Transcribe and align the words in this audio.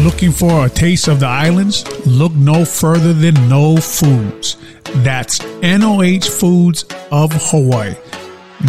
Looking 0.00 0.32
for 0.32 0.66
a 0.66 0.70
taste 0.70 1.06
of 1.06 1.20
the 1.20 1.26
islands? 1.26 1.84
Look 2.06 2.32
no 2.32 2.64
further 2.64 3.12
than 3.12 3.34
No 3.48 3.76
Foods. 3.76 4.56
That's 4.96 5.40
NOH 5.62 6.20
Foods 6.22 6.84
of 7.12 7.30
Hawaii. 7.50 7.94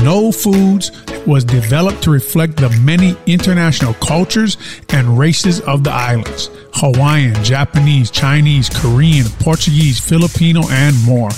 No 0.03 0.31
Foods 0.31 0.91
was 1.25 1.43
developed 1.43 2.03
to 2.03 2.11
reflect 2.11 2.57
the 2.57 2.69
many 2.81 3.15
international 3.25 3.93
cultures 3.95 4.57
and 4.89 5.17
races 5.17 5.61
of 5.61 5.83
the 5.83 5.91
islands 5.91 6.49
Hawaiian, 6.73 7.41
Japanese, 7.43 8.11
Chinese, 8.11 8.69
Korean, 8.69 9.25
Portuguese, 9.39 9.99
Filipino, 9.99 10.67
and 10.69 10.95
more. 11.03 11.29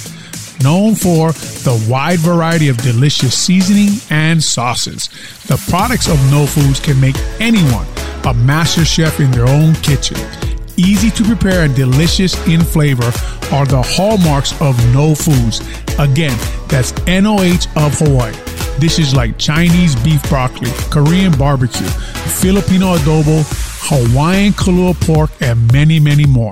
Known 0.61 0.95
for 0.95 1.31
the 1.31 1.87
wide 1.89 2.19
variety 2.19 2.69
of 2.69 2.77
delicious 2.77 3.37
seasoning 3.37 3.99
and 4.09 4.43
sauces. 4.43 5.09
The 5.47 5.63
products 5.69 6.07
of 6.07 6.19
No 6.31 6.45
Foods 6.47 6.79
can 6.79 6.99
make 6.99 7.17
anyone 7.39 7.85
a 8.25 8.33
master 8.33 8.83
chef 8.83 9.19
in 9.19 9.29
their 9.31 9.47
own 9.47 9.73
kitchen. 9.75 10.17
Easy 10.77 11.09
to 11.11 11.23
prepare 11.23 11.63
and 11.63 11.75
delicious 11.75 12.35
in 12.47 12.61
flavor 12.61 13.11
are 13.53 13.65
the 13.65 13.81
hallmarks 13.81 14.59
of 14.61 14.75
No 14.93 15.13
Foods. 15.15 15.61
Again, 15.99 16.37
that's 16.67 16.91
NOH 17.05 17.69
of 17.77 17.97
Hawaii. 17.99 18.33
Dishes 18.79 19.15
like 19.15 19.37
Chinese 19.37 19.95
beef 20.03 20.21
broccoli, 20.27 20.71
Korean 20.89 21.31
barbecue, 21.37 21.87
Filipino 22.41 22.97
adobo, 22.97 23.43
Hawaiian 23.87 24.51
kalua 24.53 24.93
pork, 25.05 25.31
and 25.39 25.71
many, 25.71 25.99
many 25.99 26.25
more. 26.25 26.51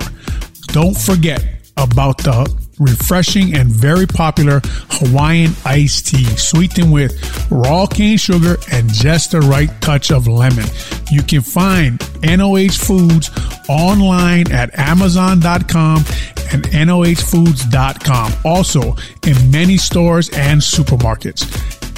Don't 0.68 0.96
forget 0.96 1.44
about 1.76 2.18
the 2.18 2.63
refreshing 2.78 3.56
and 3.56 3.70
very 3.70 4.06
popular 4.06 4.60
Hawaiian 4.90 5.52
iced 5.64 6.08
tea, 6.08 6.24
sweetened 6.36 6.92
with 6.92 7.12
raw 7.50 7.86
cane 7.86 8.18
sugar 8.18 8.56
and 8.72 8.92
just 8.92 9.32
the 9.32 9.40
right 9.40 9.70
touch 9.80 10.10
of 10.10 10.26
lemon. 10.26 10.66
You 11.10 11.22
can 11.22 11.40
find 11.42 12.00
NOH 12.22 12.72
Foods 12.78 13.30
online 13.68 14.50
at 14.52 14.76
Amazon.com 14.78 16.04
and 16.52 16.64
NOHFoods.com. 16.64 18.32
Also 18.44 18.96
in 19.26 19.50
many 19.50 19.76
stores 19.76 20.30
and 20.30 20.60
supermarkets. 20.60 21.42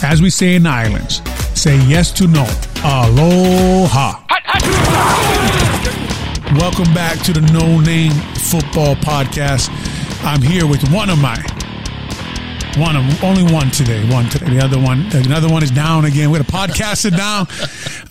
As 0.03 0.21
we 0.21 0.31
say 0.31 0.55
in 0.57 0.65
the 0.65 0.69
islands, 0.69 1.23
say 1.59 1.77
yes 1.87 2.13
to 2.13 2.27
no. 2.27 2.47
Aloha. 2.85 4.23
Welcome 6.61 6.93
back 6.95 7.19
to 7.25 7.33
the 7.33 7.41
No 7.53 7.81
Name 7.81 8.13
Football 8.51 8.95
Podcast. 8.97 9.69
I'm 10.23 10.43
here 10.43 10.67
with 10.67 10.91
one 10.93 11.11
of 11.11 11.21
my 11.21 11.37
one 12.77 12.95
of 12.95 13.25
only 13.25 13.43
one 13.51 13.71
today. 13.71 14.07
One 14.11 14.29
today. 14.29 14.51
The 14.51 14.65
other 14.65 14.79
one, 14.79 15.07
another 15.15 15.49
one 15.49 15.63
is 15.63 15.71
down 15.71 16.05
again. 16.05 16.31
We're 16.31 16.43
gonna 16.43 16.67
podcast 16.67 17.07
it 17.07 17.17
down. 17.17 17.47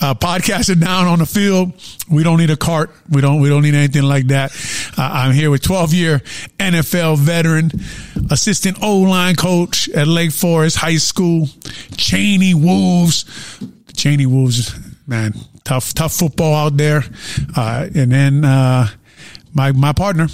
Uh, 0.02 0.14
podcast 0.16 0.70
it 0.70 0.80
down 0.80 1.06
on 1.08 1.20
the 1.20 1.26
field. 1.26 1.74
We 2.10 2.24
don't 2.24 2.40
need 2.40 2.50
a 2.50 2.58
cart. 2.58 2.92
We 3.10 3.22
don't. 3.22 3.42
We 3.42 3.50
don't 3.50 3.62
need 3.62 3.76
anything 3.76 4.04
like 4.04 4.28
that. 4.28 4.52
Uh, 4.98 5.02
I'm 5.04 5.34
here 5.34 5.52
with 5.52 5.62
12 5.62 5.94
year 5.94 6.20
NFL 6.58 7.20
veteran, 7.20 7.72
assistant 8.32 8.78
O 8.82 9.00
line 9.00 9.36
coach 9.36 9.88
at 9.90 10.08
Lake 10.08 10.32
Forest 10.32 10.78
High 10.78 10.98
School, 10.98 11.48
Cheney 11.98 12.54
Wolves. 12.54 13.26
Cheney 13.96 14.26
Wolves, 14.26 14.74
man, 15.08 15.34
tough, 15.64 15.94
tough 15.94 16.14
football 16.14 16.54
out 16.54 16.76
there. 16.76 17.04
Uh, 17.56 17.88
and 17.94 18.12
then 18.12 18.44
uh, 18.44 18.88
my 19.54 19.72
my 19.72 19.94
partner, 19.94 20.28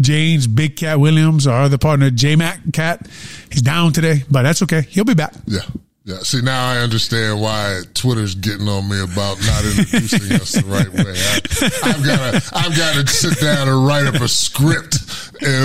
James 0.00 0.46
Big 0.46 0.76
Cat 0.76 1.00
Williams, 1.00 1.46
our 1.46 1.62
other 1.62 1.78
partner, 1.78 2.10
J 2.10 2.36
Mac 2.36 2.60
Cat. 2.72 3.08
He's 3.50 3.62
down 3.62 3.92
today, 3.92 4.24
but 4.30 4.42
that's 4.42 4.62
okay. 4.62 4.82
He'll 4.82 5.04
be 5.04 5.14
back. 5.14 5.34
Yeah. 5.46 5.60
Yeah. 6.06 6.18
See, 6.18 6.40
now 6.40 6.70
I 6.70 6.78
understand 6.78 7.40
why 7.40 7.80
Twitter's 7.94 8.36
getting 8.36 8.68
on 8.68 8.88
me 8.88 9.02
about 9.02 9.40
not 9.40 9.64
introducing 9.64 10.36
us 10.40 10.52
the 10.52 10.62
right 10.64 10.88
way. 10.94 11.02
I, 11.82 11.88
have 11.88 12.06
got 12.06 12.32
to, 12.32 12.50
I've 12.54 12.76
got 12.76 12.94
to 12.94 13.12
sit 13.12 13.40
down 13.40 13.66
and 13.66 13.84
write 13.84 14.06
up 14.06 14.14
a 14.14 14.28
script. 14.28 15.02
Next 15.42 15.58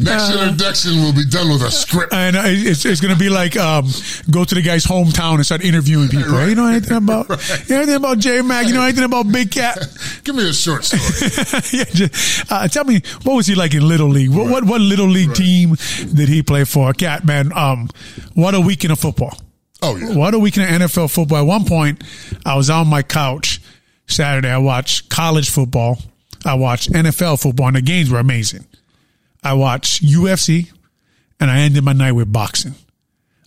uh, 0.00 0.42
introduction 0.42 0.96
will 0.96 1.14
be 1.14 1.24
done 1.24 1.48
with 1.52 1.62
a 1.62 1.70
script. 1.70 2.12
And 2.12 2.34
it's, 2.36 2.84
it's 2.84 3.00
going 3.00 3.14
to 3.14 3.18
be 3.18 3.28
like, 3.28 3.56
um, 3.56 3.86
go 4.28 4.44
to 4.44 4.54
the 4.56 4.62
guy's 4.62 4.84
hometown 4.84 5.36
and 5.36 5.46
start 5.46 5.62
interviewing 5.62 6.08
people. 6.10 6.32
Right. 6.32 6.48
You 6.48 6.56
know 6.56 6.66
anything 6.66 6.96
about, 6.96 7.28
right. 7.28 7.68
you 7.68 7.76
know 7.76 7.82
anything 7.82 7.96
about 8.02 8.18
J 8.18 8.42
Mac? 8.42 8.66
You 8.66 8.74
know 8.74 8.82
anything 8.82 9.04
about 9.04 9.30
Big 9.30 9.52
Cat? 9.52 9.78
Give 10.24 10.34
me 10.34 10.48
a 10.48 10.52
short 10.52 10.82
story. 10.84 11.02
yeah, 11.72 11.84
just, 11.84 12.50
uh, 12.50 12.66
tell 12.66 12.82
me, 12.82 13.00
what 13.22 13.36
was 13.36 13.46
he 13.46 13.54
like 13.54 13.74
in 13.74 13.86
Little 13.86 14.08
League? 14.08 14.30
What, 14.30 14.46
right. 14.46 14.50
what, 14.50 14.64
what 14.64 14.80
Little 14.80 15.06
League 15.06 15.34
team 15.34 15.76
did 16.12 16.28
he 16.28 16.42
play 16.42 16.64
for? 16.64 16.92
Cat, 16.92 17.24
man. 17.24 17.52
Um, 17.56 17.88
what 18.34 18.54
a 18.54 18.60
weekend 18.60 18.92
of 18.92 19.00
football. 19.00 19.38
Oh 19.82 19.96
yeah. 19.96 20.14
What 20.14 20.34
a 20.34 20.38
weekend 20.38 20.82
of 20.82 20.90
NFL 20.90 21.12
football. 21.12 21.38
At 21.38 21.46
one 21.46 21.64
point, 21.64 22.02
I 22.46 22.56
was 22.56 22.70
on 22.70 22.86
my 22.88 23.02
couch 23.02 23.60
Saturday. 24.06 24.48
I 24.48 24.58
watched 24.58 25.10
college 25.10 25.50
football. 25.50 25.98
I 26.44 26.54
watched 26.54 26.90
NFL 26.90 27.40
football, 27.42 27.68
and 27.68 27.76
the 27.76 27.82
games 27.82 28.10
were 28.10 28.18
amazing. 28.18 28.66
I 29.42 29.54
watched 29.54 30.04
UFC, 30.04 30.72
and 31.40 31.50
I 31.50 31.60
ended 31.60 31.84
my 31.84 31.92
night 31.92 32.12
with 32.12 32.32
boxing. 32.32 32.74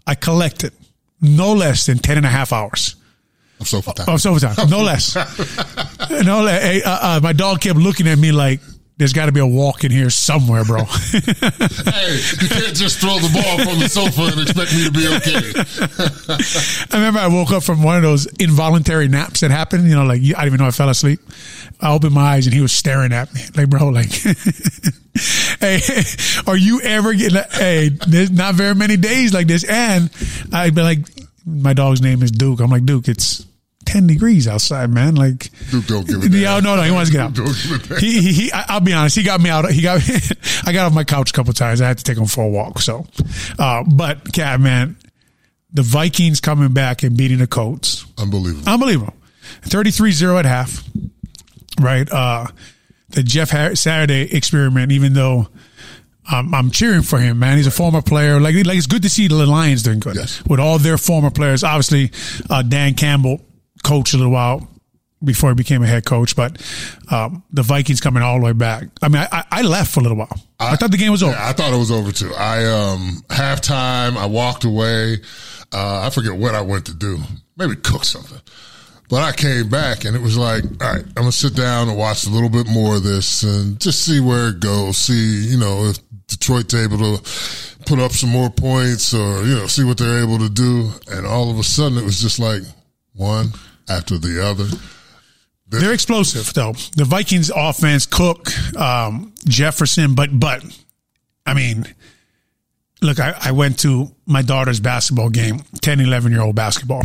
I 0.07 0.15
collected 0.15 0.73
no 1.21 1.53
less 1.53 1.85
than 1.85 1.97
10 1.97 2.17
and 2.17 2.25
a 2.25 2.29
half 2.29 2.53
hours. 2.53 2.95
Of 3.59 3.67
sofa 3.67 3.93
time. 3.93 4.13
Of 4.13 4.21
sofa 4.21 4.53
time. 4.53 4.69
No 4.69 4.81
less. 4.81 5.15
no 6.25 6.41
less. 6.43 6.61
Hey, 6.61 6.83
uh, 6.83 7.17
uh, 7.17 7.19
my 7.23 7.33
dog 7.33 7.61
kept 7.61 7.79
looking 7.79 8.07
at 8.07 8.17
me 8.17 8.31
like, 8.31 8.59
there's 8.97 9.11
got 9.11 9.25
to 9.25 9.33
be 9.33 9.41
a 9.41 9.45
walk 9.45 9.83
in 9.83 9.91
here 9.91 10.09
somewhere, 10.09 10.63
bro. 10.63 10.83
hey, 10.85 12.19
you 12.41 12.47
can't 12.47 12.75
just 12.75 12.99
throw 12.99 13.19
the 13.19 13.29
ball 13.33 13.57
from 13.59 13.79
the 13.79 13.89
sofa 13.89 14.21
and 14.21 14.41
expect 14.41 14.73
me 14.73 14.85
to 14.85 14.91
be 14.91 15.07
okay. 15.15 16.87
I 16.91 16.97
remember 16.97 17.19
I 17.19 17.27
woke 17.27 17.51
up 17.51 17.63
from 17.63 17.83
one 17.83 17.97
of 17.97 18.03
those 18.03 18.25
involuntary 18.39 19.09
naps 19.09 19.41
that 19.41 19.51
happened. 19.51 19.89
You 19.89 19.95
know, 19.95 20.05
like 20.05 20.21
I 20.21 20.23
didn't 20.23 20.45
even 20.45 20.59
know 20.59 20.67
I 20.67 20.71
fell 20.71 20.89
asleep. 20.89 21.19
I 21.81 21.91
opened 21.91 22.13
my 22.13 22.21
eyes 22.21 22.47
and 22.47 22.53
he 22.53 22.61
was 22.61 22.71
staring 22.71 23.11
at 23.11 23.33
me, 23.33 23.41
like, 23.57 23.69
bro, 23.69 23.89
like, 23.89 24.11
hey, 25.59 25.81
are 26.47 26.55
you 26.55 26.79
ever 26.81 27.13
getting? 27.13 27.41
Hey, 27.51 27.89
there's 27.89 28.31
not 28.31 28.55
very 28.55 28.75
many 28.75 28.95
days 28.95 29.33
like 29.33 29.47
this, 29.47 29.65
and 29.65 30.09
I'd 30.53 30.73
be 30.73 30.81
like, 30.81 30.99
my 31.45 31.73
dog's 31.73 32.01
name 32.01 32.23
is 32.23 32.31
Duke. 32.31 32.61
I'm 32.61 32.71
like, 32.71 32.85
Duke, 32.85 33.09
it's 33.09 33.45
10 33.85 34.07
degrees 34.07 34.47
outside, 34.47 34.89
man. 34.89 35.15
Like, 35.15 35.49
Duke 35.69 35.85
don't 35.85 36.07
give 36.07 36.23
a 36.23 36.27
yeah, 36.37 36.59
no, 36.59 36.75
no, 36.75 36.81
he 36.81 36.91
wants 36.91 37.11
to 37.11 37.17
get 37.17 37.21
out. 37.21 37.99
he, 37.99 38.21
he, 38.21 38.33
he, 38.33 38.51
I'll 38.51 38.79
be 38.79 38.93
honest, 38.93 39.15
he 39.15 39.23
got 39.23 39.41
me 39.41 39.49
out. 39.49 39.69
He 39.71 39.81
got, 39.81 40.01
I 40.65 40.73
got 40.73 40.87
off 40.87 40.93
my 40.93 41.03
couch 41.03 41.31
a 41.31 41.33
couple 41.33 41.53
times. 41.53 41.81
I 41.81 41.87
had 41.87 41.97
to 41.97 42.03
take 42.03 42.17
him 42.17 42.25
for 42.25 42.43
a 42.43 42.49
walk. 42.49 42.79
So, 42.79 43.05
uh, 43.57 43.83
but 43.87 44.33
cat, 44.33 44.59
man, 44.59 44.97
the 45.71 45.83
Vikings 45.83 46.41
coming 46.41 46.73
back 46.73 47.03
and 47.03 47.15
beating 47.17 47.37
the 47.37 47.47
Colts. 47.47 48.05
Unbelievable. 48.17 48.67
Unbelievable. 48.67 49.13
33-0 49.61 50.39
at 50.39 50.45
half. 50.45 50.83
Right. 51.79 52.09
Uh, 52.11 52.47
the 53.09 53.23
Jeff 53.23 53.49
Saturday 53.77 54.35
experiment, 54.35 54.91
even 54.91 55.13
though 55.13 55.47
I'm, 56.27 56.53
I'm, 56.55 56.71
cheering 56.71 57.03
for 57.03 57.19
him, 57.19 57.39
man. 57.39 57.57
He's 57.57 57.67
a 57.67 57.71
former 57.71 58.01
player. 58.01 58.39
Like, 58.39 58.55
like 58.65 58.77
it's 58.77 58.87
good 58.87 59.03
to 59.03 59.09
see 59.09 59.27
the 59.27 59.45
Lions 59.45 59.83
doing 59.83 59.99
good 59.99 60.15
yes. 60.15 60.43
with 60.45 60.59
all 60.59 60.79
their 60.79 60.97
former 60.97 61.29
players. 61.29 61.63
Obviously, 61.63 62.11
uh, 62.49 62.63
Dan 62.63 62.95
Campbell 62.95 63.44
coach 63.85 64.13
a 64.13 64.17
little 64.17 64.31
while 64.31 64.67
before 65.23 65.49
he 65.49 65.55
became 65.55 65.81
a 65.83 65.87
head 65.87 66.05
coach, 66.05 66.35
but 66.35 66.61
um, 67.09 67.43
the 67.51 67.63
Vikings 67.63 68.01
coming 68.01 68.21
all 68.21 68.39
the 68.39 68.45
way 68.45 68.53
back. 68.53 68.87
I 69.01 69.07
mean, 69.07 69.25
I, 69.31 69.43
I 69.51 69.61
left 69.61 69.91
for 69.91 69.99
a 69.99 70.03
little 70.03 70.17
while. 70.17 70.39
I, 70.59 70.73
I 70.73 70.75
thought 70.75 70.91
the 70.91 70.97
game 70.97 71.11
was 71.11 71.23
over. 71.23 71.33
Yeah, 71.33 71.49
I 71.49 71.53
thought 71.53 71.73
it 71.73 71.77
was 71.77 71.91
over 71.91 72.11
too. 72.11 72.33
I 72.35 72.65
um 72.65 73.23
halftime, 73.29 74.17
I 74.17 74.25
walked 74.25 74.63
away. 74.63 75.17
Uh, 75.73 76.05
I 76.05 76.09
forget 76.09 76.35
what 76.35 76.55
I 76.55 76.61
went 76.61 76.85
to 76.87 76.93
do. 76.93 77.19
Maybe 77.57 77.75
cook 77.75 78.03
something. 78.03 78.39
But 79.07 79.21
I 79.21 79.33
came 79.33 79.69
back 79.69 80.03
and 80.03 80.15
it 80.15 80.21
was 80.21 80.37
like, 80.37 80.63
all 80.63 80.93
right, 80.93 81.05
I'm 81.05 81.13
gonna 81.13 81.31
sit 81.31 81.55
down 81.55 81.89
and 81.89 81.97
watch 81.97 82.25
a 82.25 82.29
little 82.29 82.49
bit 82.49 82.67
more 82.67 82.95
of 82.95 83.03
this 83.03 83.43
and 83.43 83.79
just 83.79 84.03
see 84.03 84.19
where 84.19 84.49
it 84.49 84.59
goes. 84.59 84.97
See, 84.97 85.47
you 85.47 85.57
know, 85.57 85.85
if 85.85 85.99
Detroit's 86.27 86.73
able 86.73 86.97
to 86.97 87.85
put 87.85 87.99
up 87.99 88.11
some 88.11 88.31
more 88.31 88.49
points 88.49 89.13
or 89.13 89.43
you 89.43 89.55
know 89.55 89.67
see 89.67 89.83
what 89.83 89.97
they're 89.97 90.23
able 90.23 90.39
to 90.39 90.49
do. 90.49 90.89
And 91.11 91.25
all 91.25 91.51
of 91.51 91.59
a 91.59 91.63
sudden, 91.63 91.97
it 91.97 92.03
was 92.03 92.19
just 92.19 92.39
like 92.39 92.63
one 93.13 93.53
after 93.89 94.17
the 94.17 94.43
other. 94.43 94.65
They're 95.67 95.93
explosive, 95.93 96.53
though. 96.53 96.73
The 96.95 97.05
Vikings 97.05 97.51
offense, 97.53 98.05
Cook, 98.05 98.49
um, 98.77 99.33
Jefferson, 99.45 100.15
but 100.15 100.39
but 100.39 100.63
I 101.45 101.53
mean, 101.53 101.85
look, 103.01 103.19
I, 103.19 103.35
I 103.39 103.51
went 103.51 103.79
to 103.79 104.13
my 104.25 104.41
daughter's 104.41 104.79
basketball 104.79 105.29
game, 105.29 105.61
10, 105.81 105.99
11 105.99 106.31
year 106.31 106.41
old 106.41 106.55
basketball. 106.55 107.03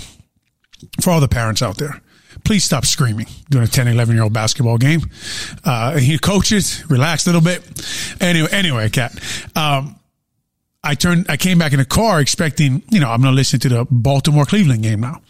For 1.01 1.11
all 1.11 1.21
the 1.21 1.29
parents 1.29 1.63
out 1.63 1.77
there, 1.77 2.01
please 2.45 2.65
stop 2.65 2.87
screaming 2.87 3.27
during 3.51 3.67
a 3.67 3.71
10, 3.71 3.89
11 3.89 4.15
year 4.15 4.25
old 4.25 4.33
basketball 4.33 4.79
game. 4.79 5.03
Uh, 5.65 5.99
he 5.99 6.19
coaches, 6.19 6.89
relax 6.91 7.27
a 7.27 7.31
little 7.31 7.43
bit. 7.43 7.63
Anyway, 8.21 8.49
anyway, 8.51 8.89
cat. 8.89 9.13
Um, 9.57 9.97
I 10.83 10.95
turned, 10.95 11.27
I 11.29 11.37
came 11.37 11.59
back 11.59 11.73
in 11.73 11.79
the 11.79 11.85
car 11.85 12.21
expecting, 12.21 12.83
you 12.91 13.01
know, 13.01 13.11
I'm 13.11 13.21
going 13.21 13.33
to 13.33 13.37
listen 13.37 13.61
to 13.61 13.69
the 13.69 13.87
Baltimore 13.91 14.47
Cleveland 14.47 14.83
game 14.83 15.01
now. 15.01 15.21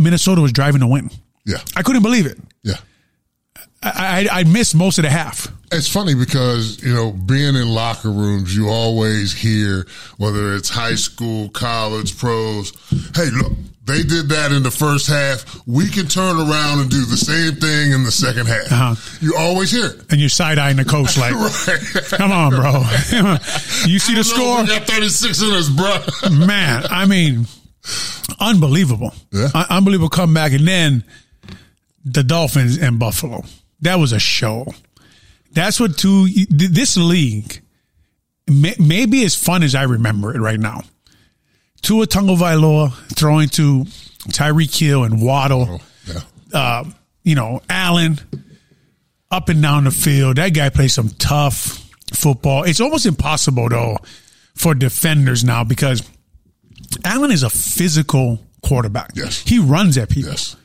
Minnesota 0.00 0.40
was 0.40 0.52
driving 0.52 0.80
to 0.80 0.86
win. 0.86 1.10
Yeah. 1.44 1.58
I 1.76 1.82
couldn't 1.82 2.02
believe 2.02 2.26
it. 2.26 2.38
Yeah. 2.62 2.74
I, 3.82 4.28
I, 4.30 4.40
I 4.40 4.44
missed 4.44 4.74
most 4.74 4.98
of 4.98 5.04
the 5.04 5.10
half. 5.10 5.48
It's 5.72 5.88
funny 5.88 6.14
because, 6.14 6.82
you 6.82 6.92
know, 6.92 7.12
being 7.12 7.54
in 7.54 7.68
locker 7.68 8.10
rooms, 8.10 8.54
you 8.54 8.68
always 8.68 9.32
hear, 9.32 9.86
whether 10.18 10.54
it's 10.54 10.68
high 10.68 10.96
school, 10.96 11.48
college, 11.50 12.18
pros, 12.18 12.72
hey, 13.14 13.30
look, 13.30 13.52
they 13.84 14.02
did 14.02 14.28
that 14.28 14.52
in 14.52 14.62
the 14.62 14.70
first 14.70 15.08
half. 15.08 15.66
We 15.66 15.88
can 15.88 16.06
turn 16.06 16.36
around 16.36 16.80
and 16.80 16.90
do 16.90 17.04
the 17.04 17.16
same 17.16 17.54
thing 17.54 17.92
in 17.92 18.04
the 18.04 18.10
second 18.10 18.46
half. 18.46 18.70
Uh-huh. 18.70 19.18
You 19.20 19.34
always 19.38 19.70
hear 19.70 19.86
it. 19.86 20.12
And 20.12 20.20
you're 20.20 20.28
side 20.28 20.58
eyeing 20.58 20.76
the 20.76 20.84
coach 20.84 21.16
like, 21.16 21.32
come 22.10 22.32
on, 22.32 22.50
bro. 22.50 22.72
you 23.86 23.98
see 23.98 24.14
the 24.14 24.24
score? 24.24 24.62
We 24.62 24.68
got 24.68 24.86
36 24.86 25.42
in 25.42 25.50
us, 25.52 25.68
bro. 25.68 26.46
Man, 26.46 26.84
I 26.90 27.06
mean, 27.06 27.46
unbelievable. 28.40 29.12
Yeah. 29.32 29.48
Un- 29.54 29.66
unbelievable 29.70 30.08
comeback. 30.08 30.52
And 30.52 30.66
then 30.66 31.04
the 32.04 32.22
Dolphins 32.22 32.78
and 32.78 32.98
Buffalo. 32.98 33.44
That 33.80 33.96
was 33.96 34.12
a 34.12 34.18
show. 34.18 34.66
That's 35.52 35.80
what 35.80 35.96
two, 35.98 36.28
this 36.48 36.96
league 36.96 37.60
may, 38.48 38.74
may 38.78 39.06
be 39.06 39.24
as 39.24 39.34
fun 39.34 39.62
as 39.62 39.74
I 39.74 39.82
remember 39.84 40.34
it 40.34 40.40
right 40.40 40.60
now. 40.60 40.82
Tua 41.82 42.06
Tagovailoa 42.06 42.92
throwing 43.14 43.48
to 43.50 43.84
Tyreek 44.28 44.76
Hill 44.78 45.04
and 45.04 45.22
Waddle. 45.22 45.80
Yeah. 46.06 46.20
uh, 46.52 46.84
you 47.24 47.34
know, 47.34 47.60
Allen 47.68 48.18
up 49.30 49.48
and 49.48 49.62
down 49.62 49.84
the 49.84 49.90
field. 49.90 50.36
That 50.36 50.50
guy 50.50 50.68
plays 50.68 50.94
some 50.94 51.08
tough 51.10 51.88
football. 52.12 52.64
It's 52.64 52.80
almost 52.80 53.06
impossible 53.06 53.68
though 53.68 53.98
for 54.54 54.74
defenders 54.74 55.42
now 55.44 55.64
because 55.64 56.08
Allen 57.04 57.30
is 57.30 57.42
a 57.42 57.50
physical 57.50 58.40
quarterback. 58.62 59.10
Yes. 59.14 59.40
He 59.40 59.58
runs 59.58 59.96
at 59.98 60.08
people. 60.10 60.30
Yes. 60.32 60.56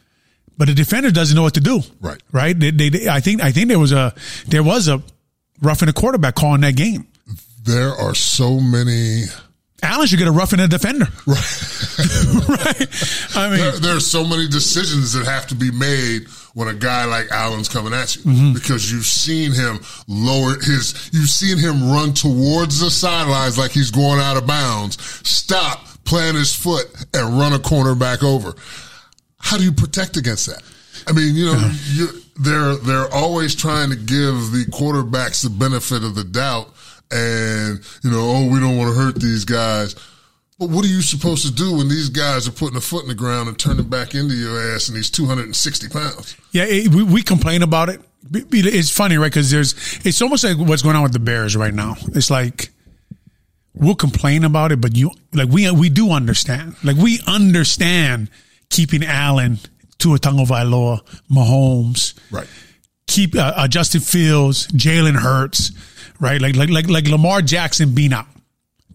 But 0.57 0.67
the 0.67 0.73
defender 0.73 1.11
doesn't 1.11 1.35
know 1.35 1.43
what 1.43 1.55
to 1.55 1.59
do. 1.59 1.81
Right. 2.01 2.21
Right? 2.31 2.57
They, 2.57 2.71
they, 2.71 2.89
they- 2.89 3.07
I 3.09 3.19
think 3.19 3.41
I 3.43 3.51
think 3.51 3.67
there 3.67 3.79
was 3.79 3.91
a 3.91 4.13
there 4.47 4.63
was 4.63 4.87
a 4.87 5.01
roughing 5.61 5.89
a 5.89 5.93
quarterback 5.93 6.35
call 6.35 6.55
in 6.55 6.61
that 6.61 6.75
game. 6.75 7.07
There 7.63 7.89
are 7.93 8.15
so 8.15 8.59
many. 8.59 9.23
Allen 9.83 10.07
should 10.07 10.17
get 10.19 10.27
a 10.27 10.31
roughing 10.31 10.59
a 10.59 10.67
defender. 10.67 11.07
Right. 11.27 11.37
right? 12.49 13.35
I 13.35 13.49
mean 13.49 13.59
There, 13.59 13.71
there 13.79 13.95
are 13.97 13.99
so 13.99 14.25
many 14.25 14.47
decisions 14.47 15.13
that 15.13 15.25
have 15.25 15.47
to 15.47 15.55
be 15.55 15.71
made 15.71 16.27
when 16.53 16.67
a 16.69 16.73
guy 16.73 17.05
like 17.05 17.29
Allen's 17.31 17.67
coming 17.69 17.93
at 17.93 18.15
you 18.15 18.21
Mm-hmm. 18.23 18.53
because 18.53 18.91
you've 18.91 19.05
seen 19.05 19.51
him 19.51 19.79
lower 20.07 20.53
his, 20.55 21.09
you've 21.13 21.29
seen 21.29 21.57
him 21.57 21.89
run 21.91 22.13
towards 22.13 22.79
the 22.79 22.89
sidelines 22.89 23.57
like 23.57 23.71
he's 23.71 23.91
going 23.91 24.19
out 24.19 24.37
of 24.37 24.47
bounds, 24.47 24.97
stop, 25.27 25.85
plant 26.05 26.37
his 26.37 26.53
foot, 26.53 26.85
and 27.13 27.37
run 27.37 27.53
a 27.53 27.57
cornerback 27.57 28.23
over. 28.23 28.53
How 29.39 29.57
do 29.57 29.63
you 29.63 29.71
protect 29.71 30.17
against 30.17 30.47
that? 30.47 30.63
I 31.07 31.11
mean, 31.11 31.35
you 31.35 31.45
know, 31.45 31.71
you 31.93 32.07
they're 32.39 32.75
they're 32.75 33.13
always 33.13 33.55
trying 33.55 33.89
to 33.89 33.95
give 33.95 34.51
the 34.51 34.65
quarterbacks 34.69 35.43
the 35.43 35.49
benefit 35.49 36.03
of 36.03 36.15
the 36.15 36.23
doubt, 36.23 36.73
and 37.11 37.79
you 38.03 38.11
know, 38.11 38.21
oh, 38.21 38.49
we 38.51 38.59
don't 38.59 38.77
want 38.77 38.93
to 38.93 38.99
hurt 38.99 39.15
these 39.15 39.45
guys. 39.45 39.95
But 40.57 40.69
what 40.69 40.85
are 40.85 40.89
you 40.89 41.01
supposed 41.01 41.45
to 41.45 41.53
do 41.53 41.75
when 41.75 41.89
these 41.89 42.07
guys 42.09 42.47
are 42.47 42.51
putting 42.51 42.77
a 42.77 42.81
foot 42.81 43.03
in 43.03 43.09
the 43.09 43.15
ground 43.15 43.49
and 43.49 43.59
turning 43.59 43.89
back 43.89 44.15
into 44.15 44.35
your 44.35 44.73
ass 44.73 44.87
and 44.87 44.95
he's 44.95 45.09
260 45.09 45.89
pounds? 45.89 46.37
Yeah, 46.51 46.63
it, 46.63 46.95
we, 46.95 47.03
we 47.03 47.21
complain 47.23 47.61
about 47.61 47.89
it. 47.89 47.99
It's 48.31 48.89
funny, 48.89 49.17
right? 49.17 49.29
Because 49.29 49.51
there's, 49.51 49.73
it's 50.05 50.21
almost 50.21 50.45
like 50.45 50.57
what's 50.57 50.81
going 50.81 50.95
on 50.95 51.03
with 51.03 51.11
the 51.11 51.19
Bears 51.19 51.57
right 51.57 51.73
now. 51.73 51.95
It's 52.15 52.29
like 52.31 52.71
we'll 53.75 53.95
complain 53.95 54.43
about 54.43 54.71
it, 54.71 54.81
but 54.81 54.95
you, 54.95 55.11
like 55.33 55.49
we 55.49 55.69
we 55.71 55.89
do 55.89 56.11
understand. 56.11 56.75
Like 56.83 56.97
we 56.97 57.19
understand 57.27 58.29
keeping 58.69 59.03
Allen, 59.03 59.59
Tua 59.99 60.17
Tagovailoa, 60.19 61.01
Mahomes, 61.29 62.13
Right. 62.31 62.47
keep 63.07 63.35
uh, 63.35 63.53
uh, 63.55 63.67
Justin 63.67 64.01
Fields, 64.01 64.67
Jalen 64.69 65.15
Hurts, 65.15 65.71
right? 66.19 66.41
Like 66.41 66.55
like 66.55 66.69
like 66.69 66.87
like 66.89 67.07
Lamar 67.07 67.41
Jackson 67.41 67.93
being 67.93 68.13
out 68.13 68.27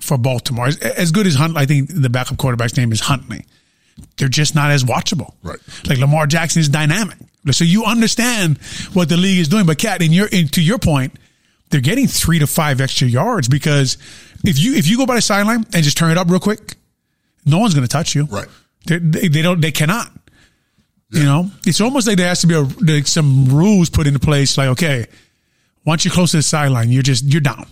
for 0.00 0.16
Baltimore. 0.18 0.66
As, 0.66 0.78
as 0.78 1.12
good 1.12 1.26
as 1.26 1.34
Hunt, 1.34 1.56
I 1.56 1.66
think 1.66 1.90
the 1.92 2.08
backup 2.10 2.38
quarterback's 2.38 2.76
name 2.76 2.92
is 2.92 3.00
Huntley. 3.00 3.44
They're 4.16 4.28
just 4.28 4.54
not 4.54 4.70
as 4.70 4.82
watchable. 4.84 5.34
Right. 5.42 5.58
Like 5.86 5.98
Lamar 5.98 6.26
Jackson 6.26 6.60
is 6.60 6.68
dynamic. 6.68 7.16
So 7.52 7.64
you 7.64 7.84
understand 7.84 8.58
what 8.92 9.08
the 9.08 9.16
league 9.16 9.38
is 9.38 9.48
doing. 9.48 9.66
But 9.66 9.78
Kat, 9.78 10.02
in 10.02 10.12
your 10.12 10.26
in, 10.26 10.48
to 10.48 10.62
your 10.62 10.78
point, 10.78 11.14
they're 11.70 11.80
getting 11.80 12.06
three 12.06 12.38
to 12.38 12.46
five 12.46 12.80
extra 12.80 13.06
yards 13.08 13.48
because 13.48 13.96
if 14.44 14.58
you 14.58 14.74
if 14.74 14.86
you 14.88 14.96
go 14.96 15.06
by 15.06 15.16
the 15.16 15.22
sideline 15.22 15.64
and 15.72 15.84
just 15.84 15.96
turn 15.96 16.10
it 16.10 16.18
up 16.18 16.28
real 16.30 16.40
quick, 16.40 16.76
no 17.44 17.58
one's 17.58 17.74
going 17.74 17.86
to 17.86 17.92
touch 17.92 18.14
you. 18.14 18.24
Right. 18.24 18.48
They, 18.86 18.98
they, 18.98 19.28
they 19.28 19.42
don't. 19.42 19.60
They 19.60 19.72
cannot. 19.72 20.10
You 21.12 21.24
know, 21.24 21.50
it's 21.66 21.80
almost 21.80 22.06
like 22.06 22.18
there 22.18 22.28
has 22.28 22.40
to 22.42 22.46
be 22.46 22.54
a, 22.54 22.60
like 22.60 23.08
some 23.08 23.46
rules 23.46 23.90
put 23.90 24.06
into 24.06 24.20
place. 24.20 24.56
Like, 24.56 24.68
okay, 24.68 25.06
once 25.84 26.04
you're 26.04 26.14
close 26.14 26.30
to 26.30 26.36
the 26.36 26.42
sideline, 26.42 26.90
you're 26.90 27.02
just 27.02 27.24
you're 27.24 27.40
down. 27.40 27.66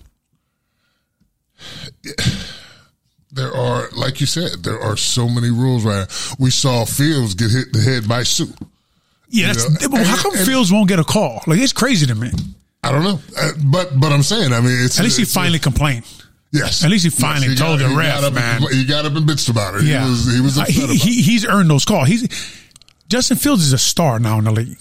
There 3.30 3.54
are, 3.54 3.90
like 3.94 4.20
you 4.22 4.26
said, 4.26 4.64
there 4.64 4.80
are 4.80 4.96
so 4.96 5.28
many 5.28 5.50
rules 5.50 5.84
right 5.84 6.08
now. 6.08 6.34
We 6.38 6.50
saw 6.50 6.86
Fields 6.86 7.34
get 7.34 7.50
hit 7.50 7.66
in 7.66 7.72
the 7.72 7.80
head 7.80 8.08
by 8.08 8.22
Sue. 8.22 8.48
Yeah, 9.28 9.48
that's, 9.48 9.82
know, 9.82 9.88
but 9.90 10.06
how 10.06 10.16
come 10.16 10.34
and- 10.34 10.46
Fields 10.46 10.72
won't 10.72 10.88
get 10.88 10.98
a 10.98 11.04
call? 11.04 11.42
Like, 11.46 11.60
it's 11.60 11.74
crazy 11.74 12.06
to 12.06 12.14
me. 12.14 12.30
I 12.82 12.90
don't 12.90 13.04
know, 13.04 13.20
uh, 13.38 13.50
but 13.66 14.00
but 14.00 14.12
I'm 14.12 14.22
saying, 14.22 14.52
I 14.52 14.60
mean, 14.60 14.82
it's 14.82 14.98
At 14.98 15.04
least 15.04 15.18
he 15.18 15.24
finally 15.24 15.58
complained. 15.58 16.06
Yes. 16.52 16.84
at 16.84 16.90
least 16.90 17.04
he 17.04 17.10
finally 17.10 17.48
Yes, 17.48 17.58
told 17.58 17.78
got- 17.78 17.84
the 17.86 17.90
he 17.90 17.96
ref, 17.96 18.20
got 18.20 18.32
man. 18.32 18.62
And, 18.62 18.74
he 18.74 18.84
got 18.84 19.04
up 19.04 19.14
and 19.14 19.26
bitched 19.28 19.50
about 19.50 19.74
it. 19.76 19.82
Yeah, 19.82 20.04
He 20.04 20.10
was 20.10 20.34
he 20.34 20.40
was 20.40 20.58
Uh, 20.58 20.62
upset 20.62 20.74
he, 20.76 20.84
about 20.84 20.96
he, 20.96 21.22
he's 21.22 21.46
earned 21.46 21.70
those 21.70 21.84
calls. 21.84 22.08
He's 22.08 22.64
Justin 23.08 23.36
Fields 23.36 23.64
is 23.64 23.72
a 23.72 23.78
star 23.78 24.18
now 24.18 24.38
in 24.38 24.44
the 24.44 24.52
league. 24.52 24.78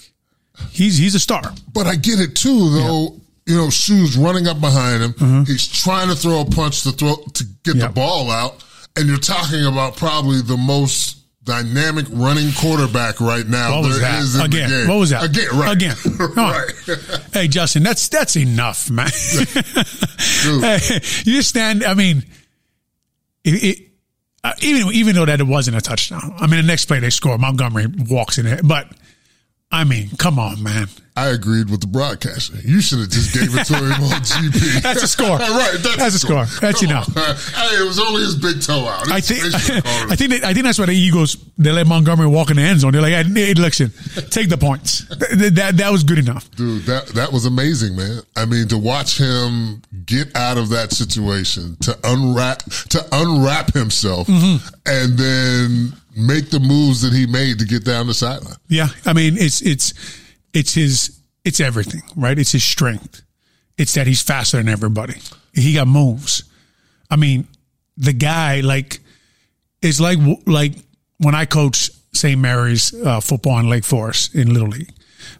He's 0.70 0.98
he's 0.98 1.14
a 1.14 1.20
star. 1.20 1.52
But 1.72 1.86
I 1.86 1.94
get 1.96 2.20
it 2.20 2.34
too, 2.34 2.70
though. 2.70 3.16
You 3.46 3.56
know, 3.56 3.70
Shoes 3.70 4.16
running 4.18 4.46
up 4.46 4.60
behind 4.60 5.02
him. 5.02 5.46
He's 5.46 5.66
trying 5.66 6.08
to 6.08 6.14
throw 6.14 6.40
a 6.40 6.44
punch 6.44 6.82
to 6.82 6.92
throw 6.92 7.14
to 7.16 7.44
get 7.64 7.76
the 7.78 7.84
Mm-hmm. 7.86 7.94
Ball 7.94 8.30
out, 8.30 8.62
and 8.96 9.08
you're 9.08 9.16
talking 9.16 9.64
about 9.64 9.96
probably 9.96 10.42
the 10.42 10.56
most 10.58 11.16
dynamic 11.48 12.04
running 12.10 12.52
quarterback 12.52 13.20
right 13.20 13.46
now 13.46 13.76
What 13.76 13.88
was 13.88 14.00
there 14.00 14.22
that? 14.22 14.44
Again, 14.44 14.88
what 14.88 14.98
was 14.98 15.10
that? 15.10 15.24
Again, 15.24 15.48
right? 15.54 15.72
Again. 15.74 15.96
Right. 16.36 16.70
Hey, 17.32 17.48
Justin, 17.48 17.82
that's 17.82 18.08
that's 18.08 18.36
enough, 18.36 18.90
man. 18.90 19.08
Hey, 20.40 21.00
you 21.24 21.42
stand. 21.42 21.82
I 21.82 21.94
mean, 21.94 22.22
it, 23.42 23.64
it, 23.64 23.88
uh, 24.44 24.52
even 24.60 24.92
even 24.92 25.14
though 25.16 25.24
that 25.24 25.40
it 25.40 25.46
wasn't 25.46 25.76
a 25.76 25.80
touchdown. 25.80 26.34
I 26.38 26.46
mean, 26.46 26.60
the 26.60 26.66
next 26.66 26.84
play 26.84 27.00
they 27.00 27.10
score, 27.10 27.36
Montgomery 27.38 27.86
walks 28.08 28.38
in 28.38 28.46
it, 28.46 28.60
but 28.62 28.86
I 29.70 29.84
mean, 29.84 30.08
come 30.18 30.38
on, 30.38 30.62
man. 30.62 30.86
I 31.14 31.28
agreed 31.28 31.68
with 31.68 31.80
the 31.82 31.88
broadcaster. 31.88 32.56
You 32.64 32.80
should 32.80 33.00
have 33.00 33.10
just 33.10 33.34
gave 33.34 33.54
it 33.54 33.64
to 33.66 33.74
him 33.74 33.92
on 34.04 34.20
GP. 34.22 34.82
That's 34.82 35.02
a 35.02 35.08
score. 35.08 35.36
right. 35.36 35.76
That's, 35.82 35.96
That's 35.96 36.14
a 36.14 36.18
score. 36.20 36.44
That's 36.60 36.80
Come 36.80 36.90
enough. 36.90 37.08
on. 37.14 37.34
Hey, 37.34 37.82
it 37.82 37.86
was 37.86 37.98
only 37.98 38.22
his 38.22 38.36
big 38.36 38.62
toe 38.62 38.86
out. 38.86 39.10
I 39.10 39.20
think 39.20 39.42
They 39.42 39.58
should've 39.58 39.84
called 39.84 40.04
it. 40.06 40.12
I 40.12 40.16
think 40.16 40.44
I 40.44 40.54
think 40.54 40.64
that's 40.64 40.78
why 40.78 40.86
the 40.86 40.92
Eagles 40.92 41.36
they 41.58 41.70
let 41.72 41.86
Montgomery 41.88 42.28
walk 42.28 42.50
in 42.50 42.56
the 42.56 42.62
end 42.62 42.80
zone. 42.80 42.92
They're 42.92 43.02
like, 43.02 43.12
hey, 43.12 43.24
hey, 43.24 43.54
listen, 43.54 43.90
take 44.30 44.48
the 44.48 44.56
points. 44.56 45.00
That, 45.08 45.50
that 45.56 45.76
that 45.76 45.90
was 45.92 46.02
good 46.04 46.18
enough. 46.18 46.48
Dude, 46.52 46.84
that 46.84 47.08
that 47.08 47.32
was 47.32 47.44
amazing, 47.44 47.96
man. 47.96 48.20
I 48.36 48.46
mean, 48.46 48.68
to 48.68 48.78
watch 48.78 49.18
him 49.18 49.82
get 50.06 50.34
out 50.36 50.56
of 50.56 50.68
that 50.70 50.92
situation, 50.92 51.76
to 51.80 51.98
unwrap 52.04 52.60
to 52.90 53.04
unwrap 53.12 53.74
himself, 53.74 54.28
Mm-hmm. 54.28 54.66
and 54.86 55.18
then 55.18 55.92
make 56.18 56.50
the 56.50 56.60
moves 56.60 57.02
that 57.02 57.12
he 57.12 57.26
made 57.26 57.58
to 57.58 57.64
get 57.64 57.84
down 57.84 58.06
the 58.06 58.14
sideline. 58.14 58.56
Yeah, 58.68 58.88
I 59.06 59.12
mean, 59.12 59.36
it's 59.36 59.60
it's 59.62 59.94
it's 60.52 60.74
his 60.74 61.20
it's 61.44 61.60
everything, 61.60 62.02
right? 62.16 62.38
It's 62.38 62.52
his 62.52 62.64
strength. 62.64 63.22
It's 63.76 63.94
that 63.94 64.06
he's 64.06 64.22
faster 64.22 64.56
than 64.56 64.68
everybody. 64.68 65.14
He 65.54 65.74
got 65.74 65.86
moves. 65.88 66.42
I 67.10 67.16
mean, 67.16 67.46
the 67.96 68.12
guy 68.12 68.60
like 68.60 69.00
it's 69.82 70.00
like 70.00 70.18
like 70.46 70.74
when 71.18 71.34
I 71.34 71.44
coached 71.44 71.90
St. 72.12 72.40
Mary's 72.40 72.92
uh, 72.94 73.20
football 73.20 73.58
in 73.58 73.68
Lake 73.68 73.84
Forest 73.84 74.34
in 74.34 74.52
Little 74.52 74.68
League. 74.68 74.92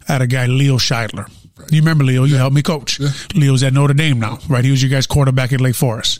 I 0.07 0.13
had 0.13 0.21
a 0.21 0.27
guy 0.27 0.45
Leo 0.45 0.77
Scheidler. 0.77 1.29
You 1.71 1.81
remember 1.81 2.03
Leo? 2.03 2.23
You 2.23 2.37
helped 2.37 2.55
me 2.55 2.61
coach. 2.61 2.99
Leo's 3.35 3.63
at 3.63 3.73
Notre 3.73 3.93
Dame 3.93 4.19
now, 4.19 4.39
right? 4.47 4.63
He 4.63 4.71
was 4.71 4.81
your 4.81 4.89
guys' 4.89 5.07
quarterback 5.07 5.51
at 5.51 5.59
Lake 5.61 5.75
Forest. 5.75 6.19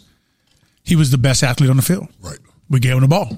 He 0.83 0.95
was 0.95 1.11
the 1.11 1.17
best 1.17 1.43
athlete 1.43 1.69
on 1.69 1.77
the 1.77 1.81
field. 1.81 2.07
Right. 2.21 2.39
We 2.69 2.79
gave 2.79 2.93
him 2.93 3.01
the 3.01 3.07
ball. 3.07 3.37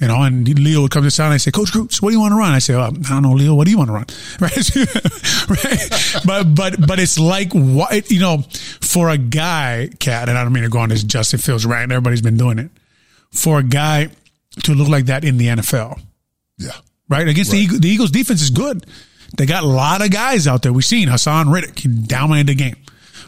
You 0.00 0.06
know, 0.06 0.22
and 0.22 0.46
Leo 0.60 0.82
would 0.82 0.92
come 0.92 1.02
to 1.02 1.10
side 1.10 1.24
and 1.26 1.34
I 1.34 1.38
say, 1.38 1.50
Coach 1.50 1.72
Kreutz, 1.72 2.00
what 2.00 2.10
do 2.10 2.14
you 2.14 2.20
want 2.20 2.30
to 2.30 2.36
run? 2.36 2.52
I 2.52 2.60
say, 2.60 2.76
well, 2.76 2.84
I 2.86 3.08
don't 3.08 3.22
know, 3.22 3.32
Leo, 3.32 3.54
what 3.56 3.64
do 3.64 3.72
you 3.72 3.78
want 3.78 3.88
to 3.88 3.94
run? 3.94 4.06
Right. 4.40 4.76
right. 5.64 6.20
But, 6.24 6.54
but, 6.54 6.86
but 6.86 7.00
it's 7.00 7.18
like, 7.18 7.52
what, 7.52 8.08
you 8.10 8.20
know, 8.20 8.42
for 8.80 9.08
a 9.10 9.18
guy, 9.18 9.88
Cat, 9.98 10.28
and 10.28 10.38
I 10.38 10.44
don't 10.44 10.52
mean 10.52 10.62
to 10.62 10.68
go 10.68 10.78
on 10.78 10.90
this 10.90 11.02
Justin 11.02 11.40
Fields 11.40 11.66
rant, 11.66 11.90
everybody's 11.90 12.22
been 12.22 12.36
doing 12.36 12.60
it. 12.60 12.70
For 13.32 13.58
a 13.58 13.62
guy 13.64 14.08
to 14.62 14.74
look 14.74 14.88
like 14.88 15.06
that 15.06 15.24
in 15.24 15.36
the 15.36 15.46
NFL, 15.48 16.00
Yeah. 16.58 16.70
right? 17.08 17.26
Against 17.26 17.50
the, 17.50 17.58
Eagles, 17.58 17.80
the 17.80 17.88
Eagles 17.88 18.10
defense 18.12 18.40
is 18.40 18.50
good. 18.50 18.86
They 19.36 19.46
got 19.46 19.64
a 19.64 19.66
lot 19.66 20.00
of 20.04 20.10
guys 20.12 20.46
out 20.46 20.62
there. 20.62 20.72
We've 20.72 20.84
seen 20.84 21.08
Haason 21.08 21.52
Reddick, 21.52 21.76
he 21.78 21.88
dominated 21.88 22.46
the 22.46 22.54
game, 22.54 22.76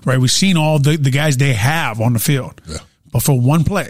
right? 0.05 0.19
We've 0.19 0.31
seen 0.31 0.57
all 0.57 0.79
the, 0.79 0.97
the 0.97 1.11
guys 1.11 1.37
they 1.37 1.53
have 1.53 2.01
on 2.01 2.13
the 2.13 2.19
field. 2.21 2.61
Yeah. 2.69 2.79
But 3.13 3.25
for 3.25 3.39
one 3.39 3.65
play, 3.65 3.89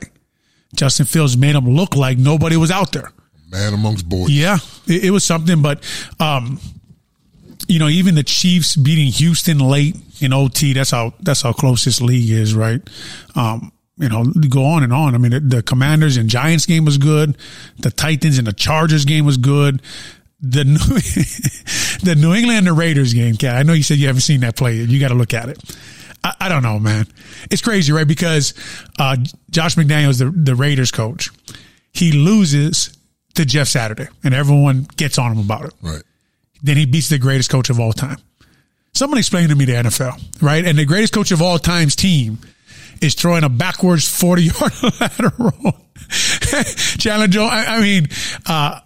Justin 0.75 1.07
Fields 1.07 1.37
made 1.37 1.55
him 1.55 1.69
look 1.69 1.97
like 1.97 2.19
nobody 2.19 2.57
was 2.57 2.71
out 2.71 2.93
there. 2.93 3.12
Man 3.50 3.75
amongst 3.75 4.09
boys. 4.09 4.31
Yeah, 4.31 4.59
it, 4.87 5.07
it 5.07 5.11
was 5.11 5.25
something. 5.25 5.61
But 5.62 5.85
um, 6.21 6.61
you 7.69 7.79
know, 7.79 7.89
even 7.89 8.15
the 8.15 8.23
Chiefs 8.23 8.77
beating 8.77 9.07
Houston 9.07 9.59
late 9.59 9.97
in 10.21 10.33
OT. 10.33 10.73
That's 10.73 10.91
how 10.91 11.15
that's 11.21 11.43
how 11.43 11.53
close 11.53 11.85
this 11.85 12.00
league 12.00 12.31
is, 12.31 12.55
right? 12.55 12.81
Um, 13.35 13.73
you 13.97 14.09
know, 14.09 14.25
go 14.49 14.65
on 14.65 14.83
and 14.83 14.93
on. 14.93 15.15
I 15.15 15.19
mean, 15.19 15.33
the, 15.33 15.41
the 15.41 15.62
Commanders 15.62 16.17
and 16.17 16.29
Giants 16.29 16.67
game 16.67 16.85
was 16.85 16.97
good. 16.97 17.37
The 17.79 17.91
Titans 17.91 18.39
and 18.39 18.47
the 18.47 18.53
Chargers 18.53 19.05
game 19.05 19.27
was 19.27 19.37
good. 19.37 19.83
The 20.41 20.65
New, 20.65 20.79
the 22.11 22.15
New 22.19 22.33
England 22.33 22.59
and 22.59 22.67
the 22.67 22.73
Raiders 22.73 23.12
game, 23.12 23.37
Cat. 23.37 23.57
I 23.57 23.62
know 23.62 23.75
you 23.75 23.83
said 23.83 23.99
you 23.99 24.07
haven't 24.07 24.23
seen 24.23 24.41
that 24.41 24.57
play. 24.57 24.77
You 24.77 24.99
got 24.99 25.09
to 25.09 25.15
look 25.15 25.35
at 25.35 25.50
it. 25.50 25.59
I, 26.23 26.35
I, 26.41 26.49
don't 26.49 26.62
know, 26.62 26.79
man. 26.79 27.07
It's 27.50 27.62
crazy, 27.62 27.93
right? 27.93 28.07
Because 28.07 28.55
uh, 28.99 29.17
Josh 29.50 29.77
McDaniels, 29.77 30.19
the 30.19 30.31
the 30.31 30.55
Raiders 30.55 30.91
coach, 30.91 31.31
he 31.93 32.12
loses 32.12 32.97
to 33.35 33.45
Jeff 33.45 33.69
Saturday, 33.69 34.09
and 34.23 34.35
everyone 34.35 34.87
gets 34.97 35.19
on 35.19 35.33
him 35.33 35.39
about 35.39 35.67
it. 35.67 35.75
Right. 35.83 36.03
Then 36.62 36.77
he 36.77 36.87
beats 36.87 37.09
the 37.09 37.19
greatest 37.19 37.50
coach 37.50 37.71
of 37.71 37.81
all 37.81 37.93
time. 37.93 38.19
Someone 38.93 39.19
explain 39.19 39.49
to 39.49 39.55
me 39.55 39.65
the 39.65 39.75
NFL, 39.75 40.43
right? 40.43 40.65
And 40.65 40.77
the 40.77 40.85
greatest 40.85 41.12
coach 41.12 41.31
of 41.31 41.41
all 41.41 41.59
time's 41.59 41.97
team 41.97 42.39
is 43.00 43.15
throwing 43.15 43.45
a 43.45 43.49
backwards 43.49 44.09
40 44.09 44.43
yard 44.43 44.73
lateral. 45.00 45.77
Chandler 46.99 47.29
Jones, 47.29 47.50
I, 47.53 47.77
I 47.77 47.81
mean, 47.81 48.09
uh, 48.47 48.81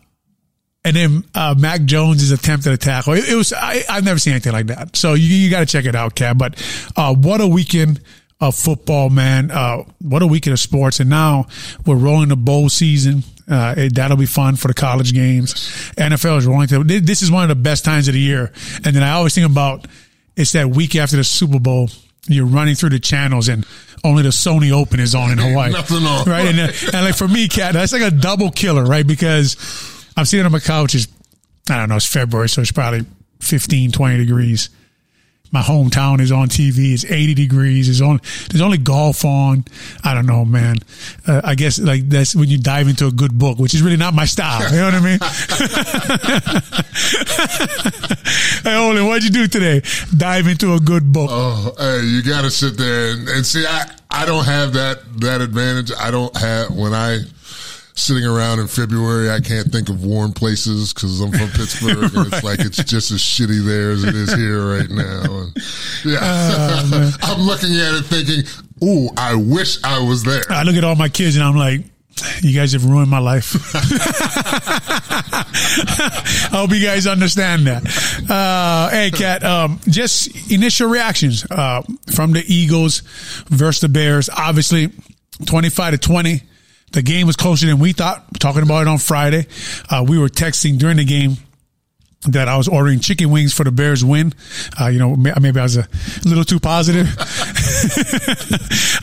and 0.85 0.95
then 0.95 1.25
uh, 1.35 1.55
Mac 1.57 1.85
Jones' 1.85 2.31
attempted 2.31 2.73
a 2.73 2.76
tackle. 2.76 3.14
It, 3.14 3.29
it 3.29 3.35
was 3.35 3.53
I, 3.53 3.85
have 3.88 4.05
never 4.05 4.19
seen 4.19 4.33
anything 4.33 4.53
like 4.53 4.67
that. 4.67 4.97
So 4.97 5.14
you, 5.14 5.35
you 5.35 5.50
got 5.50 5.61
to 5.61 5.67
check 5.67 5.87
it 5.87 5.95
out, 5.95 6.14
Cat. 6.14 6.37
But 6.37 6.62
uh, 6.97 7.14
what 7.14 7.41
a 7.41 7.47
weekend 7.47 8.00
of 8.41 8.55
football, 8.55 9.11
man! 9.11 9.50
Uh, 9.50 9.85
what 10.00 10.23
a 10.23 10.26
weekend 10.26 10.53
of 10.53 10.61
sports, 10.61 11.00
and 11.00 11.09
now 11.09 11.47
we're 11.87 11.97
rolling 11.97 12.29
the 12.29 12.37
bowl 12.37 12.69
season. 12.69 13.25
Uh, 13.49 13.75
it, 13.76 13.95
that'll 13.95 14.17
be 14.17 14.26
fun 14.26 14.57
for 14.57 14.69
the 14.69 14.75
college 14.75 15.12
games. 15.12 15.55
NFL 15.97 16.38
is 16.38 16.47
rolling. 16.47 16.69
To, 16.69 16.83
this 16.83 17.23
is 17.23 17.31
one 17.31 17.43
of 17.43 17.49
the 17.50 17.62
best 17.62 17.85
times 17.85 18.09
of 18.09 18.14
the 18.14 18.21
year. 18.21 18.53
And 18.85 18.97
then 18.97 19.03
I 19.03 19.11
always 19.12 19.35
think 19.35 19.50
about 19.50 19.87
it's 20.37 20.53
that 20.53 20.69
week 20.69 20.97
after 20.97 21.17
the 21.17 21.25
Super 21.25 21.61
Bowl. 21.61 21.91
You're 22.26 22.47
running 22.47 22.75
through 22.75 22.88
the 22.88 23.00
channels 23.00 23.49
and 23.49 23.67
only 24.03 24.23
the 24.23 24.31
Sony 24.31 24.73
Open 24.73 24.99
is 24.99 25.14
on 25.14 25.33
in 25.33 25.37
Hawaii. 25.37 25.73
Nothing 25.73 26.07
on. 26.07 26.25
Right. 26.25 26.47
And, 26.47 26.59
uh, 26.59 26.73
and 26.95 27.05
like 27.05 27.17
for 27.17 27.29
me, 27.29 27.49
Cat, 27.49 27.75
that's 27.75 27.93
like 27.93 28.00
a 28.00 28.11
double 28.11 28.50
killer, 28.50 28.85
right? 28.85 29.07
Because 29.07 29.57
I'm 30.16 30.25
sitting 30.25 30.47
on 30.47 30.52
my 30.52 30.61
couch. 30.61 30.94
It's, 30.94 31.09
I 31.68 31.76
don't 31.78 31.88
know, 31.88 31.97
it's 31.97 32.06
February, 32.06 32.49
so 32.49 32.61
it's 32.61 32.73
probably 32.73 33.04
15, 33.40 33.92
20 33.92 34.16
degrees. 34.18 34.71
My 35.54 35.62
hometown 35.62 36.21
is 36.21 36.33
on 36.33 36.49
TV. 36.49 36.94
It's 36.94 37.04
80 37.04 37.35
degrees. 37.35 37.87
There's 37.87 38.00
on, 38.00 38.21
there's 38.50 38.61
only 38.61 38.76
golf 38.76 39.25
on. 39.25 39.64
I 40.02 40.12
don't 40.12 40.26
know, 40.26 40.44
man. 40.44 40.78
Uh, 41.28 41.42
I 41.44 41.54
guess 41.54 41.78
like 41.78 42.09
that's 42.09 42.35
when 42.35 42.49
you 42.49 42.59
dive 42.59 42.88
into 42.88 43.06
a 43.06 43.12
good 43.12 43.38
book, 43.38 43.61
which 43.61 43.73
is 43.73 43.80
really 43.80 43.97
not 43.97 44.14
my 44.14 44.25
style. 44.25 44.68
You 44.73 44.78
know 44.78 44.87
what 44.87 44.94
I 44.94 45.00
mean? 45.00 45.21
hey, 48.64 48.75
Olin, 48.76 49.06
what'd 49.06 49.23
you 49.23 49.30
do 49.30 49.47
today? 49.47 49.80
Dive 50.16 50.49
into 50.49 50.75
a 50.75 50.80
good 50.80 51.12
book. 51.12 51.28
Oh, 51.30 51.73
hey, 51.78 52.04
you 52.04 52.25
got 52.25 52.42
to 52.42 52.50
sit 52.50 52.76
there 52.76 53.12
and, 53.12 53.28
and 53.28 53.47
see. 53.47 53.64
I, 53.64 53.88
I 54.11 54.26
don't 54.26 54.44
have 54.44 54.73
that, 54.73 55.04
that 55.21 55.40
advantage. 55.40 55.92
I 55.97 56.11
don't 56.11 56.37
have, 56.37 56.75
when 56.75 56.92
I, 56.94 57.21
sitting 57.94 58.24
around 58.24 58.58
in 58.58 58.66
February, 58.66 59.30
I 59.30 59.40
can't 59.40 59.70
think 59.70 59.88
of 59.88 60.04
warm 60.04 60.32
places 60.32 60.92
because 60.92 61.20
I'm 61.20 61.30
from 61.30 61.48
Pittsburgh. 61.50 62.02
right. 62.02 62.14
And 62.14 62.26
it's 62.32 62.44
like 62.44 62.58
it's 62.60 62.82
just 62.84 63.10
as 63.10 63.20
shitty 63.20 63.64
there 63.64 63.92
as 63.92 64.04
it 64.04 64.14
is 64.14 64.32
here 64.34 64.66
right 64.66 64.90
now. 64.90 65.22
And 65.22 65.56
yeah, 66.04 66.18
uh, 66.20 67.10
I'm 67.22 67.40
looking 67.42 67.74
at 67.76 67.94
it 67.94 68.04
thinking, 68.06 68.44
"Ooh, 68.86 69.08
I 69.16 69.34
wish 69.34 69.82
I 69.84 70.00
was 70.00 70.24
there." 70.24 70.42
I 70.50 70.64
look 70.64 70.76
at 70.76 70.84
all 70.84 70.96
my 70.96 71.08
kids 71.08 71.36
and 71.36 71.44
I'm 71.44 71.56
like. 71.56 71.82
You 72.42 72.54
guys 72.54 72.74
have 72.74 72.84
ruined 72.84 73.10
my 73.10 73.18
life. 73.18 73.56
I 73.74 73.80
hope 76.52 76.70
you 76.70 76.80
guys 76.80 77.08
understand 77.08 77.66
that. 77.66 77.82
Uh, 78.30 78.88
hey, 78.90 79.10
Cat, 79.10 79.42
um, 79.42 79.80
just 79.88 80.28
initial 80.48 80.88
reactions 80.88 81.44
uh, 81.50 81.82
from 82.14 82.30
the 82.30 82.44
Eagles 82.46 83.00
versus 83.48 83.80
the 83.80 83.88
Bears. 83.88 84.30
Obviously, 84.30 84.92
25 85.44 85.94
to 85.94 85.98
20 85.98 86.42
the 86.94 87.02
game 87.02 87.26
was 87.26 87.36
closer 87.36 87.66
than 87.66 87.78
we 87.78 87.92
thought. 87.92 88.24
Talking 88.38 88.62
about 88.62 88.82
it 88.82 88.88
on 88.88 88.98
Friday, 88.98 89.46
uh, 89.90 90.04
we 90.06 90.18
were 90.18 90.28
texting 90.28 90.78
during 90.78 90.96
the 90.96 91.04
game 91.04 91.36
that 92.26 92.48
I 92.48 92.56
was 92.56 92.68
ordering 92.68 93.00
chicken 93.00 93.30
wings 93.30 93.52
for 93.52 93.64
the 93.64 93.72
Bears 93.72 94.04
win. 94.04 94.32
Uh, 94.80 94.86
you 94.86 94.98
know, 94.98 95.14
maybe 95.14 95.60
I 95.60 95.62
was 95.62 95.76
a 95.76 95.86
little 96.24 96.44
too 96.44 96.60
positive. 96.60 97.06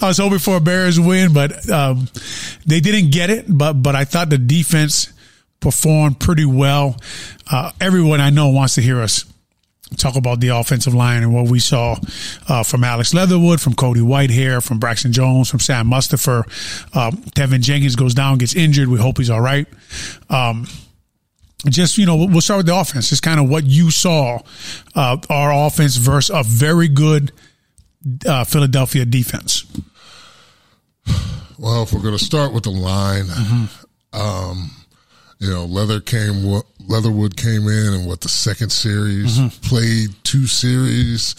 I 0.02 0.08
was 0.08 0.18
hoping 0.18 0.40
for 0.40 0.58
a 0.58 0.62
Bears 0.62 1.00
win, 1.00 1.34
but 1.34 1.70
um, 1.70 2.08
they 2.66 2.80
didn't 2.80 3.12
get 3.12 3.30
it. 3.30 3.46
But 3.48 3.74
but 3.74 3.96
I 3.96 4.06
thought 4.06 4.30
the 4.30 4.38
defense 4.38 5.14
performed 5.60 6.20
pretty 6.20 6.46
well. 6.46 6.96
Uh, 7.52 7.72
everyone 7.80 8.22
I 8.22 8.32
know 8.32 8.50
wants 8.50 8.76
to 8.76 8.82
hear 8.82 9.02
us 9.02 9.26
talk 9.98 10.16
about 10.16 10.40
the 10.40 10.50
offensive 10.50 10.94
line 10.94 11.24
and 11.24 11.34
what 11.34 11.50
we 11.50 11.60
saw 11.60 11.96
uh, 12.48 12.64
from 12.64 12.84
Alex 12.84 13.14
Leatherwood, 13.14 13.60
from 13.62 13.74
Cody 13.74 14.02
Whitehair, 14.02 14.66
from 14.66 14.80
Braxton 14.80 15.12
Jones, 15.12 15.50
from 15.50 15.60
Sam 15.60 15.88
Mustipher. 15.88 16.44
Uh, 16.94 17.12
Teven 17.12 17.62
Jenkins 17.62 17.96
goes 17.96 18.14
down, 18.14 18.38
gets 18.38 18.56
injured. 18.56 18.88
We 18.88 19.00
hope 19.00 19.18
he's 19.18 19.30
all 19.30 19.42
right. 19.42 19.68
Um, 20.30 20.68
just 21.70 21.98
you 21.98 22.06
know, 22.06 22.16
we'll 22.16 22.42
start 22.42 22.60
with 22.60 22.66
the 22.66 22.76
offense. 22.76 23.10
Just 23.10 23.24
kind 23.24 23.40
of 23.40 23.50
what 23.50 23.66
you 23.66 23.92
saw 23.92 24.40
uh, 24.96 25.18
our 25.30 25.68
offense 25.68 25.96
versus 25.96 26.36
a 26.36 26.44
very 26.44 26.88
good 26.88 27.32
uh, 28.26 28.44
Philadelphia 28.44 29.06
defense. 29.06 29.66
Well, 31.60 31.84
if 31.84 31.94
we're 31.94 32.02
going 32.02 32.18
to 32.18 32.24
start 32.24 32.54
with 32.54 32.64
the 32.64 32.72
line, 32.72 33.26
mm-hmm. 33.26 34.20
um, 34.20 34.72
you 35.40 35.52
know, 35.52 35.66
Leather 35.66 36.00
came, 36.00 36.44
Leatherwood 36.88 37.38
came 37.38 37.68
in 37.68 37.94
and 37.94 38.08
what 38.08 38.22
the 38.22 38.30
second 38.30 38.72
series 38.72 39.38
mm-hmm. 39.38 39.68
played 39.68 40.10
two 40.24 40.48
series, 40.48 41.36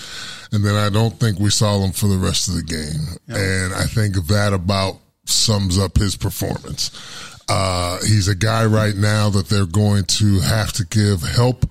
and 0.52 0.64
then 0.64 0.74
I 0.74 0.88
don't 0.90 1.18
think 1.18 1.38
we 1.38 1.50
saw 1.50 1.82
him 1.82 1.92
for 1.92 2.06
the 2.06 2.18
rest 2.18 2.48
of 2.48 2.54
the 2.54 2.62
game. 2.62 3.18
Yep. 3.28 3.38
And 3.38 3.74
I 3.74 3.84
think 3.84 4.14
that 4.28 4.52
about 4.52 4.96
sums 5.24 5.78
up 5.78 5.96
his 5.96 6.16
performance. 6.16 6.90
Uh, 7.48 7.98
he's 8.00 8.28
a 8.28 8.34
guy 8.34 8.64
right 8.64 8.94
now 8.94 9.28
that 9.30 9.48
they're 9.48 9.66
going 9.66 10.04
to 10.04 10.40
have 10.40 10.72
to 10.74 10.86
give 10.86 11.22
help 11.22 11.68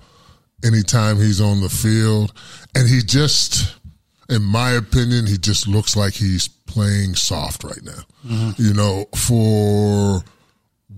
anytime 0.64 1.16
he's 1.16 1.40
on 1.40 1.60
the 1.60 1.68
field, 1.68 2.32
and 2.74 2.88
he 2.88 3.00
just, 3.00 3.74
in 4.28 4.42
my 4.42 4.72
opinion, 4.72 5.26
he 5.26 5.36
just 5.36 5.66
looks 5.66 5.96
like 5.96 6.14
he's 6.14 6.48
playing 6.48 7.14
soft 7.14 7.64
right 7.64 7.82
now. 7.82 8.02
Mm-hmm. 8.24 8.62
You 8.62 8.74
know, 8.74 9.06
for 9.16 10.22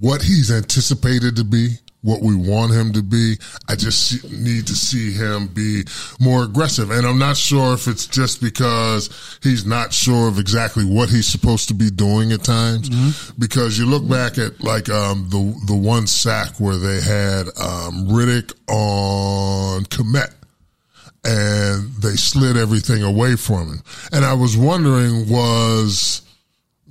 what 0.00 0.22
he's 0.22 0.50
anticipated 0.50 1.36
to 1.36 1.44
be, 1.44 1.76
what 2.04 2.20
we 2.20 2.34
want 2.34 2.72
him 2.72 2.92
to 2.92 3.02
be. 3.02 3.36
I 3.66 3.76
just 3.76 4.30
need 4.30 4.66
to 4.66 4.74
see 4.74 5.12
him 5.12 5.46
be 5.48 5.84
more 6.20 6.44
aggressive. 6.44 6.90
And 6.90 7.06
I'm 7.06 7.18
not 7.18 7.36
sure 7.36 7.72
if 7.72 7.88
it's 7.88 8.06
just 8.06 8.42
because 8.42 9.38
he's 9.42 9.64
not 9.64 9.92
sure 9.92 10.28
of 10.28 10.38
exactly 10.38 10.84
what 10.84 11.08
he's 11.08 11.26
supposed 11.26 11.68
to 11.68 11.74
be 11.74 11.90
doing 11.90 12.30
at 12.32 12.44
times. 12.44 12.90
Mm-hmm. 12.90 13.40
Because 13.40 13.78
you 13.78 13.86
look 13.86 14.06
back 14.06 14.36
at 14.36 14.62
like 14.62 14.90
um, 14.90 15.28
the 15.30 15.58
the 15.66 15.76
one 15.76 16.06
sack 16.06 16.60
where 16.60 16.76
they 16.76 17.00
had 17.00 17.46
um, 17.58 18.14
Reddick 18.14 18.52
on 18.68 19.84
Kmet 19.86 20.34
and 21.24 21.90
they 22.02 22.16
slid 22.16 22.58
everything 22.58 23.02
away 23.02 23.36
from 23.36 23.68
him. 23.68 23.82
And 24.12 24.26
I 24.26 24.34
was 24.34 24.58
wondering 24.58 25.28
was 25.28 26.20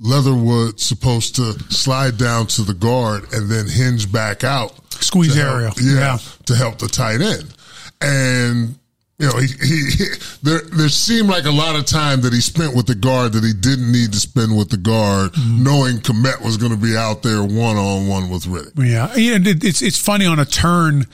Leatherwood 0.00 0.80
supposed 0.80 1.36
to 1.36 1.52
slide 1.72 2.18
down 2.18 2.46
to 2.48 2.62
the 2.62 2.74
guard 2.74 3.32
and 3.32 3.48
then 3.48 3.66
hinge 3.68 4.10
back 4.10 4.44
out. 4.44 4.72
Squeeze 5.02 5.36
area. 5.36 5.70
yeah, 5.80 5.94
yeah, 5.94 6.18
To 6.46 6.54
help 6.54 6.78
the 6.78 6.88
tight 6.88 7.20
end. 7.20 7.54
And, 8.00 8.78
you 9.18 9.26
know, 9.26 9.38
he, 9.38 9.46
he, 9.46 9.90
he, 9.90 10.04
there, 10.42 10.60
there 10.60 10.88
seemed 10.88 11.28
like 11.28 11.44
a 11.44 11.50
lot 11.50 11.76
of 11.76 11.86
time 11.86 12.22
that 12.22 12.32
he 12.32 12.40
spent 12.40 12.74
with 12.74 12.86
the 12.86 12.94
guard 12.94 13.32
that 13.34 13.44
he 13.44 13.52
didn't 13.52 13.90
need 13.90 14.12
to 14.12 14.18
spend 14.18 14.56
with 14.56 14.70
the 14.70 14.76
guard, 14.76 15.32
mm-hmm. 15.32 15.62
knowing 15.62 15.98
Kmet 15.98 16.44
was 16.44 16.56
going 16.56 16.72
to 16.72 16.78
be 16.78 16.96
out 16.96 17.22
there 17.22 17.42
one 17.42 17.76
on 17.76 18.08
one 18.08 18.30
with 18.30 18.46
Reddick. 18.46 18.72
Yeah. 18.76 19.14
yeah. 19.14 19.38
It's, 19.40 19.80
it's 19.80 19.98
funny 19.98 20.26
on 20.26 20.38
a 20.38 20.44
turn 20.44 21.04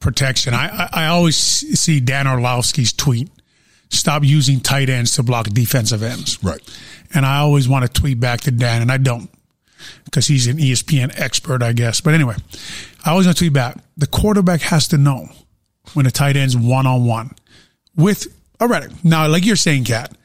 protection. 0.00 0.54
I, 0.54 0.66
I, 0.66 0.88
I 0.92 1.06
always 1.06 1.36
see 1.36 2.00
Dan 2.00 2.26
Orlovsky's 2.26 2.92
tweet 2.92 3.30
stop 3.94 4.24
using 4.24 4.60
tight 4.60 4.88
ends 4.88 5.14
to 5.16 5.22
block 5.22 5.46
defensive 5.48 6.02
ends. 6.02 6.42
Right. 6.42 6.60
And 7.14 7.24
I 7.24 7.38
always 7.38 7.68
want 7.68 7.86
to 7.86 8.00
tweet 8.00 8.18
back 8.18 8.42
to 8.42 8.50
Dan, 8.50 8.82
and 8.82 8.90
I 8.90 8.96
don't 8.96 9.30
because 10.04 10.26
he's 10.26 10.46
an 10.46 10.58
ESPN 10.58 11.18
expert, 11.18 11.62
I 11.62 11.72
guess. 11.72 12.00
But 12.00 12.14
anyway, 12.14 12.36
I 13.04 13.10
always 13.10 13.26
want 13.26 13.36
to 13.36 13.44
tweet 13.44 13.52
back. 13.52 13.76
The 13.96 14.06
quarterback 14.06 14.60
has 14.62 14.88
to 14.88 14.98
know 14.98 15.28
when 15.92 16.06
a 16.06 16.10
tight 16.10 16.36
end's 16.36 16.56
one 16.56 16.86
on 16.86 17.04
one 17.04 17.34
with 17.96 18.26
a 18.60 18.68
Reddick. 18.68 19.04
Now, 19.04 19.28
like 19.28 19.44
you're 19.44 19.56
saying, 19.56 19.84
Cat, 19.84 20.16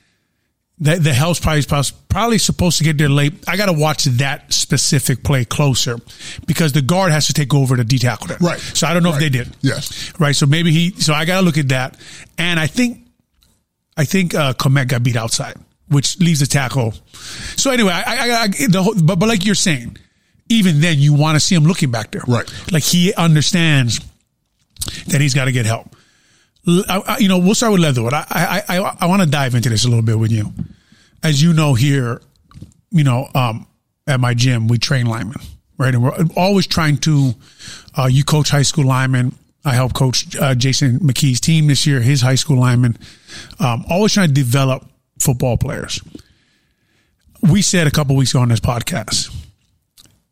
the, 0.80 0.96
the 0.96 1.14
help's 1.14 1.40
probably, 1.40 1.64
probably 2.08 2.38
supposed 2.38 2.78
to 2.78 2.84
get 2.84 2.98
there 2.98 3.10
late. 3.10 3.34
I 3.48 3.58
got 3.58 3.66
to 3.66 3.74
watch 3.74 4.06
that 4.06 4.54
specific 4.54 5.24
play 5.24 5.46
closer 5.46 5.98
because 6.48 6.72
the 6.72 6.82
guard 6.82 7.12
has 7.12 7.28
to 7.28 7.34
take 7.34 7.54
over 7.54 7.76
the 7.76 7.84
D 7.84 8.00
tackle. 8.00 8.36
Right. 8.40 8.60
So 8.60 8.88
I 8.88 8.94
don't 8.94 9.04
know 9.04 9.12
right. 9.12 9.22
if 9.22 9.32
they 9.32 9.38
did. 9.38 9.56
Yes. 9.62 10.14
Right. 10.20 10.36
So 10.36 10.46
maybe 10.46 10.72
he, 10.72 10.92
so 10.92 11.14
I 11.14 11.26
got 11.26 11.42
to 11.42 11.46
look 11.46 11.58
at 11.58 11.70
that. 11.70 11.98
And 12.38 12.60
I 12.60 12.68
think, 12.68 13.06
I 13.98 14.06
think, 14.06 14.34
uh, 14.34 14.54
Kmet 14.54 14.88
got 14.88 15.04
beat 15.04 15.18
outside 15.18 15.58
which 15.90 16.20
leaves 16.20 16.40
the 16.40 16.46
tackle. 16.46 16.94
So 17.56 17.72
anyway, 17.72 17.92
I, 17.94 18.02
I, 18.04 18.42
I 18.44 18.48
the, 18.48 19.02
but, 19.04 19.18
but 19.18 19.28
like 19.28 19.46
you're 19.46 19.56
saying, 19.56 19.98
even 20.50 20.82
then 20.82 21.00
you 21.00 21.14
want 21.14 21.36
to 21.36 21.40
see 21.40 21.56
him 21.56 21.64
looking 21.64 21.92
back 21.92 22.12
there. 22.12 22.24
Right. 22.28 22.52
Like 22.72 22.84
he 22.84 23.14
understands 23.14 24.00
that 25.08 25.22
he's 25.22 25.34
got 25.34 25.46
to 25.46 25.52
get 25.52 25.66
help. 25.66 25.96
I, 26.68 27.04
I, 27.08 27.18
you 27.18 27.28
know, 27.28 27.40
we'll 27.40 27.56
start 27.56 27.72
with 27.74 27.82
Leatherwood. 27.82 28.14
I 28.14 28.26
I 28.30 28.64
I, 28.78 28.98
I 29.02 29.06
want 29.08 29.22
to 29.22 29.28
dive 29.28 29.56
into 29.56 29.70
this 29.70 29.86
a 29.86 29.88
little 29.88 30.04
bit 30.04 30.20
with 30.20 30.32
you. 30.32 30.54
As 31.24 31.42
you 31.42 31.54
know, 31.54 31.74
here, 31.74 32.22
you 32.92 33.04
know, 33.04 33.28
um, 33.34 33.68
at 34.08 34.20
my 34.20 34.34
gym, 34.34 34.68
we 34.68 34.78
train 34.78 35.06
linemen, 35.06 35.42
right? 35.78 35.94
And 35.94 36.04
we're 36.04 36.16
always 36.36 36.68
trying 36.68 36.98
to. 36.98 37.34
Uh, 37.98 38.06
you 38.06 38.24
coach 38.24 38.50
high 38.50 38.62
school 38.62 38.86
linemen. 38.86 39.34
I 39.66 39.74
help 39.74 39.94
coach 39.94 40.36
uh, 40.38 40.56
Jason 40.56 41.00
McKie's 41.00 41.42
team 41.42 41.68
this 41.68 41.86
year, 41.86 42.00
his 42.00 42.22
high 42.22 42.36
school 42.36 42.58
linemen. 42.58 42.98
Um, 43.60 43.84
always 43.90 44.14
trying 44.14 44.30
to 44.30 44.34
develop 44.34 44.86
football 45.20 45.58
players. 45.58 46.02
We 47.42 47.62
said 47.62 47.88
a 47.88 47.92
couple 47.92 48.16
weeks 48.16 48.32
ago 48.32 48.42
on 48.42 48.50
this 48.50 48.60
podcast, 48.60 49.34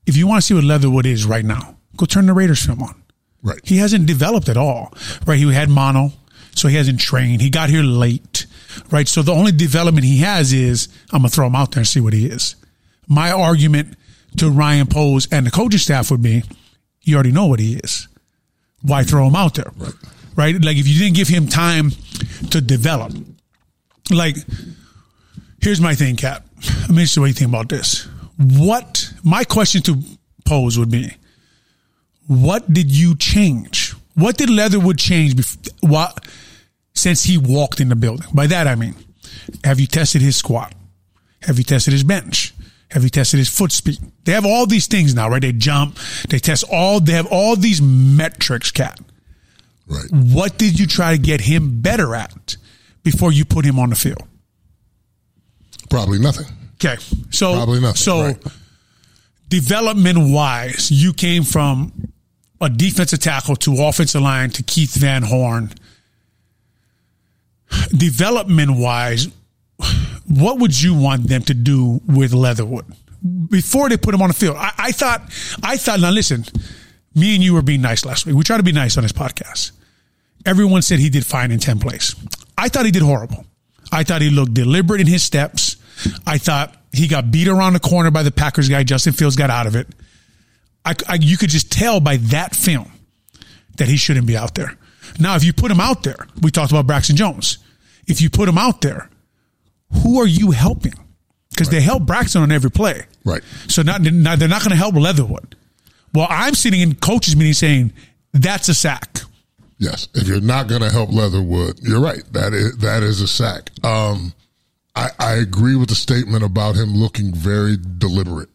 if 0.06 0.18
you 0.18 0.28
want 0.28 0.42
to 0.42 0.46
see 0.46 0.54
what 0.54 0.64
Leatherwood 0.64 1.06
is 1.06 1.26
right 1.26 1.46
now, 1.46 1.78
go 1.96 2.06
turn 2.06 2.26
the 2.26 2.34
Raiders 2.34 2.66
film 2.66 2.82
on. 2.84 3.04
Right. 3.44 3.60
He 3.64 3.78
hasn't 3.78 4.08
developed 4.08 4.50
at 4.50 4.58
all, 4.58 4.94
right? 5.26 5.38
He 5.38 5.52
had 5.54 5.70
mono, 5.70 6.12
so 6.56 6.68
he 6.68 6.76
hasn't 6.76 7.00
trained. 7.00 7.42
He 7.42 7.50
got 7.50 7.70
here 7.70 7.84
late, 7.84 8.46
right? 8.92 9.08
So 9.08 9.22
the 9.22 9.32
only 9.32 9.52
development 9.52 10.06
he 10.06 10.18
has 10.20 10.54
is 10.54 10.90
I'm 11.14 11.20
gonna 11.20 11.30
throw 11.30 11.48
him 11.48 11.56
out 11.56 11.72
there 11.72 11.82
and 11.82 11.88
see 11.88 12.02
what 12.02 12.14
he 12.14 12.26
is. 12.26 12.56
My 13.08 13.32
argument 13.32 13.96
to 14.38 14.50
Ryan 14.50 14.88
Poles 14.88 15.28
and 15.32 15.46
the 15.46 15.52
coaching 15.52 15.80
staff 15.80 16.12
would 16.12 16.22
be, 16.22 16.44
you 17.04 17.16
already 17.16 17.32
know 17.32 17.46
what 17.46 17.60
he 17.60 17.76
is. 17.76 18.08
Why 18.82 19.04
throw 19.04 19.28
him 19.28 19.36
out 19.36 19.56
there? 19.56 19.72
Right. 19.78 19.94
Right? 20.36 20.62
Like 20.62 20.78
if 20.78 20.88
you 20.88 21.00
didn't 21.00 21.16
give 21.16 21.28
him 21.28 21.48
time 21.48 21.92
to 22.52 22.60
develop, 22.60 23.14
like 24.12 24.38
here's 25.62 25.82
my 25.82 25.96
thing, 25.96 26.16
Cat. 26.16 26.44
Let 26.82 26.92
me 26.92 27.06
see 27.06 27.20
what 27.20 27.28
you 27.28 27.34
think 27.34 27.50
about 27.50 27.70
this. 27.70 28.08
What 28.38 29.12
my 29.24 29.44
question 29.44 29.82
to 29.84 30.02
Poles 30.46 30.78
would 30.78 30.92
be, 30.92 31.12
what 32.28 32.72
did 32.72 32.92
you 32.92 33.16
change? 33.16 33.94
What 34.16 34.38
did 34.38 34.50
Leatherwood 34.50 34.98
change 34.98 35.36
bef- 35.36 35.70
what, 35.82 36.28
since 36.94 37.24
he 37.24 37.38
walked 37.38 37.80
in 37.80 37.90
the 37.90 37.96
building? 37.96 38.28
By 38.34 38.48
that 38.48 38.68
I 38.68 38.76
mean, 38.76 38.96
have 39.64 39.80
you 39.80 39.88
tested 39.88 40.22
his 40.22 40.36
squat? 40.36 40.74
Have 41.44 41.58
you 41.58 41.64
tested 41.64 41.94
his 41.94 42.04
bench? 42.04 42.54
Have 42.92 43.04
you 43.04 43.10
tested 43.10 43.38
his 43.38 43.50
foot 43.50 43.72
speed? 43.72 44.00
They 44.24 44.32
have 44.32 44.46
all 44.46 44.66
these 44.66 44.88
things 44.88 45.14
now, 45.14 45.30
right? 45.30 45.42
They 45.42 45.52
jump, 45.52 45.98
they 46.30 46.40
test 46.40 46.64
all, 46.72 47.00
they 47.00 47.14
have 47.14 47.28
all 47.28 47.56
these 47.56 47.82
metrics, 47.82 48.72
Cat. 48.72 49.00
Right. 49.88 50.10
What 50.12 50.58
did 50.58 50.80
you 50.80 50.88
try 50.88 51.12
to 51.12 51.22
get 51.22 51.42
him 51.42 51.82
better 51.82 52.16
at 52.16 52.58
before 53.12 53.32
you 53.32 53.46
put 53.46 53.64
him 53.64 53.80
on 53.80 53.90
the 53.90 53.96
field? 53.96 54.22
Probably 55.90 56.20
nothing. 56.20 56.46
Okay. 56.76 57.02
So, 57.30 57.54
Probably 57.54 57.80
nothing, 57.80 57.96
so 57.96 58.22
right. 58.22 58.38
development 59.48 60.20
wise, 60.34 60.92
you 60.92 61.14
came 61.14 61.44
from 61.44 62.12
a 62.60 62.70
defensive 62.70 63.20
tackle 63.20 63.56
to 63.56 63.82
offensive 63.82 64.22
line 64.22 64.50
to 64.52 64.64
Keith 64.64 64.96
Van 64.96 65.24
Horne. 65.24 65.72
Development 67.96 68.78
wise, 68.78 69.30
what 70.28 70.60
would 70.60 70.80
you 70.82 70.94
want 70.94 71.28
them 71.30 71.42
to 71.44 71.54
do 71.54 72.02
with 72.08 72.34
Leatherwood 72.34 72.86
before 73.50 73.88
they 73.90 73.98
put 73.98 74.14
him 74.14 74.22
on 74.22 74.28
the 74.28 74.34
field? 74.34 74.58
I, 74.58 74.72
I 74.78 74.92
thought, 74.92 75.22
I 75.64 75.78
thought, 75.78 76.00
now 76.02 76.12
listen, 76.12 76.44
me 77.16 77.36
and 77.36 77.44
you 77.44 77.54
were 77.54 77.62
being 77.62 77.82
nice 77.82 78.06
last 78.06 78.26
week. 78.26 78.36
We 78.36 78.44
try 78.44 78.58
to 78.58 78.64
be 78.64 78.72
nice 78.74 78.98
on 78.98 79.04
this 79.04 79.14
podcast. 79.14 79.72
Everyone 80.46 80.82
said 80.82 81.00
he 81.00 81.10
did 81.10 81.26
fine 81.26 81.52
in 81.52 81.60
10 81.60 81.80
plays. 81.80 82.16
I 82.58 82.70
thought 82.70 82.86
he 82.86 82.92
did 82.92 83.04
horrible. 83.04 83.46
I 83.92 84.04
thought 84.04 84.22
he 84.22 84.30
looked 84.30 84.54
deliberate 84.54 85.02
in 85.02 85.08
his 85.08 85.24
steps. 85.24 85.78
I 86.26 86.38
thought 86.38 86.76
he 86.92 87.08
got 87.08 87.32
beat 87.32 87.48
around 87.48 87.74
the 87.74 87.80
corner 87.80 88.12
by 88.12 88.24
the 88.24 88.32
Packers 88.32 88.70
guy. 88.70 88.84
Justin 88.84 89.14
Fields 89.14 89.36
got 89.36 89.50
out 89.50 89.68
of 89.68 89.76
it. 89.76 89.88
I, 90.84 90.96
I, 91.08 91.16
you 91.16 91.38
could 91.38 91.50
just 91.50 91.72
tell 91.72 92.00
by 92.00 92.18
that 92.18 92.56
film 92.56 92.92
that 93.78 93.88
he 93.88 93.98
shouldn't 93.98 94.28
be 94.28 94.38
out 94.38 94.56
there. 94.56 94.78
Now, 95.20 95.36
if 95.36 95.44
you 95.44 95.54
put 95.54 95.72
him 95.72 95.80
out 95.80 96.04
there, 96.04 96.28
we 96.42 96.52
talked 96.52 96.72
about 96.72 96.88
Braxton 96.88 97.16
Jones. 97.16 97.58
If 98.08 98.22
you 98.22 98.30
put 98.30 98.48
him 98.48 98.58
out 98.58 98.82
there, 98.82 99.10
who 100.04 100.20
are 100.22 100.28
you 100.28 100.52
helping? 100.52 100.94
Because 101.50 101.70
they 101.70 101.82
help 101.82 102.04
Braxton 102.04 102.42
on 102.42 102.52
every 102.52 102.72
play. 102.72 103.06
Right. 103.26 103.44
So 103.68 103.82
not, 103.82 104.02
not 104.02 104.40
they're 104.40 104.48
not 104.48 104.62
going 104.62 104.72
to 104.72 104.78
help 104.78 104.96
Leatherwood. 104.96 105.56
Well, 106.14 106.28
I'm 106.30 106.54
sitting 106.54 106.82
in 106.82 106.96
coaches 106.96 107.36
meeting 107.36 107.54
saying 107.54 107.94
that's 108.34 108.70
a 108.70 108.74
sack. 108.74 109.22
Yes. 109.80 110.08
If 110.14 110.28
you're 110.28 110.42
not 110.42 110.68
going 110.68 110.82
to 110.82 110.90
help 110.90 111.12
Leatherwood, 111.12 111.80
you're 111.82 112.02
right. 112.02 112.24
That 112.34 112.54
is 112.54 112.78
that 112.78 113.04
is 113.04 113.22
a 113.22 113.28
sack. 113.28 113.70
Um, 113.84 114.34
I, 114.96 115.10
I 115.20 115.34
agree 115.36 115.76
with 115.76 115.90
the 115.90 115.96
statement 115.96 116.44
about 116.44 116.76
him 116.76 116.96
looking 116.96 117.34
very 117.34 117.78
deliberate. 117.78 118.50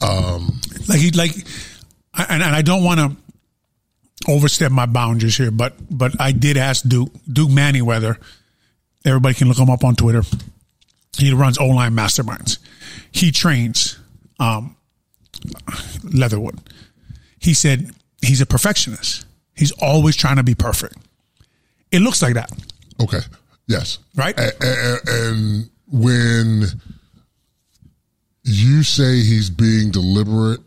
Um, 0.00 0.60
Like 0.88 1.00
he 1.00 1.10
like, 1.10 1.34
and, 2.16 2.42
and 2.42 2.56
I 2.56 2.62
don't 2.62 2.82
want 2.82 3.00
to 3.00 4.32
overstep 4.32 4.72
my 4.72 4.86
boundaries 4.86 5.36
here, 5.36 5.50
but 5.50 5.74
but 5.90 6.18
I 6.18 6.32
did 6.32 6.56
ask 6.56 6.86
Duke 6.88 7.12
Duke 7.30 7.50
Manyweather. 7.50 8.16
Everybody 9.04 9.34
can 9.34 9.48
look 9.48 9.58
him 9.58 9.68
up 9.68 9.84
on 9.84 9.94
Twitter. 9.96 10.22
He 11.18 11.32
runs 11.34 11.58
O 11.58 11.66
line 11.66 11.92
masterminds. 11.92 12.58
He 13.12 13.30
trains 13.30 13.98
um, 14.40 14.76
Leatherwood. 16.02 16.58
He 17.38 17.52
said 17.52 17.90
he's 18.22 18.40
a 18.40 18.46
perfectionist. 18.46 19.26
He's 19.56 19.72
always 19.72 20.16
trying 20.16 20.36
to 20.36 20.42
be 20.42 20.54
perfect. 20.54 20.96
It 21.90 22.00
looks 22.00 22.22
like 22.22 22.34
that, 22.34 22.50
okay. 23.00 23.20
Yes. 23.66 23.98
right? 24.16 24.38
A- 24.38 24.52
a- 24.62 24.94
a- 24.94 25.28
and 25.28 25.70
when 25.90 26.64
you 28.42 28.82
say 28.82 29.20
he's 29.22 29.48
being 29.50 29.90
deliberate, 29.90 30.60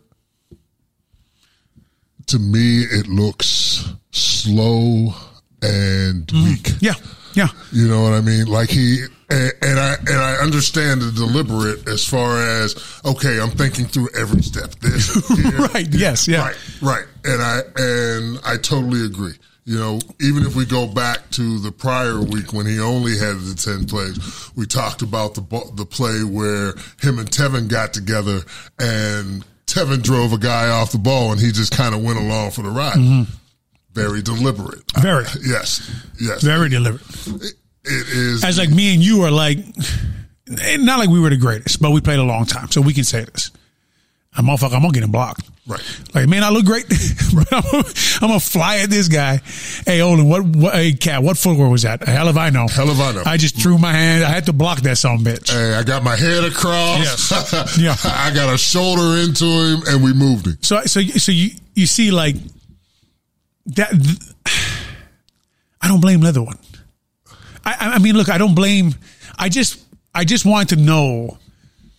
to 2.26 2.38
me 2.38 2.82
it 2.82 3.06
looks 3.08 3.88
slow 4.10 5.14
and 5.62 6.26
mm-hmm. 6.26 6.44
weak. 6.44 6.68
yeah, 6.80 6.94
yeah. 7.34 7.48
You 7.72 7.88
know 7.88 8.02
what 8.02 8.12
I 8.14 8.20
mean? 8.20 8.46
Like 8.46 8.70
he 8.70 9.04
and, 9.30 9.52
and 9.62 9.78
I 9.78 9.94
and 9.94 10.16
I 10.16 10.34
understand 10.36 11.02
the 11.02 11.12
deliberate 11.12 11.86
as 11.88 12.04
far 12.06 12.38
as 12.42 12.74
okay, 13.04 13.40
I'm 13.40 13.50
thinking 13.50 13.86
through 13.86 14.08
every 14.18 14.42
step. 14.42 14.70
This, 14.80 15.12
here, 15.36 15.58
Right, 15.68 15.88
yes, 15.94 16.26
yeah. 16.28 16.40
right, 16.42 16.56
right. 16.82 17.04
And 17.28 17.42
I 17.42 17.60
and 17.76 18.40
I 18.44 18.56
totally 18.56 19.04
agree. 19.04 19.34
You 19.64 19.78
know, 19.78 20.00
even 20.20 20.44
if 20.44 20.56
we 20.56 20.64
go 20.64 20.86
back 20.86 21.28
to 21.32 21.58
the 21.58 21.70
prior 21.70 22.20
week 22.20 22.54
when 22.54 22.64
he 22.64 22.80
only 22.80 23.18
had 23.18 23.36
the 23.40 23.54
ten 23.54 23.84
plays, 23.86 24.50
we 24.56 24.64
talked 24.64 25.02
about 25.02 25.34
the 25.34 25.42
the 25.74 25.84
play 25.84 26.24
where 26.24 26.74
him 27.02 27.18
and 27.18 27.30
Teven 27.30 27.68
got 27.68 27.92
together 27.92 28.40
and 28.78 29.44
Teven 29.66 30.02
drove 30.02 30.32
a 30.32 30.38
guy 30.38 30.70
off 30.70 30.92
the 30.92 30.98
ball 30.98 31.32
and 31.32 31.40
he 31.40 31.52
just 31.52 31.76
kind 31.76 31.94
of 31.94 32.02
went 32.02 32.18
along 32.18 32.52
for 32.52 32.62
the 32.62 32.70
ride. 32.70 33.26
Very 33.92 34.22
deliberate. 34.22 34.86
Mm-hmm. 34.86 35.02
Very. 35.02 35.24
yes, 35.44 35.90
yes. 36.20 36.42
Very 36.42 36.70
deliberate. 36.70 37.02
It 37.84 38.08
is. 38.08 38.44
As 38.44 38.56
like 38.58 38.70
me 38.70 38.94
and 38.94 39.02
you 39.02 39.22
are 39.22 39.30
like, 39.30 39.58
not 40.48 40.98
like 40.98 41.10
we 41.10 41.20
were 41.20 41.30
the 41.30 41.36
greatest, 41.36 41.80
but 41.82 41.90
we 41.90 42.00
played 42.00 42.18
a 42.18 42.24
long 42.24 42.46
time, 42.46 42.70
so 42.70 42.80
we 42.80 42.94
can 42.94 43.04
say 43.04 43.24
this. 43.24 43.50
I'm 44.38 44.44
motherfucker, 44.46 44.74
I'm 44.74 44.82
gonna 44.82 44.92
get 44.92 45.02
him 45.02 45.10
blocked. 45.10 45.42
Right. 45.66 45.82
Like, 46.14 46.28
man, 46.28 46.44
I 46.44 46.48
look 46.50 46.64
great, 46.64 46.84
I'm, 47.52 47.62
gonna- 48.20 48.40
fly 48.40 48.78
at 48.78 48.88
this 48.88 49.08
guy. 49.08 49.40
Hey, 49.84 50.00
Olin, 50.00 50.26
what, 50.28 50.42
what, 50.46 50.74
hey, 50.74 50.92
cat, 50.92 51.22
what 51.22 51.36
footwear 51.36 51.68
was 51.68 51.82
that? 51.82 52.02
Hell 52.06 52.28
if 52.28 52.36
I 52.38 52.48
know. 52.50 52.66
Hell 52.68 52.88
if 52.88 52.98
I 53.00 53.12
know. 53.12 53.22
I 53.26 53.36
just 53.36 53.60
threw 53.60 53.76
my 53.76 53.92
hand. 53.92 54.24
I 54.24 54.28
had 54.30 54.46
to 54.46 54.52
block 54.54 54.80
that 54.82 54.96
son 54.96 55.18
bitch. 55.18 55.50
Hey, 55.52 55.74
I 55.74 55.82
got 55.82 56.02
my 56.04 56.16
head 56.16 56.44
across. 56.44 57.00
Yes. 57.00 57.78
Yeah. 57.78 57.96
I 58.04 58.32
got 58.32 58.54
a 58.54 58.56
shoulder 58.56 59.18
into 59.20 59.44
him, 59.44 59.82
and 59.88 60.02
we 60.02 60.14
moved 60.14 60.46
him. 60.46 60.56
So, 60.62 60.82
so, 60.84 61.00
so 61.02 61.32
you, 61.32 61.50
you 61.74 61.86
see, 61.86 62.10
like 62.12 62.36
that. 63.66 63.92
I 65.80 65.88
don't 65.88 66.00
blame 66.00 66.20
Leatherwood. 66.20 66.54
One. 66.56 66.58
I- 67.64 67.92
I 67.94 67.98
mean, 67.98 68.16
look, 68.16 68.28
I 68.30 68.38
don't 68.38 68.54
blame. 68.54 68.94
I 69.38 69.48
just, 69.48 69.78
I 70.14 70.24
just 70.24 70.44
wanted 70.46 70.70
to 70.70 70.76
know, 70.82 71.38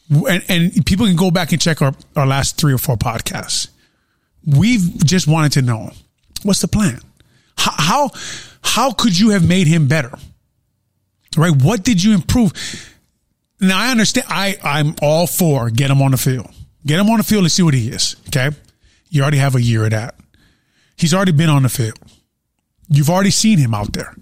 and, 0.10 0.44
and 0.50 0.86
people 0.86 1.06
can 1.06 1.16
go 1.16 1.32
back 1.32 1.52
and 1.52 1.62
check 1.62 1.82
our, 1.82 1.94
our 2.16 2.26
last 2.26 2.58
three 2.58 2.74
or 2.74 2.78
four 2.78 2.98
podcasts. 2.98 3.70
We've 4.46 5.04
just 5.06 5.28
wanted 5.28 5.52
to 5.54 5.62
know 5.62 5.92
what's 6.44 6.62
the 6.62 6.68
plan. 6.68 7.00
How, 7.58 7.72
how, 7.78 8.10
how 8.62 8.92
could 8.94 9.18
you 9.18 9.32
have 9.32 9.48
made 9.48 9.68
him 9.68 9.88
better? 9.88 10.18
Right? 11.38 11.52
What 11.52 11.84
did 11.84 12.04
you 12.04 12.14
improve? 12.14 12.54
Now 13.60 13.78
I 13.78 13.92
understand. 13.92 14.28
I 14.30 14.58
I'm 14.64 14.96
all 15.02 15.28
for 15.28 15.70
get 15.70 15.92
him 15.92 16.02
on 16.02 16.12
the 16.12 16.18
field. 16.18 16.50
Get 16.86 17.00
him 17.00 17.10
on 17.10 17.18
the 17.18 17.24
field 17.24 17.44
and 17.44 17.52
see 17.52 17.62
what 17.62 17.74
he 17.74 17.90
is. 17.90 18.16
Okay, 18.28 18.50
you 19.10 19.22
already 19.22 19.38
have 19.38 19.56
a 19.56 19.62
year 19.62 19.84
of 19.84 19.92
that. 19.92 20.16
He's 20.96 21.14
already 21.14 21.34
been 21.34 21.50
on 21.50 21.64
the 21.64 21.70
field. 21.70 22.00
You've 22.88 23.10
already 23.10 23.32
seen 23.32 23.60
him 23.60 23.74
out 23.74 23.94
there. 23.94 24.16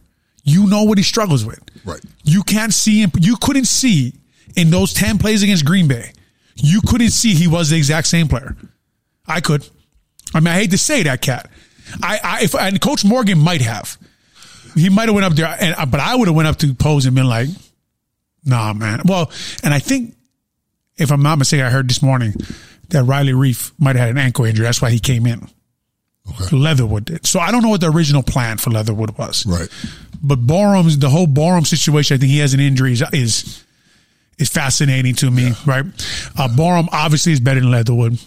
You 0.43 0.67
know 0.67 0.83
what 0.83 0.97
he 0.97 1.03
struggles 1.03 1.45
with. 1.45 1.59
Right. 1.85 2.01
You 2.23 2.43
can't 2.43 2.73
see 2.73 3.01
him. 3.01 3.11
You 3.19 3.37
couldn't 3.37 3.65
see 3.65 4.13
in 4.55 4.69
those 4.69 4.93
ten 4.93 5.17
plays 5.17 5.43
against 5.43 5.65
Green 5.65 5.87
Bay. 5.87 6.11
You 6.55 6.81
couldn't 6.81 7.11
see 7.11 7.33
he 7.33 7.47
was 7.47 7.69
the 7.69 7.77
exact 7.77 8.07
same 8.07 8.27
player. 8.27 8.55
I 9.27 9.41
could. 9.41 9.67
I 10.33 10.39
mean, 10.39 10.47
I 10.47 10.53
hate 10.53 10.71
to 10.71 10.77
say 10.77 11.03
that, 11.03 11.21
cat. 11.21 11.49
I, 12.01 12.19
I 12.23 12.43
if 12.43 12.55
and 12.55 12.79
Coach 12.81 13.05
Morgan 13.05 13.39
might 13.39 13.61
have. 13.61 13.97
He 14.75 14.89
might 14.89 15.07
have 15.07 15.15
went 15.15 15.25
up 15.25 15.33
there, 15.33 15.55
and 15.59 15.75
uh, 15.75 15.85
but 15.85 15.99
I 15.99 16.15
would 16.15 16.27
have 16.27 16.35
went 16.35 16.47
up 16.47 16.57
to 16.57 16.73
Poles 16.73 17.05
and 17.05 17.15
been 17.15 17.27
like, 17.27 17.47
"Nah, 18.45 18.73
man." 18.73 19.01
Well, 19.05 19.31
and 19.63 19.73
I 19.73 19.79
think 19.79 20.15
if 20.97 21.11
I'm 21.11 21.23
not 21.23 21.37
mistaken, 21.37 21.65
I 21.65 21.69
heard 21.69 21.89
this 21.89 22.01
morning 22.01 22.33
that 22.89 23.03
Riley 23.03 23.33
Reiff 23.33 23.71
might 23.79 23.95
have 23.95 24.07
had 24.07 24.09
an 24.11 24.17
ankle 24.17 24.45
injury. 24.45 24.63
That's 24.65 24.81
why 24.81 24.91
he 24.91 24.99
came 24.99 25.25
in. 25.25 25.47
Okay. 26.29 26.57
Leatherwood 26.57 27.05
did. 27.05 27.25
So 27.25 27.39
I 27.39 27.51
don't 27.51 27.63
know 27.63 27.69
what 27.69 27.81
the 27.81 27.89
original 27.89 28.21
plan 28.21 28.57
for 28.57 28.69
Leatherwood 28.69 29.17
was. 29.17 29.45
Right. 29.45 29.69
but 30.21 30.45
Borom's 30.45 30.99
the 30.99 31.09
whole 31.09 31.27
Borom 31.27 31.65
situation. 31.65 32.15
I 32.15 32.17
think 32.17 32.31
he 32.31 32.39
has 32.39 32.53
an 32.53 32.59
injury 32.59 32.91
is 32.93 33.03
is, 33.13 33.63
is 34.37 34.49
fascinating 34.49 35.15
to 35.15 35.31
me, 35.31 35.51
right? 35.65 35.85
Uh, 36.37 36.47
Borom 36.47 36.87
obviously 36.91 37.31
is 37.33 37.39
better 37.39 37.59
than 37.59 37.71
Leatherwood. 37.71 38.19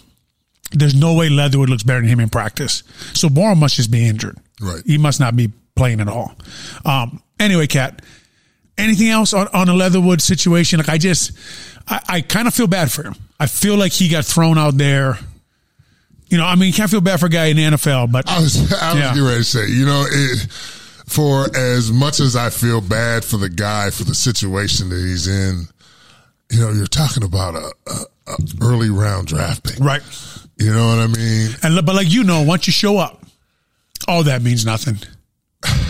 There's 0.71 0.95
no 0.95 1.13
way 1.15 1.29
Leatherwood 1.29 1.69
looks 1.69 1.83
better 1.83 1.99
than 2.01 2.09
him 2.09 2.19
in 2.19 2.29
practice. 2.29 2.83
So 3.13 3.27
Borom 3.29 3.57
must 3.59 3.75
just 3.75 3.91
be 3.91 4.05
injured. 4.07 4.37
Right. 4.61 4.81
He 4.85 4.97
must 4.97 5.19
not 5.19 5.35
be 5.35 5.51
playing 5.75 5.99
at 6.01 6.07
all. 6.07 6.33
Um, 6.85 7.21
anyway, 7.39 7.67
Cat, 7.67 8.01
anything 8.77 9.09
else 9.09 9.33
on, 9.33 9.47
on 9.53 9.67
a 9.69 9.73
Leatherwood 9.73 10.21
situation? 10.21 10.79
Like 10.79 10.89
I 10.89 10.97
just, 10.97 11.31
I, 11.87 11.99
I 12.07 12.21
kind 12.21 12.47
of 12.47 12.53
feel 12.53 12.67
bad 12.67 12.91
for 12.91 13.03
him. 13.03 13.15
I 13.39 13.47
feel 13.47 13.75
like 13.77 13.91
he 13.91 14.07
got 14.07 14.25
thrown 14.25 14.57
out 14.57 14.77
there. 14.77 15.17
You 16.27 16.37
know, 16.37 16.45
I 16.45 16.55
mean, 16.55 16.67
you 16.67 16.73
can't 16.73 16.89
feel 16.89 17.01
bad 17.01 17.19
for 17.19 17.25
a 17.25 17.29
guy 17.29 17.47
in 17.47 17.57
the 17.57 17.63
NFL, 17.63 18.11
but 18.11 18.29
I 18.29 18.39
was 18.39 18.55
I 18.71 18.93
was 18.93 18.99
Yeah. 19.01 19.09
getting 19.09 19.23
ready 19.25 19.37
to 19.39 19.43
say, 19.43 19.67
you 19.67 19.85
know, 19.85 20.05
it, 20.09 20.47
for 21.07 21.45
as 21.57 21.91
much 21.91 22.21
as 22.21 22.37
I 22.37 22.49
feel 22.49 22.79
bad 22.79 23.25
for 23.25 23.35
the 23.35 23.49
guy 23.49 23.89
for 23.89 24.05
the 24.05 24.15
situation 24.15 24.87
that 24.89 24.95
he's 25.03 25.27
in, 25.27 25.65
you 26.51 26.59
know, 26.59 26.71
you're 26.71 26.85
talking 26.87 27.23
about 27.23 27.55
a, 27.55 27.73
a, 27.87 27.93
a 28.27 28.35
early 28.61 28.89
round 28.89 29.27
draft 29.27 29.63
pick, 29.63 29.79
right. 29.79 30.01
You 30.57 30.71
know 30.73 30.87
what 30.89 30.99
I 30.99 31.07
mean? 31.07 31.49
And 31.63 31.85
but 31.85 31.95
like 31.95 32.11
you 32.11 32.23
know, 32.23 32.43
once 32.43 32.67
you 32.67 32.73
show 32.73 32.97
up, 32.97 33.23
all 34.07 34.23
that 34.23 34.41
means 34.43 34.65
nothing. 34.65 34.97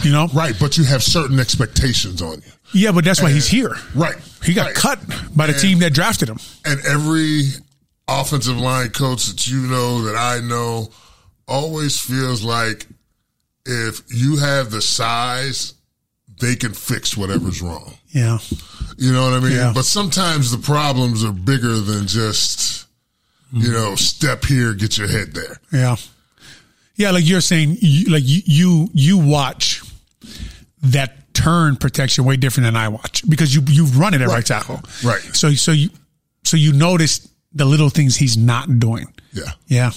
You 0.04 0.12
know, 0.12 0.28
Right, 0.34 0.54
but 0.60 0.78
you 0.78 0.84
have 0.86 1.02
certain 1.04 1.40
expectations 1.40 2.22
on 2.22 2.38
you. 2.42 2.52
Yeah, 2.74 2.92
but 2.92 3.04
that's 3.06 3.22
why 3.22 3.32
he's 3.32 3.48
here. 3.48 3.76
Right, 3.96 4.16
He 4.44 4.54
got 4.54 4.66
right. 4.68 4.76
cut 4.76 5.00
by 5.36 5.48
the 5.48 5.54
And- 5.54 5.62
team 5.62 5.80
that 5.80 5.94
drafted 5.94 6.28
him. 6.30 6.40
and 6.66 6.80
every 6.86 7.44
offensive 8.08 8.58
line 8.58 8.90
coach 8.90 9.28
that 9.28 9.48
you 9.48 9.60
know 9.60 10.04
that 10.06 10.16
I 10.18 10.40
know 10.46 10.90
always 11.48 12.00
feels 12.00 12.44
like 12.44 12.86
if 13.66 14.02
you 14.10 14.38
have 14.38 14.72
the 14.72 14.82
size, 14.82 15.74
they 16.42 16.56
can 16.56 16.74
fix 16.74 17.16
whatever's 17.16 17.62
wrong. 17.62 17.94
Yeah. 18.10 18.40
You 18.98 19.14
know 19.14 19.24
what 19.24 19.34
I 19.34 19.40
mean? 19.40 19.54
Yeah. 19.54 19.72
But 19.74 19.86
sometimes 19.86 20.52
the 20.52 20.58
problems 20.58 21.24
are 21.24 21.32
bigger 21.32 21.80
than 21.80 22.08
just, 22.08 22.88
you 23.54 23.72
know, 23.72 23.96
step 23.96 24.44
here, 24.44 24.74
get 24.74 24.98
your 24.98 25.08
head 25.08 25.34
there. 25.34 25.62
Yeah. 25.72 25.96
Yeah, 26.96 27.12
like 27.12 27.26
you're 27.26 27.42
saying, 27.42 27.78
you, 27.80 28.12
like 28.12 28.24
you, 28.26 28.42
you, 28.46 28.90
you 28.94 29.18
watch 29.18 29.82
that 30.84 31.34
turn 31.34 31.78
protection 31.78 32.26
way 32.26 32.36
different 32.36 32.66
than 32.66 32.76
I 32.76 32.90
watch 32.90 33.24
because 33.30 33.56
you, 33.56 33.62
you've 33.68 33.98
run 33.98 34.14
it 34.14 34.22
at 34.22 34.28
right, 34.28 34.46
tackle. 34.46 34.82
Right. 35.04 35.22
So, 35.34 35.52
so 35.54 35.72
you, 35.72 35.90
so 36.44 36.58
you 36.58 36.74
notice 36.74 37.30
the 37.54 37.66
little 37.66 37.90
things 37.90 38.18
he's 38.18 38.38
not 38.38 38.80
doing. 38.80 39.08
Yeah. 39.34 39.52
Yeah. 39.68 39.92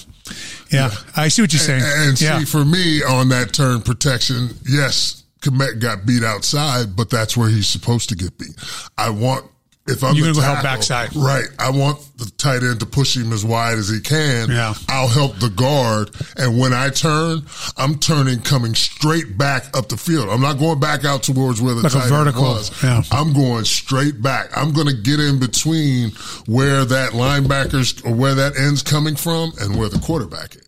Yeah. 0.71 0.91
I 1.15 1.27
see 1.27 1.41
what 1.41 1.51
you're 1.51 1.59
saying. 1.59 1.83
And 1.83 2.17
see, 2.17 2.25
yeah. 2.25 2.45
for 2.45 2.63
me 2.63 3.03
on 3.03 3.29
that 3.29 3.53
turn 3.53 3.81
protection, 3.81 4.49
yes, 4.67 5.24
Kmet 5.49 5.79
got 5.79 6.05
beat 6.05 6.23
outside, 6.23 6.95
but 6.95 7.09
that's 7.09 7.37
where 7.37 7.49
he's 7.49 7.67
supposed 7.69 8.09
to 8.09 8.15
get 8.15 8.37
beat. 8.37 8.55
I 8.97 9.09
want 9.11 9.45
if 9.87 10.03
I'm 10.03 10.15
You're 10.15 10.33
gonna 10.33 10.35
go 10.37 10.41
help 10.41 10.63
backside. 10.63 11.15
right? 11.15 11.45
I 11.59 11.69
want 11.69 11.99
the 12.17 12.25
tight 12.37 12.63
end 12.63 12.79
to 12.79 12.87
push 12.87 13.15
him 13.15 13.31
as 13.31 13.45
wide 13.45 13.77
as 13.77 13.87
he 13.87 13.99
can. 13.99 14.49
Yeah. 14.49 14.73
I'll 14.89 15.07
help 15.07 15.37
the 15.37 15.49
guard, 15.49 16.09
and 16.37 16.57
when 16.57 16.73
I 16.73 16.89
turn, 16.89 17.43
I'm 17.77 17.99
turning 17.99 18.39
coming 18.41 18.73
straight 18.73 19.37
back 19.37 19.77
up 19.77 19.89
the 19.89 19.97
field. 19.97 20.29
I'm 20.29 20.41
not 20.41 20.57
going 20.57 20.79
back 20.79 21.05
out 21.05 21.21
towards 21.21 21.61
where 21.61 21.75
the 21.75 21.83
Like 21.83 21.91
tight 21.91 22.09
vertical, 22.09 22.45
end 22.45 22.55
was. 22.55 22.83
yeah. 22.83 23.03
I'm 23.11 23.31
going 23.33 23.65
straight 23.65 24.23
back. 24.23 24.49
I'm 24.57 24.71
going 24.73 24.87
to 24.87 24.95
get 24.95 25.19
in 25.19 25.39
between 25.39 26.11
where 26.47 26.83
that 26.85 27.11
linebacker's 27.11 28.01
or 28.03 28.15
where 28.15 28.33
that 28.33 28.57
end's 28.57 28.81
coming 28.81 29.15
from 29.15 29.51
and 29.61 29.77
where 29.77 29.89
the 29.89 29.99
quarterback 29.99 30.55
is. 30.55 30.61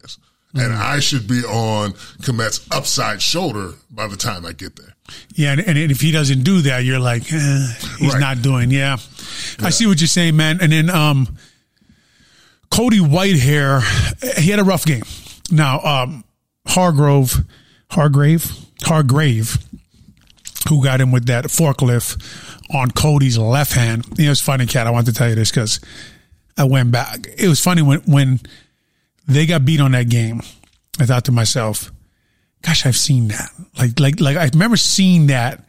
And 0.54 0.72
Mm. 0.74 0.80
I 0.82 1.00
should 1.00 1.28
be 1.28 1.44
on 1.44 1.92
Kmet's 2.22 2.66
upside 2.72 3.22
shoulder 3.22 3.74
by 3.92 4.08
the 4.08 4.16
time 4.18 4.46
I 4.46 4.54
get 4.54 4.76
there. 4.76 4.94
Yeah, 5.36 5.52
and, 5.54 5.62
and 5.62 5.78
if 5.78 6.02
he 6.02 6.12
doesn't 6.12 6.44
do 6.44 6.62
that, 6.64 6.84
you're 6.84 7.00
like, 7.00 7.32
eh, 7.32 7.68
he's 8.00 8.14
Right. 8.14 8.20
not 8.20 8.42
doing. 8.42 8.72
Yeah. 8.72 8.98
I 9.60 9.70
see 9.70 9.86
what 9.88 10.00
you're 10.02 10.08
saying, 10.08 10.36
man. 10.36 10.60
And 10.62 10.72
then 10.72 10.90
um, 10.90 11.38
Cody 12.70 13.00
Whitehair, 13.00 13.82
he 14.40 14.50
had 14.50 14.60
a 14.60 14.64
rough 14.64 14.86
game. 14.86 15.04
Now 15.52 15.80
um, 15.82 16.24
Hargrove, 16.68 17.44
Hargrave, 17.92 18.52
Hargrave, 18.84 19.58
who 20.68 20.84
got 20.84 21.00
him 21.00 21.12
with 21.12 21.28
that 21.28 21.46
forklift 21.46 22.22
on 22.74 22.92
Cody's 22.92 23.38
left 23.38 23.74
hand. 23.74 24.06
You 24.18 24.26
know, 24.26 24.32
it's 24.32 24.42
funny, 24.42 24.66
cat. 24.66 24.88
I 24.88 24.92
want 24.92 25.06
to 25.08 25.14
tell 25.14 25.30
you 25.30 25.36
this 25.36 25.52
because 25.52 25.80
I 26.58 26.66
went 26.66 26.92
back. 26.92 27.28
It 27.38 27.48
was 27.48 27.60
funny 27.62 27.82
when 27.82 28.00
when 28.02 28.40
they 29.28 29.46
got 29.46 29.66
beat 29.66 29.80
on 29.82 29.92
that 29.92 30.10
game. 30.10 30.42
I 31.00 31.06
thought 31.06 31.26
to 31.26 31.32
myself, 31.32 31.92
gosh, 32.62 32.86
I've 32.86 32.96
seen 32.98 33.28
that. 33.30 33.50
Like, 33.78 34.00
like, 34.00 34.20
like 34.20 34.38
I 34.38 34.50
remember 34.54 34.78
seeing 34.78 35.28
that 35.28 35.64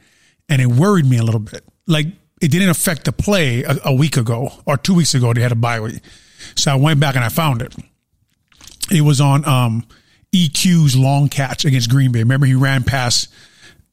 and 0.48 0.62
it 0.62 0.66
worried 0.66 1.04
me 1.06 1.18
a 1.18 1.22
little 1.22 1.40
bit. 1.40 1.62
Like 1.86 2.06
it 2.40 2.50
didn't 2.50 2.70
affect 2.70 3.04
the 3.04 3.12
play 3.12 3.62
a, 3.64 3.76
a 3.86 3.92
week 3.94 4.16
ago 4.16 4.50
or 4.64 4.76
two 4.76 4.94
weeks 4.94 5.14
ago. 5.14 5.32
They 5.34 5.42
had 5.42 5.52
a 5.52 5.56
bye 5.56 5.80
week. 5.80 6.00
So 6.54 6.72
I 6.72 6.76
went 6.76 7.00
back 7.00 7.16
and 7.16 7.24
I 7.24 7.28
found 7.28 7.62
it. 7.62 7.74
It 8.90 9.02
was 9.02 9.20
on, 9.20 9.44
um, 9.46 9.86
EQ's 10.34 10.94
long 10.96 11.28
catch 11.28 11.64
against 11.64 11.88
Green 11.90 12.12
Bay. 12.12 12.18
Remember 12.20 12.46
he 12.46 12.54
ran 12.54 12.84
past 12.84 13.28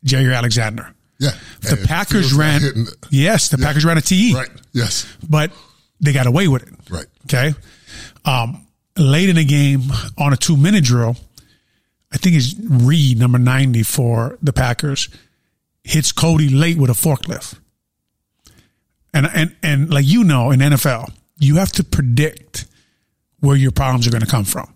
Jaire 0.05 0.35
Alexander. 0.35 0.93
Yeah. 1.17 1.31
The 1.61 1.83
Packers 1.87 2.29
feels 2.29 2.33
like 2.33 2.61
ran, 2.61 2.85
yes, 3.09 3.47
the 3.49 3.57
Packers 3.57 3.85
ran 3.85 3.97
a 3.97 4.01
TE, 4.01 4.33
Right. 4.35 4.49
Yes. 4.73 5.05
but 5.27 5.51
they 6.01 6.11
got 6.11 6.27
away 6.27 6.49
with 6.49 6.63
it. 6.63 6.73
Right. 6.89 7.05
Okay. 7.25 7.53
Um, 8.25 8.64
late 8.97 9.29
in 9.29 9.35
the 9.35 9.45
game 9.45 9.81
on 10.17 10.33
a 10.33 10.37
two 10.37 10.57
minute 10.57 10.83
drill, 10.83 11.17
I 12.11 12.17
think 12.17 12.35
it's 12.35 12.55
Reed, 12.59 13.19
number 13.19 13.37
90 13.37 13.83
for 13.83 14.37
the 14.41 14.53
Packers, 14.53 15.09
hits 15.83 16.11
Cody 16.11 16.49
late 16.49 16.77
with 16.77 16.89
a 16.89 16.93
forklift. 16.93 17.59
And, 19.13 19.27
and, 19.33 19.55
and 19.63 19.89
like 19.93 20.05
you 20.05 20.23
know, 20.23 20.51
in 20.51 20.59
NFL, 20.59 21.13
you 21.39 21.57
have 21.57 21.71
to 21.73 21.83
predict 21.83 22.65
where 23.39 23.55
your 23.55 23.71
problems 23.71 24.07
are 24.07 24.11
going 24.11 24.23
to 24.23 24.29
come 24.29 24.45
from. 24.45 24.73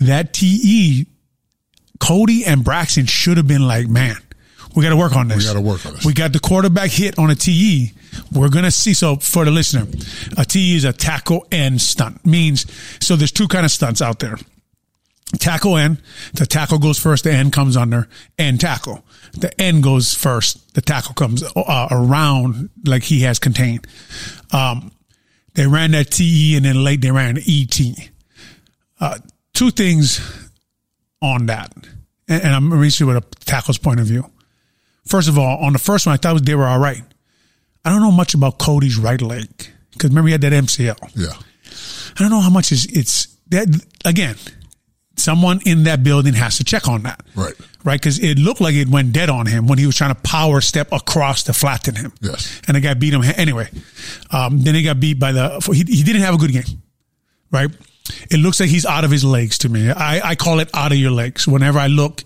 That 0.00 0.32
TE, 0.32 1.06
Cody 1.98 2.44
and 2.44 2.62
Braxton 2.62 3.06
should 3.06 3.36
have 3.38 3.46
been 3.46 3.66
like, 3.66 3.88
man, 3.88 4.16
we 4.76 4.82
got 4.82 4.90
to 4.90 4.96
work 4.96 5.16
on 5.16 5.28
this. 5.28 5.38
We 5.38 5.44
got 5.44 5.54
to 5.54 5.60
work 5.60 5.86
on 5.86 5.94
this. 5.94 6.04
We 6.04 6.12
got 6.12 6.34
the 6.34 6.38
quarterback 6.38 6.90
hit 6.90 7.18
on 7.18 7.30
a 7.30 7.34
TE. 7.34 7.92
We're 8.30 8.50
going 8.50 8.66
to 8.66 8.70
see. 8.70 8.92
So 8.92 9.16
for 9.16 9.46
the 9.46 9.50
listener, 9.50 9.86
a 10.36 10.44
TE 10.44 10.76
is 10.76 10.84
a 10.84 10.92
tackle 10.92 11.46
end 11.50 11.80
stunt. 11.80 12.24
Means, 12.26 12.66
so 13.02 13.16
there's 13.16 13.32
two 13.32 13.48
kind 13.48 13.64
of 13.64 13.72
stunts 13.72 14.02
out 14.02 14.18
there. 14.18 14.36
Tackle 15.38 15.76
end, 15.76 16.02
the 16.34 16.46
tackle 16.46 16.78
goes 16.78 17.00
first, 17.00 17.24
the 17.24 17.32
end 17.32 17.52
comes 17.52 17.76
under, 17.76 18.06
end 18.38 18.60
tackle. 18.60 19.04
The 19.32 19.60
end 19.60 19.82
goes 19.82 20.14
first, 20.14 20.74
the 20.74 20.80
tackle 20.80 21.14
comes 21.14 21.42
uh, 21.42 21.88
around 21.90 22.70
like 22.84 23.02
he 23.02 23.22
has 23.22 23.40
contained. 23.40 23.86
Um, 24.52 24.92
they 25.54 25.66
ran 25.66 25.92
that 25.92 26.12
TE 26.12 26.54
and 26.56 26.64
then 26.64 26.84
late 26.84 27.00
they 27.00 27.10
ran 27.10 27.38
ET. 27.38 27.80
Uh, 29.00 29.18
two 29.52 29.70
things 29.70 30.20
on 31.20 31.46
that. 31.46 31.74
And, 32.28 32.44
and 32.44 32.54
I'm 32.54 32.72
reaching 32.72 33.06
with 33.08 33.16
a 33.16 33.24
tackle's 33.44 33.78
point 33.78 33.98
of 33.98 34.06
view. 34.06 34.30
First 35.06 35.28
of 35.28 35.38
all, 35.38 35.58
on 35.58 35.72
the 35.72 35.78
first 35.78 36.06
one, 36.06 36.12
I 36.14 36.16
thought 36.16 36.44
they 36.44 36.54
were 36.54 36.66
all 36.66 36.78
right. 36.78 37.02
I 37.84 37.90
don't 37.90 38.00
know 38.02 38.10
much 38.12 38.34
about 38.34 38.58
Cody's 38.58 38.96
right 38.98 39.20
leg 39.22 39.48
because 39.92 40.10
remember 40.10 40.28
he 40.28 40.32
had 40.32 40.40
that 40.42 40.52
MCL. 40.52 41.12
Yeah. 41.14 41.28
I 42.16 42.20
don't 42.20 42.30
know 42.30 42.40
how 42.40 42.50
much 42.50 42.72
is 42.72 42.86
it's 42.86 43.28
that 43.50 43.68
again. 44.04 44.36
Someone 45.18 45.60
in 45.64 45.84
that 45.84 46.02
building 46.04 46.34
has 46.34 46.58
to 46.58 46.64
check 46.64 46.88
on 46.88 47.04
that, 47.04 47.22
Right. 47.34 47.54
Right, 47.84 47.98
because 47.98 48.18
it 48.18 48.38
looked 48.38 48.60
like 48.60 48.74
it 48.74 48.88
went 48.88 49.12
dead 49.12 49.30
on 49.30 49.46
him 49.46 49.66
when 49.66 49.78
he 49.78 49.86
was 49.86 49.96
trying 49.96 50.14
to 50.14 50.20
power 50.20 50.60
step 50.60 50.92
across 50.92 51.44
to 51.44 51.52
flatten 51.54 51.94
him. 51.94 52.12
Yes. 52.20 52.60
and 52.66 52.76
the 52.76 52.80
guy 52.80 52.92
beat 52.94 53.14
him 53.14 53.22
anyway. 53.36 53.68
Um, 54.30 54.60
then 54.60 54.74
he 54.74 54.82
got 54.82 55.00
beat 55.00 55.18
by 55.18 55.32
the. 55.32 55.58
He, 55.72 55.84
he 55.96 56.02
didn't 56.02 56.20
have 56.22 56.34
a 56.34 56.36
good 56.38 56.52
game, 56.52 56.82
right? 57.50 57.70
It 58.30 58.38
looks 58.38 58.60
like 58.60 58.68
he's 58.68 58.84
out 58.84 59.04
of 59.04 59.10
his 59.10 59.24
legs 59.24 59.58
to 59.58 59.68
me. 59.68 59.90
I, 59.90 60.30
I 60.30 60.34
call 60.34 60.58
it 60.60 60.68
out 60.74 60.92
of 60.92 60.98
your 60.98 61.12
legs. 61.12 61.46
Whenever 61.48 61.78
I 61.78 61.86
look 61.86 62.22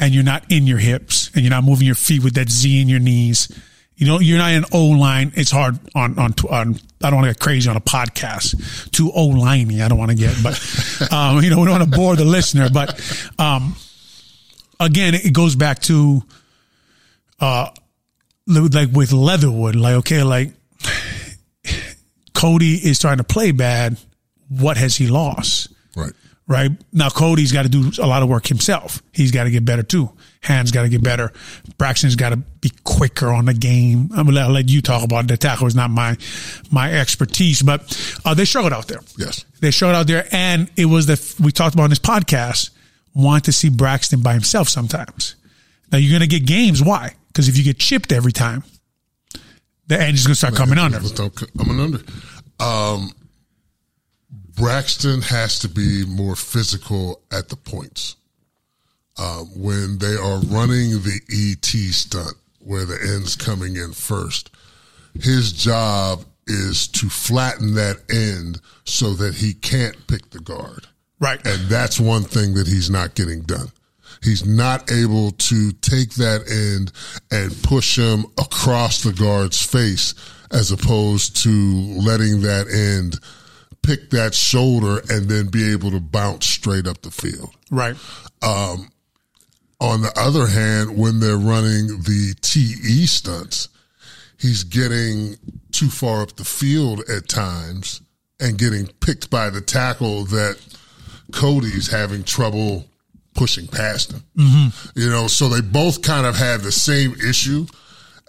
and 0.00 0.14
you're 0.14 0.24
not 0.24 0.50
in 0.50 0.66
your 0.66 0.78
hips 0.78 1.30
and 1.34 1.42
you're 1.42 1.50
not 1.50 1.62
moving 1.62 1.86
your 1.86 1.94
feet 1.94 2.24
with 2.24 2.34
that 2.34 2.48
Z 2.48 2.80
in 2.80 2.88
your 2.88 2.98
knees, 2.98 3.48
you 3.96 4.06
know, 4.06 4.18
you're 4.18 4.38
not 4.38 4.52
in 4.52 4.64
O 4.72 4.86
line. 4.86 5.30
It's 5.36 5.50
hard 5.50 5.78
on, 5.94 6.18
on, 6.18 6.34
on, 6.48 6.80
I 7.02 7.10
don't 7.10 7.16
want 7.16 7.26
to 7.26 7.34
get 7.34 7.40
crazy 7.40 7.68
on 7.68 7.76
a 7.76 7.80
podcast 7.80 8.90
too 8.90 9.12
O 9.14 9.28
liney. 9.28 9.84
I 9.84 9.88
don't 9.88 9.98
want 9.98 10.10
to 10.10 10.16
get, 10.16 10.34
but, 10.42 11.12
um, 11.12 11.42
you 11.42 11.50
know, 11.50 11.60
we 11.60 11.66
don't 11.66 11.78
want 11.78 11.90
to 11.92 11.96
bore 11.96 12.16
the 12.16 12.24
listener, 12.24 12.70
but, 12.70 12.98
um, 13.38 13.76
again, 14.80 15.14
it 15.14 15.34
goes 15.34 15.54
back 15.54 15.80
to, 15.82 16.22
uh, 17.38 17.68
like 18.46 18.88
with 18.90 19.12
Leatherwood, 19.12 19.76
like, 19.76 19.96
okay, 19.96 20.22
like 20.22 20.54
Cody 22.34 22.74
is 22.74 22.98
trying 22.98 23.18
to 23.18 23.24
play 23.24 23.52
bad. 23.52 23.98
What 24.48 24.78
has 24.78 24.96
he 24.96 25.08
lost? 25.08 25.68
Right. 25.94 26.12
Right? 26.50 26.72
Now 26.92 27.08
Cody's 27.08 27.52
got 27.52 27.62
to 27.62 27.68
do 27.68 27.92
a 28.02 28.06
lot 28.06 28.24
of 28.24 28.28
work 28.28 28.48
himself. 28.48 29.00
He's 29.12 29.30
got 29.30 29.44
to 29.44 29.50
get 29.50 29.64
better 29.64 29.84
too. 29.84 30.10
Hands 30.42 30.68
got 30.72 30.82
to 30.82 30.88
get 30.88 31.02
better. 31.02 31.32
Braxton's 31.78 32.16
got 32.16 32.30
to 32.30 32.36
be 32.36 32.72
quicker 32.82 33.28
on 33.28 33.44
the 33.44 33.54
game. 33.54 34.10
I'm 34.10 34.26
gonna 34.26 34.32
let, 34.32 34.44
I'll 34.46 34.50
let 34.50 34.68
you 34.68 34.82
talk 34.82 35.04
about 35.04 35.24
it. 35.24 35.28
the 35.28 35.36
tackle. 35.36 35.68
is 35.68 35.76
not 35.76 35.90
my 35.90 36.16
my 36.70 36.92
expertise, 36.92 37.62
but 37.62 37.80
uh, 38.24 38.34
they 38.34 38.44
struggled 38.44 38.72
out 38.72 38.88
there. 38.88 39.00
Yes. 39.16 39.44
They 39.60 39.70
struggled 39.70 39.96
out 39.96 40.06
there, 40.08 40.26
and 40.32 40.68
it 40.76 40.86
was 40.86 41.06
the 41.06 41.36
we 41.42 41.52
talked 41.52 41.74
about 41.74 41.84
on 41.84 41.90
this 41.90 42.00
podcast. 42.00 42.70
Want 43.14 43.44
to 43.44 43.52
see 43.52 43.68
Braxton 43.68 44.20
by 44.20 44.32
himself 44.32 44.68
sometimes. 44.68 45.36
Now 45.92 45.98
you're 45.98 46.18
to 46.18 46.26
get 46.26 46.46
games. 46.46 46.82
Why? 46.82 47.14
Because 47.28 47.48
if 47.48 47.56
you 47.56 47.64
get 47.64 47.78
chipped 47.78 48.12
every 48.12 48.32
time, 48.32 48.64
the 49.86 50.00
edge 50.00 50.14
is 50.14 50.26
to 50.26 50.34
start 50.34 50.54
coming 50.56 50.78
under. 50.78 50.98
Coming 50.98 51.80
under. 51.80 52.00
Um, 52.60 53.12
Braxton 54.60 55.22
has 55.22 55.58
to 55.60 55.68
be 55.68 56.04
more 56.06 56.36
physical 56.36 57.22
at 57.32 57.48
the 57.48 57.56
points. 57.56 58.16
Uh, 59.18 59.40
when 59.56 59.98
they 59.98 60.14
are 60.14 60.38
running 60.40 60.90
the 61.02 61.20
ET 61.30 61.64
stunt, 61.64 62.34
where 62.58 62.84
the 62.84 62.98
end's 63.14 63.36
coming 63.36 63.76
in 63.76 63.92
first, 63.92 64.50
his 65.14 65.52
job 65.52 66.24
is 66.46 66.88
to 66.88 67.08
flatten 67.08 67.74
that 67.74 67.96
end 68.10 68.60
so 68.84 69.14
that 69.14 69.34
he 69.34 69.54
can't 69.54 70.06
pick 70.06 70.28
the 70.30 70.40
guard. 70.40 70.86
Right. 71.20 71.40
And 71.46 71.68
that's 71.68 71.98
one 71.98 72.22
thing 72.22 72.54
that 72.54 72.66
he's 72.66 72.90
not 72.90 73.14
getting 73.14 73.42
done. 73.42 73.68
He's 74.22 74.44
not 74.44 74.92
able 74.92 75.30
to 75.30 75.72
take 75.72 76.14
that 76.14 76.50
end 76.50 76.92
and 77.30 77.62
push 77.62 77.96
him 77.96 78.26
across 78.38 79.02
the 79.02 79.12
guard's 79.12 79.64
face 79.64 80.14
as 80.52 80.70
opposed 80.70 81.42
to 81.44 81.50
letting 81.50 82.42
that 82.42 82.68
end 82.68 83.18
pick 83.82 84.10
that 84.10 84.34
shoulder 84.34 85.02
and 85.10 85.28
then 85.28 85.46
be 85.46 85.72
able 85.72 85.90
to 85.90 86.00
bounce 86.00 86.46
straight 86.46 86.86
up 86.86 87.02
the 87.02 87.10
field. 87.10 87.50
Right. 87.70 87.96
Um, 88.42 88.90
on 89.80 90.02
the 90.02 90.12
other 90.16 90.46
hand, 90.46 90.98
when 90.98 91.20
they're 91.20 91.36
running 91.36 91.86
the 92.02 92.34
TE 92.40 93.06
stunts, 93.06 93.68
he's 94.38 94.64
getting 94.64 95.36
too 95.72 95.88
far 95.88 96.22
up 96.22 96.36
the 96.36 96.44
field 96.44 97.00
at 97.08 97.28
times 97.28 98.02
and 98.38 98.58
getting 98.58 98.86
picked 98.86 99.30
by 99.30 99.50
the 99.50 99.60
tackle 99.60 100.24
that 100.26 100.58
Cody's 101.32 101.90
having 101.90 102.24
trouble 102.24 102.86
pushing 103.34 103.66
past 103.66 104.12
him. 104.12 104.24
Mm-hmm. 104.36 104.98
You 104.98 105.10
know, 105.10 105.26
so 105.28 105.48
they 105.48 105.60
both 105.60 106.02
kind 106.02 106.26
of 106.26 106.36
have 106.36 106.62
the 106.62 106.72
same 106.72 107.14
issue 107.14 107.66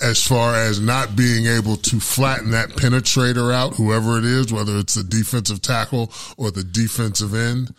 as 0.01 0.23
far 0.23 0.55
as 0.55 0.79
not 0.79 1.15
being 1.15 1.45
able 1.45 1.77
to 1.77 1.99
flatten 1.99 2.51
that 2.51 2.69
penetrator 2.69 3.53
out, 3.53 3.75
whoever 3.75 4.17
it 4.17 4.25
is, 4.25 4.51
whether 4.51 4.77
it's 4.77 4.95
the 4.95 5.03
defensive 5.03 5.61
tackle 5.61 6.11
or 6.37 6.51
the 6.51 6.63
defensive 6.63 7.33
end, 7.33 7.73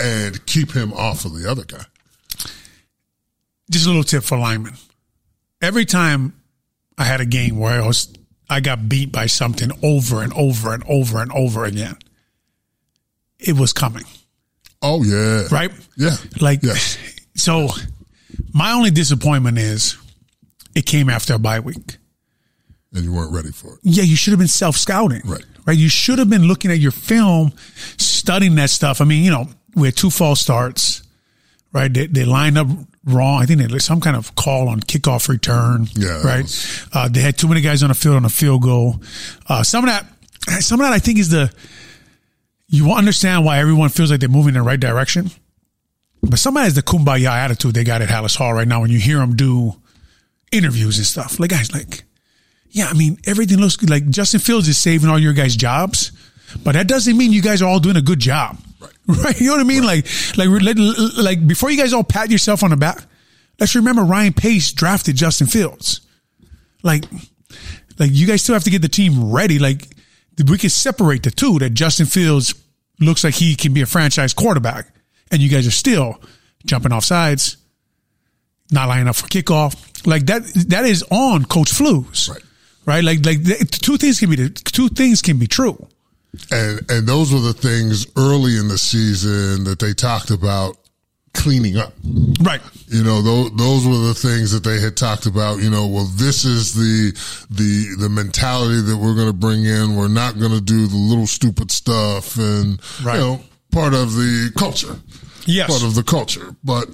and 0.00 0.44
keep 0.46 0.72
him 0.72 0.92
off 0.92 1.24
of 1.24 1.34
the 1.34 1.50
other 1.50 1.64
guy. 1.64 1.84
Just 3.70 3.86
a 3.86 3.88
little 3.88 4.04
tip 4.04 4.22
for 4.22 4.38
linemen. 4.38 4.74
Every 5.60 5.84
time 5.84 6.34
I 6.98 7.04
had 7.04 7.20
a 7.20 7.26
game 7.26 7.58
where 7.58 7.82
I 7.82 7.86
was 7.86 8.12
I 8.48 8.60
got 8.60 8.88
beat 8.88 9.10
by 9.10 9.26
something 9.26 9.70
over 9.82 10.22
and 10.22 10.32
over 10.34 10.74
and 10.74 10.84
over 10.86 11.20
and 11.20 11.32
over 11.32 11.64
again, 11.64 11.96
it 13.38 13.58
was 13.58 13.72
coming. 13.72 14.04
Oh 14.82 15.02
yeah. 15.02 15.48
Right? 15.50 15.72
Yeah. 15.96 16.16
Like 16.40 16.62
yeah. 16.62 16.74
so 17.34 17.68
my 18.52 18.72
only 18.72 18.90
disappointment 18.90 19.58
is 19.58 19.96
it 20.74 20.86
came 20.86 21.08
after 21.08 21.34
a 21.34 21.38
bye 21.38 21.60
week. 21.60 21.98
And 22.92 23.04
you 23.04 23.12
weren't 23.12 23.32
ready 23.32 23.50
for 23.50 23.74
it. 23.74 23.80
Yeah, 23.82 24.04
you 24.04 24.16
should 24.16 24.30
have 24.30 24.38
been 24.38 24.48
self 24.48 24.76
scouting. 24.76 25.22
Right. 25.24 25.44
Right. 25.66 25.76
You 25.76 25.88
should 25.88 26.18
have 26.18 26.28
been 26.28 26.44
looking 26.44 26.70
at 26.70 26.78
your 26.78 26.92
film, 26.92 27.52
studying 27.96 28.54
that 28.56 28.70
stuff. 28.70 29.00
I 29.00 29.04
mean, 29.04 29.24
you 29.24 29.30
know, 29.30 29.46
we 29.74 29.88
had 29.88 29.96
two 29.96 30.10
false 30.10 30.40
starts, 30.40 31.02
right? 31.72 31.92
They, 31.92 32.06
they 32.06 32.24
lined 32.24 32.58
up 32.58 32.68
wrong. 33.04 33.42
I 33.42 33.46
think 33.46 33.60
they 33.60 33.66
had 33.66 33.82
some 33.82 34.00
kind 34.00 34.16
of 34.16 34.34
call 34.36 34.68
on 34.68 34.80
kickoff 34.80 35.28
return. 35.28 35.88
Yeah. 35.94 36.22
Right. 36.22 36.42
Was... 36.42 36.86
Uh, 36.92 37.08
they 37.08 37.20
had 37.20 37.38
too 37.38 37.48
many 37.48 37.62
guys 37.62 37.82
on 37.82 37.88
the 37.88 37.94
field 37.94 38.16
on 38.16 38.24
a 38.24 38.30
field 38.30 38.62
goal. 38.62 39.02
Uh, 39.48 39.62
some 39.62 39.84
of 39.84 39.90
that, 39.90 40.62
some 40.62 40.80
of 40.80 40.86
that 40.86 40.92
I 40.92 40.98
think 40.98 41.18
is 41.18 41.30
the, 41.30 41.52
you 42.68 42.92
understand 42.92 43.44
why 43.44 43.58
everyone 43.58 43.88
feels 43.88 44.10
like 44.10 44.20
they're 44.20 44.28
moving 44.28 44.54
in 44.54 44.60
the 44.60 44.62
right 44.62 44.80
direction. 44.80 45.30
But 46.22 46.38
somebody 46.38 46.64
has 46.64 46.74
the 46.74 46.82
kumbaya 46.82 47.30
attitude 47.30 47.74
they 47.74 47.84
got 47.84 48.02
at 48.02 48.08
Halas 48.08 48.36
Hall 48.36 48.52
right 48.52 48.68
now 48.68 48.80
when 48.80 48.90
you 48.90 48.98
hear 48.98 49.18
them 49.18 49.36
do 49.36 49.74
interviews 50.52 50.98
and 50.98 51.06
stuff. 51.06 51.38
Like, 51.38 51.50
guys, 51.50 51.72
like, 51.72 52.04
yeah, 52.70 52.86
I 52.86 52.92
mean, 52.94 53.18
everything 53.26 53.58
looks 53.58 53.76
good. 53.76 53.90
Like, 53.90 54.08
Justin 54.08 54.40
Fields 54.40 54.68
is 54.68 54.78
saving 54.78 55.08
all 55.10 55.18
your 55.18 55.32
guys' 55.32 55.56
jobs, 55.56 56.12
but 56.62 56.72
that 56.72 56.88
doesn't 56.88 57.16
mean 57.16 57.32
you 57.32 57.42
guys 57.42 57.62
are 57.62 57.68
all 57.68 57.80
doing 57.80 57.96
a 57.96 58.02
good 58.02 58.20
job. 58.20 58.58
Right. 58.80 58.90
Right. 59.06 59.38
You 59.38 59.48
know 59.48 59.52
what 59.52 59.60
I 59.60 59.64
mean? 59.64 59.84
Right. 59.84 60.34
Like, 60.36 60.48
like, 60.62 60.76
like, 61.18 61.46
before 61.46 61.70
you 61.70 61.76
guys 61.76 61.92
all 61.92 62.04
pat 62.04 62.30
yourself 62.30 62.62
on 62.62 62.70
the 62.70 62.76
back, 62.76 63.04
let's 63.60 63.74
remember 63.74 64.02
Ryan 64.02 64.32
Pace 64.32 64.72
drafted 64.72 65.14
Justin 65.14 65.46
Fields. 65.46 66.00
Like, 66.82 67.04
like, 67.98 68.10
you 68.12 68.26
guys 68.26 68.42
still 68.42 68.54
have 68.54 68.64
to 68.64 68.70
get 68.70 68.80
the 68.80 68.88
team 68.88 69.30
ready. 69.30 69.58
Like, 69.58 69.88
we 70.48 70.56
can 70.56 70.70
separate 70.70 71.22
the 71.22 71.30
two 71.30 71.58
that 71.58 71.70
Justin 71.74 72.06
Fields 72.06 72.54
looks 72.98 73.24
like 73.24 73.34
he 73.34 73.54
can 73.54 73.74
be 73.74 73.82
a 73.82 73.86
franchise 73.86 74.32
quarterback 74.32 74.86
and 75.30 75.42
you 75.42 75.48
guys 75.48 75.66
are 75.66 75.72
still 75.72 76.20
jumping 76.64 76.92
off 76.92 77.04
sides, 77.04 77.56
not 78.70 78.88
lining 78.88 79.08
up 79.08 79.16
for 79.16 79.26
kickoff. 79.26 79.93
Like 80.06 80.26
that, 80.26 80.44
that 80.68 80.84
is 80.84 81.04
on 81.10 81.44
Coach 81.44 81.70
Flus. 81.70 82.28
Right. 82.28 82.42
Right. 82.86 83.02
Like, 83.04 83.24
like 83.24 83.42
the, 83.42 83.64
two 83.70 83.96
things 83.96 84.20
can 84.20 84.30
be, 84.30 84.50
two 84.50 84.88
things 84.90 85.22
can 85.22 85.38
be 85.38 85.46
true. 85.46 85.86
And, 86.50 86.80
and 86.90 87.06
those 87.06 87.32
were 87.32 87.40
the 87.40 87.54
things 87.54 88.06
early 88.16 88.58
in 88.58 88.68
the 88.68 88.76
season 88.76 89.64
that 89.64 89.78
they 89.78 89.94
talked 89.94 90.30
about 90.30 90.76
cleaning 91.32 91.76
up. 91.78 91.94
Right. 92.40 92.60
You 92.88 93.02
know, 93.02 93.22
those, 93.22 93.52
those 93.56 93.86
were 93.86 94.06
the 94.06 94.14
things 94.14 94.52
that 94.52 94.64
they 94.64 94.80
had 94.80 94.96
talked 94.96 95.26
about, 95.26 95.62
you 95.62 95.70
know, 95.70 95.86
well, 95.86 96.04
this 96.04 96.44
is 96.44 96.74
the, 96.74 97.12
the, 97.50 97.96
the 98.02 98.08
mentality 98.08 98.82
that 98.82 98.96
we're 98.96 99.14
going 99.14 99.28
to 99.28 99.32
bring 99.32 99.64
in. 99.64 99.96
We're 99.96 100.08
not 100.08 100.38
going 100.38 100.52
to 100.52 100.60
do 100.60 100.86
the 100.86 100.96
little 100.96 101.26
stupid 101.26 101.70
stuff 101.70 102.36
and, 102.36 102.80
right. 103.04 103.14
you 103.14 103.20
know, 103.20 103.40
part 103.72 103.94
of 103.94 104.12
the 104.14 104.52
culture. 104.56 104.96
Yes. 105.46 105.68
Part 105.68 105.82
of 105.82 105.94
the 105.94 106.02
culture. 106.02 106.54
But 106.62 106.88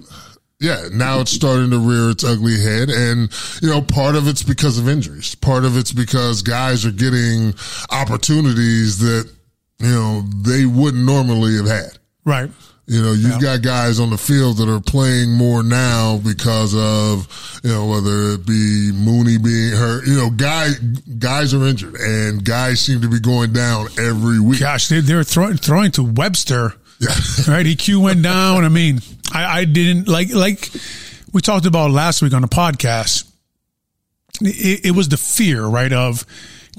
yeah, 0.61 0.89
now 0.93 1.21
it's 1.21 1.33
starting 1.33 1.71
to 1.71 1.79
rear 1.79 2.11
its 2.11 2.23
ugly 2.23 2.61
head. 2.61 2.91
And, 2.91 3.33
you 3.63 3.71
know, 3.71 3.81
part 3.81 4.15
of 4.15 4.29
it's 4.29 4.43
because 4.43 4.79
of 4.79 4.89
injuries. 4.89 5.35
Part 5.35 5.65
of 5.65 5.77
it's 5.77 5.93
because 5.93 6.43
guys 6.43 6.85
are 6.85 6.91
getting 6.91 7.55
opportunities 7.91 8.99
that, 8.99 9.31
you 9.79 9.89
know, 9.89 10.21
they 10.45 10.67
wouldn't 10.67 11.05
normally 11.05 11.57
have 11.57 11.67
had. 11.67 11.99
Right. 12.27 12.51
You 12.87 13.01
know, 13.01 13.13
you've 13.13 13.41
yeah. 13.41 13.57
got 13.57 13.63
guys 13.63 14.01
on 14.01 14.11
the 14.11 14.19
field 14.19 14.59
that 14.59 14.69
are 14.69 14.81
playing 14.81 15.33
more 15.33 15.63
now 15.63 16.19
because 16.19 16.75
of, 16.75 17.61
you 17.63 17.71
know, 17.71 17.87
whether 17.87 18.33
it 18.33 18.45
be 18.45 18.91
Mooney 18.93 19.39
being 19.39 19.71
hurt, 19.71 20.07
you 20.07 20.17
know, 20.17 20.29
guys, 20.29 20.77
guys 20.79 21.55
are 21.55 21.67
injured 21.67 21.95
and 21.95 22.45
guys 22.45 22.81
seem 22.81 23.01
to 23.01 23.09
be 23.09 23.21
going 23.21 23.53
down 23.53 23.87
every 23.97 24.41
week. 24.41 24.61
Gosh, 24.61 24.89
they, 24.89 25.01
they're 25.01 25.25
throwing, 25.25 25.57
throwing 25.57 25.93
to 25.93 26.03
Webster. 26.03 26.75
Yeah. 26.99 27.09
right. 27.49 27.65
EQ 27.65 28.03
went 28.03 28.23
down. 28.23 28.65
I 28.65 28.69
mean, 28.69 29.01
I, 29.33 29.61
I 29.61 29.65
didn't 29.65 30.09
like, 30.09 30.33
like 30.33 30.71
we 31.33 31.41
talked 31.41 31.67
about 31.67 31.91
last 31.91 32.23
week 32.23 32.33
on 32.33 32.43
the 32.43 32.49
podcast. 32.49 33.31
It, 34.41 34.87
it 34.87 34.91
was 34.93 35.09
the 35.09 35.17
fear, 35.17 35.65
right? 35.65 35.93
Of 35.93 36.25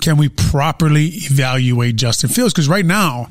can 0.01 0.17
we 0.17 0.29
properly 0.29 1.07
evaluate 1.07 1.95
Justin 1.95 2.29
Fields? 2.29 2.53
Cause 2.53 2.67
right 2.67 2.85
now, 2.85 3.29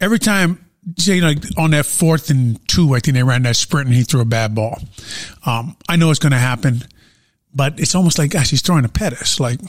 every 0.00 0.18
time 0.18 0.66
say 0.98 1.20
like 1.20 1.38
on 1.58 1.72
that 1.72 1.86
fourth 1.86 2.30
and 2.30 2.66
two, 2.68 2.94
I 2.94 3.00
think 3.00 3.14
they 3.16 3.22
ran 3.22 3.42
that 3.42 3.56
sprint 3.56 3.88
and 3.88 3.96
he 3.96 4.04
threw 4.04 4.20
a 4.20 4.26
bad 4.26 4.54
ball. 4.54 4.78
Um, 5.44 5.76
I 5.88 5.96
know 5.96 6.10
it's 6.10 6.20
going 6.20 6.32
to 6.32 6.38
happen, 6.38 6.82
but 7.54 7.80
it's 7.80 7.94
almost 7.94 8.18
like, 8.18 8.30
gosh, 8.30 8.50
he's 8.50 8.62
throwing 8.62 8.84
a 8.84 8.88
Pettis. 8.88 9.40
Like, 9.40 9.60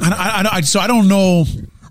I, 0.00 0.44
I, 0.44 0.56
I, 0.56 0.60
so 0.62 0.80
I 0.80 0.86
don't 0.86 1.08
know. 1.08 1.44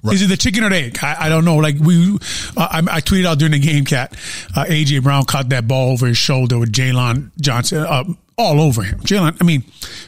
Right. 0.03 0.15
Is 0.15 0.21
it 0.21 0.27
the 0.27 0.37
chicken 0.37 0.63
or 0.63 0.69
the 0.69 0.75
egg? 0.75 0.99
I, 1.01 1.27
I 1.27 1.29
don't 1.29 1.45
know. 1.45 1.57
Like 1.57 1.75
we, 1.79 2.15
uh, 2.15 2.17
I, 2.57 2.79
I, 2.79 3.01
tweeted 3.01 3.25
out 3.25 3.39
during 3.39 3.53
the 3.53 3.59
game, 3.59 3.85
cat. 3.85 4.11
Uh, 4.55 4.65
AJ 4.65 5.01
Brown 5.01 5.23
caught 5.23 5.49
that 5.49 5.65
ball 5.67 5.91
over 5.91 6.07
his 6.07 6.17
shoulder 6.17 6.59
with 6.59 6.73
Jaylon 6.73 7.31
Johnson 7.39 7.79
uh, 7.79 8.03
all 8.37 8.59
over 8.59 8.83
him. 8.83 8.99
Jaylon, 8.99 9.37
I 9.39 9.45
mean, 9.45 9.63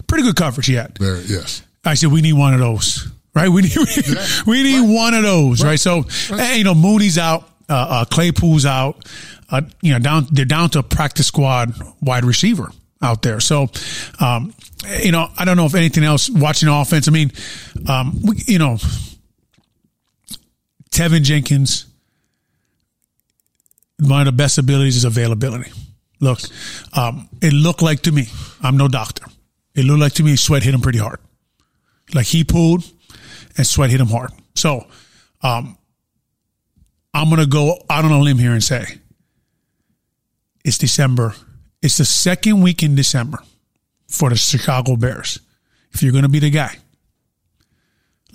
pretty 0.08 0.23
good 0.23 0.36
coverage 0.36 0.67
yet. 0.67 0.95
There, 0.95 1.21
yes. 1.21 1.63
I 1.86 1.93
said 1.93 2.12
we 2.12 2.21
need 2.21 2.34
one 2.34 2.53
of 2.53 2.60
those, 2.60 3.10
right? 3.34 3.47
We 3.47 3.62
need 3.62 3.75
yeah. 4.08 4.25
we 4.47 4.63
need 4.63 4.81
right. 4.81 4.95
one 4.95 5.13
of 5.13 5.23
those, 5.23 5.63
right? 5.63 5.71
right? 5.71 5.79
So, 5.79 6.03
right. 6.29 6.58
you 6.58 6.65
know, 6.65 6.75
Mooney's 6.75 7.17
out 7.17 7.49
uh, 7.69 7.73
uh, 7.73 8.05
Claypool's 8.05 8.65
out. 8.65 9.05
Uh, 9.49 9.62
you 9.81 9.93
know, 9.93 9.99
down 9.99 10.27
they're 10.31 10.45
down 10.45 10.69
to 10.71 10.79
a 10.79 10.84
practice 10.84 11.27
squad 11.27 11.73
wide 12.01 12.25
receiver 12.25 12.71
out 13.01 13.21
there. 13.21 13.39
So, 13.39 13.67
um, 14.19 14.53
you 15.03 15.12
know, 15.12 15.27
I 15.38 15.45
don't 15.45 15.58
know 15.58 15.65
if 15.65 15.75
anything 15.75 16.03
else. 16.03 16.29
Watching 16.29 16.69
offense, 16.69 17.08
I 17.08 17.12
mean, 17.12 17.31
um, 17.88 18.19
we, 18.23 18.38
you 18.47 18.60
know, 18.60 18.77
Teven 20.95 21.23
Jenkins. 21.23 21.88
One 23.99 24.21
of 24.21 24.25
the 24.25 24.31
best 24.31 24.58
abilities 24.58 24.95
is 24.95 25.03
availability. 25.03 25.69
Look, 26.21 26.39
um, 26.93 27.27
it 27.41 27.51
looked 27.51 27.81
like 27.81 28.01
to 28.03 28.13
me. 28.13 28.27
I'm 28.62 28.77
no 28.77 28.88
doctor. 28.88 29.25
It 29.75 29.84
looked 29.84 29.99
like 29.99 30.13
to 30.13 30.23
me 30.23 30.38
Sweat 30.38 30.63
hit 30.63 30.73
him 30.73 30.79
pretty 30.79 30.99
hard. 30.99 31.19
Like 32.13 32.27
he 32.27 32.45
pulled, 32.45 32.89
and 33.58 33.67
Sweat 33.67 33.89
hit 33.89 33.99
him 33.99 34.08
hard. 34.08 34.31
So, 34.55 34.88
um, 35.43 35.77
I'm 37.13 37.27
going 37.27 37.41
to 37.41 37.47
go 37.47 37.77
out 37.89 38.05
on 38.05 38.12
a 38.12 38.19
limb 38.19 38.38
here 38.38 38.53
and 38.53 38.63
say 38.63 38.86
it's 40.63 40.77
December. 40.77 41.36
It's 41.81 41.97
the 41.97 42.05
second 42.05 42.62
week 42.62 42.84
in 42.84 42.95
December 42.95 43.39
for 44.08 44.29
the 44.29 44.38
Chicago 44.38 44.95
Bears. 44.95 45.41
If 45.91 46.01
you're 46.01 46.13
going 46.13 46.23
to 46.23 46.29
be 46.29 46.39
the 46.39 46.49
guy, 46.49 46.77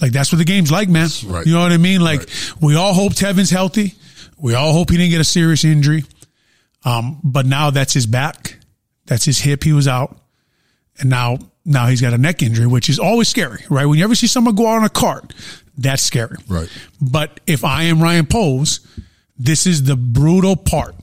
like 0.00 0.12
that's 0.12 0.32
what 0.32 0.38
the 0.38 0.44
game's 0.44 0.70
like, 0.70 0.88
man. 0.88 1.08
Right. 1.26 1.46
You 1.46 1.54
know 1.54 1.60
what 1.60 1.72
I 1.72 1.76
mean? 1.76 2.00
Like 2.00 2.20
right. 2.20 2.52
we 2.60 2.76
all 2.76 2.94
hope 2.94 3.14
Teven's 3.14 3.50
healthy. 3.50 3.94
We 4.38 4.54
all 4.54 4.72
hope 4.72 4.90
he 4.90 4.96
didn't 4.96 5.10
get 5.10 5.20
a 5.20 5.24
serious 5.24 5.64
injury. 5.64 6.04
Um, 6.84 7.20
but 7.22 7.46
now 7.46 7.70
that's 7.70 7.92
his 7.92 8.06
back. 8.06 8.58
That's 9.06 9.24
his 9.24 9.38
hip. 9.38 9.64
He 9.64 9.72
was 9.72 9.86
out. 9.88 10.16
and 10.98 11.10
now 11.10 11.38
now 11.64 11.86
he's 11.86 12.00
got 12.00 12.12
a 12.12 12.18
neck 12.18 12.42
injury, 12.42 12.66
which 12.66 12.88
is 12.88 12.98
always 12.98 13.28
scary, 13.28 13.64
right? 13.68 13.86
When 13.86 13.98
you 13.98 14.04
ever 14.04 14.14
see 14.14 14.26
someone 14.26 14.54
go 14.54 14.66
out 14.66 14.78
on 14.78 14.84
a 14.84 14.88
cart, 14.88 15.34
that's 15.76 16.02
scary. 16.02 16.36
Right. 16.48 16.68
But 17.00 17.40
if 17.46 17.64
I 17.64 17.84
am 17.84 18.02
Ryan 18.02 18.26
Poles, 18.26 18.80
this 19.38 19.66
is 19.66 19.84
the 19.84 19.96
brutal 19.96 20.56
part 20.56 20.94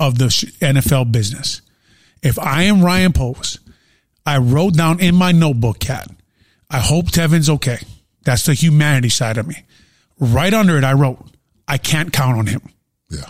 of 0.00 0.18
the 0.18 0.26
NFL 0.26 1.12
business. 1.12 1.62
If 2.22 2.38
I 2.38 2.62
am 2.64 2.84
Ryan 2.84 3.12
Poles, 3.12 3.58
I 4.26 4.38
wrote 4.38 4.74
down 4.74 5.00
in 5.00 5.14
my 5.14 5.32
notebook, 5.32 5.78
cat. 5.78 6.08
I 6.70 6.78
hope 6.78 7.06
Teven's 7.06 7.50
okay. 7.50 7.78
That's 8.24 8.46
the 8.46 8.54
humanity 8.54 9.08
side 9.08 9.38
of 9.38 9.46
me. 9.46 9.56
Right 10.18 10.54
under 10.54 10.78
it, 10.78 10.84
I 10.84 10.92
wrote, 10.92 11.18
I 11.66 11.78
can't 11.78 12.12
count 12.12 12.38
on 12.38 12.46
him. 12.46 12.60
Yeah. 13.10 13.26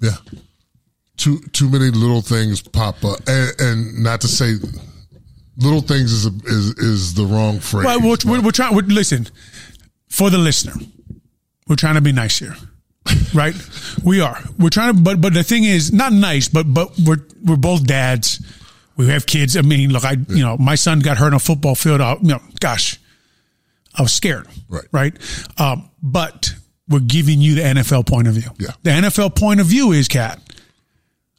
Yeah. 0.00 0.16
Too 1.16 1.38
too 1.52 1.68
many 1.70 1.90
little 1.90 2.20
things 2.20 2.60
pop 2.60 3.04
up, 3.04 3.20
and, 3.28 3.60
and 3.60 4.02
not 4.02 4.20
to 4.22 4.28
say 4.28 4.54
little 5.56 5.80
things 5.80 6.12
is 6.12 6.26
a, 6.26 6.30
is 6.44 6.78
is 6.78 7.14
the 7.14 7.24
wrong 7.24 7.60
phrase. 7.60 7.84
Well, 7.84 8.00
we're, 8.00 8.16
we're, 8.26 8.42
we're 8.42 8.50
trying. 8.50 8.74
We're, 8.74 8.82
listen, 8.82 9.28
for 10.08 10.28
the 10.28 10.38
listener, 10.38 10.74
we're 11.68 11.76
trying 11.76 11.94
to 11.94 12.00
be 12.00 12.10
nice 12.10 12.38
here, 12.40 12.56
right? 13.34 13.54
we 14.04 14.20
are. 14.20 14.38
We're 14.58 14.70
trying 14.70 14.96
to, 14.96 15.00
but 15.00 15.20
but 15.20 15.34
the 15.34 15.44
thing 15.44 15.64
is, 15.64 15.92
not 15.92 16.12
nice, 16.12 16.48
but 16.48 16.64
but 16.74 16.90
we're 16.98 17.24
we're 17.44 17.56
both 17.56 17.86
dads. 17.86 18.44
We 18.96 19.08
have 19.08 19.24
kids. 19.24 19.56
I 19.56 19.62
mean, 19.62 19.90
look, 19.90 20.04
I 20.04 20.16
you 20.28 20.42
know, 20.44 20.56
my 20.58 20.74
son 20.74 20.98
got 20.98 21.16
hurt 21.16 21.28
on 21.28 21.34
a 21.34 21.38
football 21.38 21.76
field. 21.76 22.00
I, 22.00 22.14
you 22.14 22.28
know, 22.28 22.40
gosh, 22.60 22.98
I 23.94 24.02
was 24.02 24.12
scared. 24.12 24.46
Right. 24.68 24.84
Right. 24.92 25.16
Um, 25.60 25.90
but 26.02 26.52
we're 26.88 27.00
giving 27.00 27.40
you 27.40 27.54
the 27.56 27.62
NFL 27.62 28.06
point 28.06 28.28
of 28.28 28.34
view. 28.34 28.50
Yeah. 28.58 28.70
The 28.82 28.90
NFL 28.90 29.36
point 29.36 29.60
of 29.60 29.66
view 29.66 29.92
is, 29.92 30.08
cat. 30.08 30.40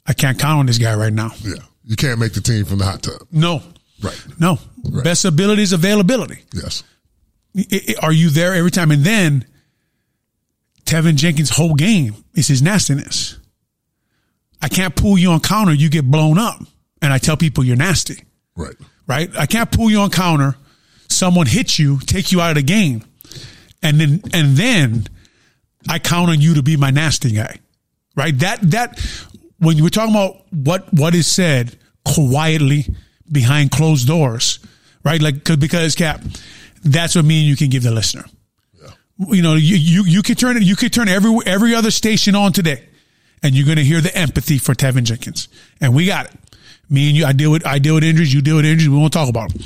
I 0.08 0.14
can't 0.14 0.40
count 0.40 0.60
on 0.60 0.66
this 0.66 0.78
guy 0.78 0.94
right 0.96 1.12
now. 1.14 1.32
Yeah. 1.42 1.56
You 1.84 1.96
can't 1.96 2.20
make 2.20 2.34
the 2.34 2.42
team 2.42 2.66
from 2.66 2.80
the 2.80 2.86
hot 2.86 3.04
tub. 3.04 3.22
No. 3.32 3.62
Right. 4.02 4.26
No. 4.40 4.58
Right. 4.90 5.04
Best 5.04 5.26
ability 5.26 5.64
is 5.64 5.74
availability. 5.74 6.40
Yes. 6.54 6.84
I- 7.58 7.66
I- 7.72 7.96
Are 8.08 8.12
you 8.12 8.30
there 8.30 8.54
every 8.54 8.72
time? 8.72 8.92
And 8.92 9.04
then 9.04 9.46
Teven 10.86 11.16
Jenkins' 11.16 11.50
whole 11.52 11.74
game 11.76 12.16
is 12.36 12.48
his 12.48 12.62
nastiness. 12.62 13.38
I 14.62 14.68
can't 14.68 14.96
pull 14.96 15.18
you 15.18 15.30
on 15.32 15.40
counter, 15.40 15.74
you 15.74 15.90
get 15.90 16.06
blown 16.10 16.38
up. 16.38 16.62
And 17.02 17.12
I 17.14 17.18
tell 17.18 17.38
people 17.38 17.64
you're 17.64 17.76
nasty, 17.76 18.24
Right. 18.56 18.76
right? 19.08 19.30
I 19.38 19.46
can't 19.46 19.70
pull 19.72 19.92
you 19.92 20.00
on 20.00 20.10
counter, 20.10 20.56
someone 21.16 21.48
hits 21.48 21.80
you, 21.80 22.00
take 22.00 22.32
you 22.32 22.42
out 22.42 22.52
of 22.52 22.56
the 22.56 22.64
game. 22.64 23.04
And 23.82 24.00
then 24.00 24.22
and 24.34 24.56
then 24.56 25.08
I 25.88 26.00
count 26.00 26.30
on 26.30 26.42
you 26.42 26.56
to 26.56 26.64
be 26.64 26.78
my 26.78 26.90
nasty 26.90 27.32
guy. 27.32 27.60
Right? 28.16 28.38
That 28.40 28.60
that 28.72 29.00
when 29.60 29.78
you 29.78 29.84
were 29.84 29.90
talking 29.90 30.14
about 30.14 30.42
what 30.52 30.92
what 30.94 31.16
is 31.16 31.28
said 31.28 31.78
quietly 32.04 32.86
behind 33.32 33.72
closed 33.72 34.08
doors, 34.08 34.60
right? 35.04 35.22
Like 35.22 35.44
because 35.44 35.96
Cat, 35.96 36.22
that's 36.84 37.16
what 37.16 37.26
me 37.26 37.40
and 37.40 37.48
you 37.48 37.56
can 37.56 37.70
give 37.70 37.84
the 37.84 37.92
listener. 37.92 38.26
Yeah. 38.74 38.90
You 39.30 39.42
know, 39.42 39.56
you 39.56 39.76
you 39.76 40.06
you 40.06 40.22
could 40.22 40.38
turn 40.38 40.58
it 40.58 40.64
you 40.64 40.76
could 40.76 40.94
turn 40.94 41.08
every 41.10 41.36
every 41.46 41.76
other 41.76 41.92
station 41.92 42.36
on 42.36 42.54
today, 42.54 42.84
and 43.44 43.56
you're 43.56 43.66
going 43.66 43.78
to 43.78 43.84
hear 43.84 44.02
the 44.02 44.16
empathy 44.16 44.58
for 44.58 44.74
Teven 44.74 45.04
Jenkins, 45.04 45.48
and 45.82 45.94
we 45.94 46.06
got 46.06 46.28
it. 46.28 46.34
Me 46.90 47.10
and 47.10 47.18
you, 47.18 47.26
I 47.26 47.34
deal 47.34 47.52
with 47.52 47.66
I 47.66 47.80
deal 47.80 47.96
with 47.96 48.04
injuries. 48.04 48.34
You 48.34 48.42
deal 48.42 48.58
with 48.58 48.66
injuries. 48.66 48.90
We 48.90 48.98
won't 48.98 49.14
talk 49.14 49.30
about 49.30 49.54
them. 49.54 49.64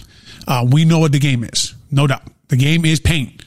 Uh, 0.50 0.66
we 0.70 0.84
know 0.84 1.00
what 1.00 1.12
the 1.14 1.20
game 1.20 1.44
is, 1.46 1.76
no 1.92 2.08
doubt. 2.08 2.24
The 2.50 2.58
game 2.58 2.84
is 2.84 3.00
pain, 3.00 3.38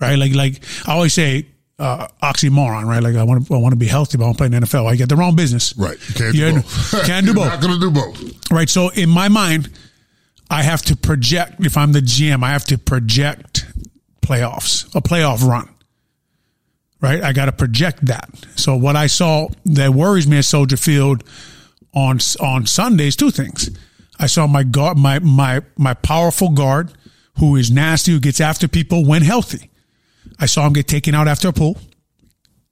right? 0.00 0.16
Like 0.18 0.34
like 0.34 0.62
I 0.86 0.92
always 0.92 1.14
say, 1.14 1.46
uh, 1.78 2.06
oxymoron, 2.22 2.84
right? 2.84 3.02
Like 3.02 3.16
I 3.16 3.24
want 3.24 3.46
to 3.46 3.54
I 3.54 3.56
want 3.58 3.72
to 3.72 3.76
be 3.78 3.86
healthy, 3.86 4.18
but 4.18 4.24
I 4.24 4.26
want 4.26 4.36
to 4.36 4.40
play 4.44 4.54
in 4.54 4.60
the 4.60 4.66
NFL. 4.66 4.86
I 4.86 4.94
get 4.96 5.08
the 5.08 5.16
wrong 5.16 5.34
business, 5.34 5.74
Right. 5.76 5.98
You 6.08 6.14
can't 6.14 6.34
Yeah, 6.34 6.50
do 6.50 6.56
both. 6.56 7.06
can't 7.06 7.26
do 7.26 7.32
You're 7.32 7.40
both. 7.42 7.60
Not 7.62 7.62
to 7.62 7.80
do 7.80 7.90
both. 7.90 8.50
right? 8.52 8.68
So 8.68 8.90
in 8.90 9.08
my 9.08 9.28
mind, 9.28 9.70
I 10.50 10.62
have 10.62 10.82
to 10.82 10.96
project. 10.96 11.64
If 11.64 11.76
I'm 11.78 11.92
the 11.92 12.00
GM, 12.02 12.44
I 12.44 12.50
have 12.50 12.66
to 12.66 12.76
project 12.76 13.64
playoffs, 14.20 14.94
a 14.94 15.00
playoff 15.00 15.42
run. 15.42 15.68
Right, 17.00 17.20
I 17.20 17.32
got 17.32 17.46
to 17.46 17.52
project 17.52 18.06
that. 18.06 18.30
So 18.54 18.76
what 18.76 18.94
I 18.94 19.08
saw 19.08 19.48
that 19.64 19.90
worries 19.92 20.28
me 20.28 20.38
at 20.38 20.44
Soldier 20.44 20.76
Field 20.76 21.24
on 21.94 22.18
on 22.38 22.66
Sundays, 22.66 23.16
two 23.16 23.30
things. 23.32 23.70
I 24.22 24.26
saw 24.26 24.46
my 24.46 24.62
guard, 24.62 24.96
my 24.96 25.18
my 25.18 25.60
my 25.76 25.94
powerful 25.94 26.50
guard, 26.50 26.92
who 27.38 27.56
is 27.56 27.70
nasty, 27.70 28.12
who 28.12 28.20
gets 28.20 28.40
after 28.40 28.68
people 28.68 29.04
when 29.04 29.22
healthy. 29.22 29.70
I 30.38 30.46
saw 30.46 30.66
him 30.66 30.72
get 30.72 30.88
taken 30.88 31.14
out 31.14 31.28
after 31.28 31.48
a 31.48 31.52
pull. 31.52 31.76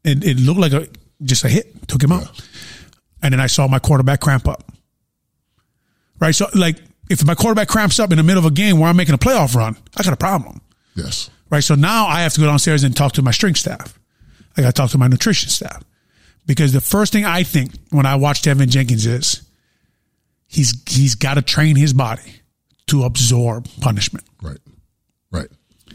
It, 0.04 0.24
it 0.24 0.38
looked 0.38 0.60
like 0.60 0.72
a 0.72 0.88
just 1.22 1.44
a 1.44 1.48
hit, 1.48 1.86
took 1.88 2.02
him 2.02 2.12
out. 2.12 2.28
And 3.22 3.32
then 3.34 3.40
I 3.40 3.48
saw 3.48 3.66
my 3.68 3.78
quarterback 3.78 4.20
cramp 4.20 4.48
up 4.48 4.64
right? 6.20 6.34
So, 6.34 6.46
like, 6.54 6.76
if 7.08 7.24
my 7.24 7.34
quarterback 7.34 7.68
cramps 7.68 7.98
up 7.98 8.12
in 8.12 8.18
the 8.18 8.22
middle 8.22 8.44
of 8.44 8.50
a 8.50 8.54
game 8.54 8.78
where 8.78 8.88
I'm 8.90 8.96
making 8.96 9.14
a 9.14 9.18
playoff 9.18 9.54
run, 9.54 9.74
I 9.96 10.02
got 10.02 10.12
a 10.12 10.16
problem, 10.16 10.60
Yes. 10.94 11.30
right? 11.48 11.64
So 11.64 11.74
now 11.74 12.06
I 12.06 12.20
have 12.20 12.34
to 12.34 12.40
go 12.40 12.46
downstairs 12.46 12.84
and 12.84 12.94
talk 12.96 13.12
to 13.12 13.22
my 13.22 13.30
strength 13.30 13.58
staff. 13.58 13.98
I 14.56 14.60
got 14.60 14.68
to 14.68 14.72
talk 14.74 14.90
to 14.90 14.98
my 14.98 15.08
nutrition 15.08 15.48
staff 15.48 15.82
because 16.46 16.72
the 16.74 16.80
first 16.82 17.12
thing 17.12 17.24
I 17.24 17.42
think 17.42 17.72
when 17.90 18.04
I 18.04 18.16
watch 18.16 18.42
Teven 18.42 18.68
Jenkins 18.68 19.06
is 19.06 19.42
he's 20.50 20.74
he's 20.86 21.14
got 21.14 21.34
to 21.34 21.42
train 21.42 21.76
his 21.76 21.92
body 21.92 22.42
to 22.88 23.04
absorb 23.04 23.68
punishment. 23.80 24.26
Right. 24.42 24.58
Right. 25.30 25.48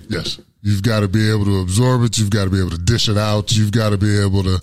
Yes. 0.10 0.40
You've 0.62 0.82
got 0.82 1.02
to 1.02 1.08
be 1.08 1.30
able 1.30 1.46
to 1.46 1.60
absorb 1.60 2.04
it. 2.04 2.18
You've 2.18 2.32
got 2.32 2.46
to 2.46 2.50
be 2.50 2.60
able 2.60 2.72
to 2.72 2.78
dish 2.78 3.08
it 3.08 3.18
out. 3.18 3.56
You've 3.56 3.72
got 3.72 3.92
to 3.92 3.98
be 3.98 4.20
able 4.20 4.42
to, 4.44 4.60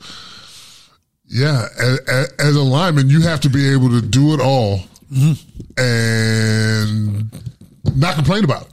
yeah, 1.26 1.66
as, 1.78 2.32
as 2.40 2.56
a 2.56 2.62
lineman, 2.62 3.08
you 3.08 3.20
have 3.20 3.40
to 3.42 3.48
be 3.48 3.72
able 3.72 3.88
to 3.90 4.00
do 4.02 4.34
it 4.34 4.40
all 4.40 4.78
mm-hmm. 5.12 5.80
and 5.80 7.30
not 7.94 8.16
complain 8.16 8.42
about 8.42 8.62
it. 8.62 8.72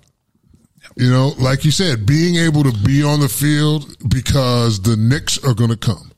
You 0.95 1.09
know, 1.09 1.33
like 1.37 1.65
you 1.65 1.71
said, 1.71 2.05
being 2.05 2.35
able 2.37 2.63
to 2.63 2.73
be 2.83 3.03
on 3.03 3.19
the 3.19 3.29
field 3.29 3.95
because 4.09 4.81
the 4.81 4.97
nicks 4.97 5.37
are 5.43 5.53
going 5.53 5.69
to 5.69 5.77
come. 5.77 6.11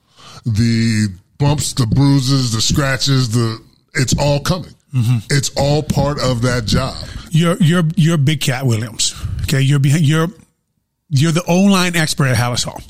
The 0.46 1.10
bumps, 1.38 1.74
the 1.74 1.88
bruises, 1.88 2.54
the 2.54 2.62
scratches, 2.62 3.30
the, 3.30 3.62
it's 3.96 4.18
all 4.18 4.40
coming. 4.40 4.74
Mm-hmm. 4.94 5.18
It's 5.30 5.52
all 5.56 5.84
part 5.84 6.20
of 6.20 6.42
that 6.42 6.66
job. 6.66 6.96
You're 7.30 7.56
you're 7.58 7.84
you're 7.96 8.18
Big 8.18 8.42
Cat 8.42 8.66
Williams. 8.66 9.16
Okay, 9.44 9.62
you're 9.62 9.80
behind. 9.80 10.06
You're 10.06 10.28
you're 11.10 11.32
the 11.32 11.44
O 11.48 11.62
line 11.64 11.96
expert 11.96 12.28
at 12.28 12.36
Halas 12.36 12.66
Hall. 12.66 12.82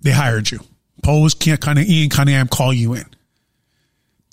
They 0.00 0.10
hired 0.10 0.50
you. 0.50 0.60
Poles 1.02 1.34
can't 1.34 1.60
kind 1.60 1.78
of 1.78 1.86
Ian 1.86 2.08
Cunningham 2.08 2.48
call 2.48 2.72
you 2.72 2.94
in. 2.94 3.04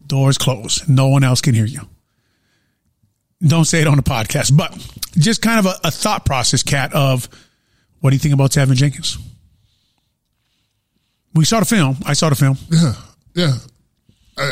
Doors 0.08 0.38
closed. 0.38 0.88
No 0.88 1.08
one 1.08 1.23
else 1.23 1.41
can 1.41 1.53
hear 1.53 1.65
you. 1.65 1.81
Don't 3.41 3.65
say 3.65 3.81
it 3.81 3.88
on 3.88 3.97
the 3.97 4.03
podcast, 4.03 4.55
but 4.55 4.71
just 5.17 5.41
kind 5.41 5.60
of 5.60 5.65
a, 5.65 5.88
a 5.88 5.91
thought 5.91 6.25
process, 6.25 6.63
Cat. 6.63 6.93
Of 6.93 7.27
what 7.99 8.12
do 8.12 8.15
you 8.15 8.19
think 8.19 8.34
about 8.34 8.51
Teven 8.51 8.75
Jenkins? 8.75 9.17
We 11.34 11.43
saw 11.43 11.60
the 11.60 11.65
film. 11.65 11.97
I 12.05 12.13
saw 12.13 12.29
the 12.29 12.36
film. 12.36 12.58
Yeah, 12.71 12.93
yeah. 13.34 13.53
I, 14.38 14.51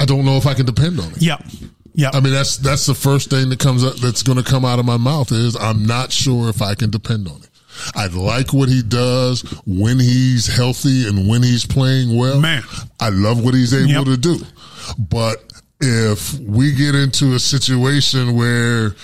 I 0.00 0.04
don't 0.06 0.24
know 0.24 0.36
if 0.36 0.46
I 0.46 0.54
can 0.54 0.66
depend 0.66 0.98
on 0.98 1.10
it. 1.12 1.20
Yeah, 1.22 1.36
yeah. 1.94 2.10
I 2.12 2.20
mean, 2.20 2.32
that's 2.32 2.56
that's 2.56 2.86
the 2.86 2.94
first 2.94 3.30
thing 3.30 3.50
that 3.50 3.58
comes 3.60 3.84
up 3.84 3.96
that's 3.96 4.22
going 4.22 4.38
to 4.38 4.44
come 4.44 4.64
out 4.64 4.78
of 4.78 4.86
my 4.86 4.96
mouth 4.96 5.30
is 5.30 5.54
I'm 5.56 5.84
not 5.86 6.10
sure 6.10 6.48
if 6.48 6.62
I 6.62 6.74
can 6.74 6.90
depend 6.90 7.28
on 7.28 7.36
it. 7.42 7.48
I 7.94 8.06
like 8.08 8.52
what 8.52 8.68
he 8.68 8.82
does 8.82 9.42
when 9.66 9.98
he's 10.00 10.46
healthy 10.46 11.06
and 11.06 11.28
when 11.28 11.42
he's 11.42 11.64
playing 11.64 12.16
well. 12.16 12.40
Man. 12.40 12.62
I 12.98 13.10
love 13.10 13.42
what 13.44 13.54
he's 13.54 13.72
able 13.72 13.88
Yep. 13.90 14.04
to 14.06 14.16
do. 14.16 14.38
But 14.98 15.52
if 15.80 16.38
we 16.40 16.72
get 16.74 16.94
into 16.94 17.34
a 17.34 17.38
situation 17.38 18.34
where 18.34 18.94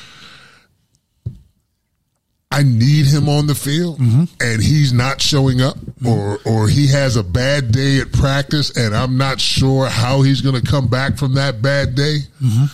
I 2.51 2.63
need 2.63 3.07
him 3.07 3.29
on 3.29 3.47
the 3.47 3.55
field 3.55 3.99
mm-hmm. 3.99 4.25
and 4.41 4.63
he's 4.63 4.93
not 4.93 5.21
showing 5.21 5.61
up 5.61 5.77
mm-hmm. 5.77 6.09
or 6.09 6.39
or 6.47 6.69
he 6.69 6.87
has 6.89 7.17
a 7.17 7.25
bad 7.25 7.73
day 7.73 7.99
at 8.01 8.13
practice 8.13 8.77
and 8.77 8.95
I'm 8.95 9.19
not 9.19 9.41
sure 9.41 9.87
how 9.87 10.23
he's 10.23 10.41
going 10.41 10.55
to 10.55 10.67
come 10.67 10.87
back 10.87 11.17
from 11.19 11.35
that 11.35 11.61
bad 11.61 11.95
day. 11.95 12.19
Mm-hmm. 12.41 12.65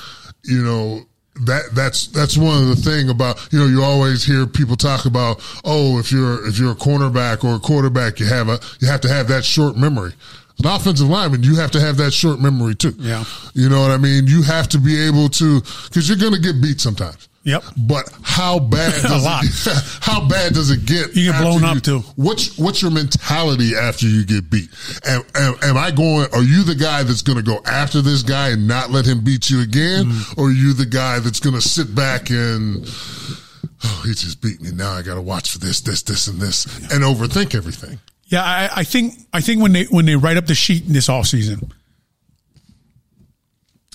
You 0.44 0.62
know, 0.62 1.00
that 1.46 1.70
that's 1.72 2.08
that's 2.08 2.36
one 2.36 2.62
of 2.62 2.68
the 2.68 2.76
thing 2.76 3.08
about 3.08 3.48
you 3.50 3.58
know 3.58 3.66
you 3.66 3.82
always 3.82 4.22
hear 4.22 4.46
people 4.46 4.76
talk 4.76 5.06
about 5.06 5.40
oh 5.64 5.98
if 5.98 6.12
you're 6.12 6.46
if 6.46 6.58
you're 6.58 6.72
a 6.72 6.76
cornerback 6.76 7.42
or 7.42 7.56
a 7.56 7.58
quarterback 7.58 8.20
you 8.20 8.26
have 8.26 8.48
a 8.48 8.60
you 8.80 8.88
have 8.88 9.00
to 9.00 9.08
have 9.08 9.28
that 9.28 9.44
short 9.44 9.76
memory. 9.76 10.12
An 10.58 10.66
offensive 10.66 11.08
lineman, 11.08 11.42
you 11.42 11.56
have 11.56 11.70
to 11.72 11.80
have 11.80 11.96
that 11.96 12.12
short 12.12 12.38
memory 12.38 12.74
too. 12.74 12.94
Yeah. 12.98 13.24
You 13.54 13.70
know 13.70 13.80
what 13.80 13.90
I 13.90 13.96
mean? 13.96 14.26
You 14.26 14.42
have 14.42 14.68
to 14.68 14.78
be 14.78 15.00
able 15.00 15.30
to 15.30 15.60
because 15.60 16.08
you're 16.08 16.18
going 16.18 16.34
to 16.34 16.40
get 16.40 16.60
beat 16.60 16.80
sometimes. 16.80 17.28
Yep. 17.44 17.64
But 17.76 18.08
how 18.22 18.60
bad 18.60 18.92
does 19.02 19.24
lot. 19.24 19.42
it 19.44 19.50
how 20.00 20.28
bad 20.28 20.54
does 20.54 20.70
it 20.70 20.86
get? 20.86 21.16
You 21.16 21.32
get 21.32 21.40
blown 21.42 21.62
you- 21.62 21.66
up, 21.66 21.82
too. 21.82 21.98
What's 22.14 22.56
what's 22.56 22.80
your 22.82 22.92
mentality 22.92 23.74
after 23.74 24.06
you 24.06 24.24
get 24.24 24.48
beat? 24.48 24.70
Am, 25.04 25.22
am, 25.34 25.54
am 25.62 25.76
I 25.76 25.90
going? 25.90 26.28
Are 26.32 26.42
you 26.42 26.62
the 26.62 26.76
guy 26.76 27.02
that's 27.02 27.22
going 27.22 27.38
to 27.38 27.42
go 27.42 27.60
after 27.66 28.00
this 28.00 28.22
guy 28.22 28.50
and 28.50 28.68
not 28.68 28.90
let 28.90 29.06
him 29.06 29.24
beat 29.24 29.50
you 29.50 29.60
again, 29.60 30.04
Mm. 30.06 30.38
or 30.38 30.46
are 30.48 30.52
you 30.52 30.72
the 30.72 30.86
guy 30.86 31.18
that's 31.18 31.40
going 31.40 31.54
to 31.56 31.60
sit 31.60 31.92
back 31.94 32.30
and 32.30 32.86
oh 33.84 34.02
he 34.04 34.10
just 34.14 34.40
beat 34.40 34.60
me 34.60 34.70
now 34.70 34.92
I 34.92 35.02
got 35.02 35.16
to 35.16 35.20
watch 35.22 35.50
for 35.50 35.58
this 35.58 35.80
this 35.80 36.02
this 36.02 36.28
and 36.28 36.40
this 36.40 36.64
and 36.92 37.02
overthink 37.02 37.54
everything? 37.56 37.98
Yeah, 38.26 38.44
I, 38.44 38.70
I 38.76 38.84
think 38.84 39.14
I 39.32 39.40
think 39.40 39.60
when 39.60 39.72
they 39.72 39.84
when 39.86 40.06
they 40.06 40.14
write 40.14 40.36
up 40.36 40.46
the 40.46 40.54
sheet 40.54 40.86
in 40.86 40.92
this 40.92 41.08
off 41.08 41.26
season, 41.26 41.72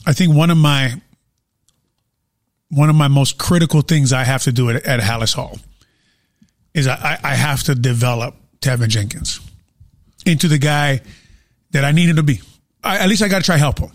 I 0.05 0.11
think 0.13 0.35
one 0.35 0.51
of 0.51 0.57
my 0.57 1.01
one 2.69 2.89
of 2.89 2.95
my 2.95 3.07
most 3.07 3.37
critical 3.37 3.81
things 3.81 4.13
I 4.13 4.23
have 4.23 4.43
to 4.43 4.51
do 4.51 4.69
at, 4.69 4.85
at 4.85 4.99
Halas 4.99 5.33
Hall 5.33 5.57
is 6.73 6.87
I, 6.87 7.17
I 7.23 7.35
have 7.35 7.63
to 7.63 7.75
develop 7.75 8.35
Teven 8.59 8.89
Jenkins 8.89 9.39
into 10.25 10.47
the 10.47 10.57
guy 10.57 11.01
that 11.71 11.85
I 11.85 11.91
need 11.91 12.09
him 12.09 12.17
to 12.17 12.23
be. 12.23 12.41
I, 12.83 12.99
at 12.99 13.09
least 13.09 13.21
I 13.21 13.27
got 13.27 13.39
to 13.39 13.45
try 13.45 13.57
help 13.57 13.79
him. 13.79 13.91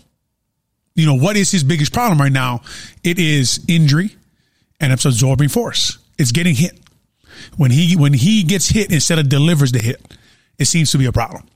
You 0.95 1.05
know, 1.05 1.15
what 1.15 1.37
is 1.37 1.49
his 1.51 1.63
biggest 1.63 1.93
problem 1.93 2.19
right 2.19 2.31
now? 2.31 2.61
It 3.03 3.19
is 3.19 3.63
injury 3.67 4.15
and 4.79 4.91
it's 4.93 5.05
absorbing 5.05 5.49
force. 5.49 5.97
It's 6.17 6.31
getting 6.31 6.55
hit. 6.55 6.79
When 7.57 7.71
he 7.71 7.95
when 7.95 8.13
he 8.13 8.43
gets 8.43 8.69
hit 8.69 8.91
instead 8.91 9.17
of 9.17 9.27
delivers 9.27 9.71
the 9.71 9.79
hit, 9.79 9.99
it 10.59 10.65
seems 10.65 10.91
to 10.91 10.97
be 10.97 11.05
a 11.05 11.11
problem. 11.11 11.47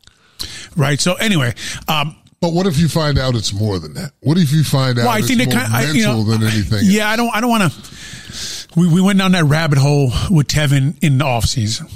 Right. 0.75 0.99
So 0.99 1.13
anyway, 1.15 1.53
um, 1.87 2.15
but 2.39 2.53
what 2.53 2.67
if 2.67 2.77
you 2.77 2.87
find 2.87 3.17
out 3.17 3.35
it's 3.35 3.53
more 3.53 3.79
than 3.79 3.93
that? 3.95 4.11
What 4.21 4.37
if 4.37 4.51
you 4.51 4.63
find 4.63 4.99
out 4.99 5.05
well, 5.05 5.13
I 5.13 5.21
think 5.21 5.41
it's 5.41 5.53
more 5.53 5.61
kind 5.61 5.65
of, 5.65 5.71
mental 5.71 5.95
I, 5.95 5.97
you 5.97 6.05
know, 6.05 6.23
than 6.23 6.43
anything? 6.43 6.79
Yeah, 6.83 7.03
else? 7.03 7.13
I 7.13 7.15
don't. 7.15 7.35
I 7.35 7.41
don't 7.41 7.49
want 7.49 7.71
to. 7.71 8.79
We 8.79 8.87
we 8.87 9.01
went 9.01 9.17
down 9.17 9.31
that 9.31 9.45
rabbit 9.45 9.79
hole 9.79 10.11
with 10.29 10.47
Teven 10.47 11.01
in 11.03 11.17
the 11.17 11.25
off 11.25 11.45
season, 11.45 11.87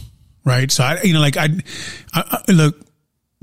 right? 0.43 0.71
So 0.71 0.83
I, 0.83 1.01
you 1.03 1.13
know, 1.13 1.19
like 1.19 1.37
I, 1.37 1.49
I, 2.13 2.43
I 2.47 2.51
look, 2.51 2.75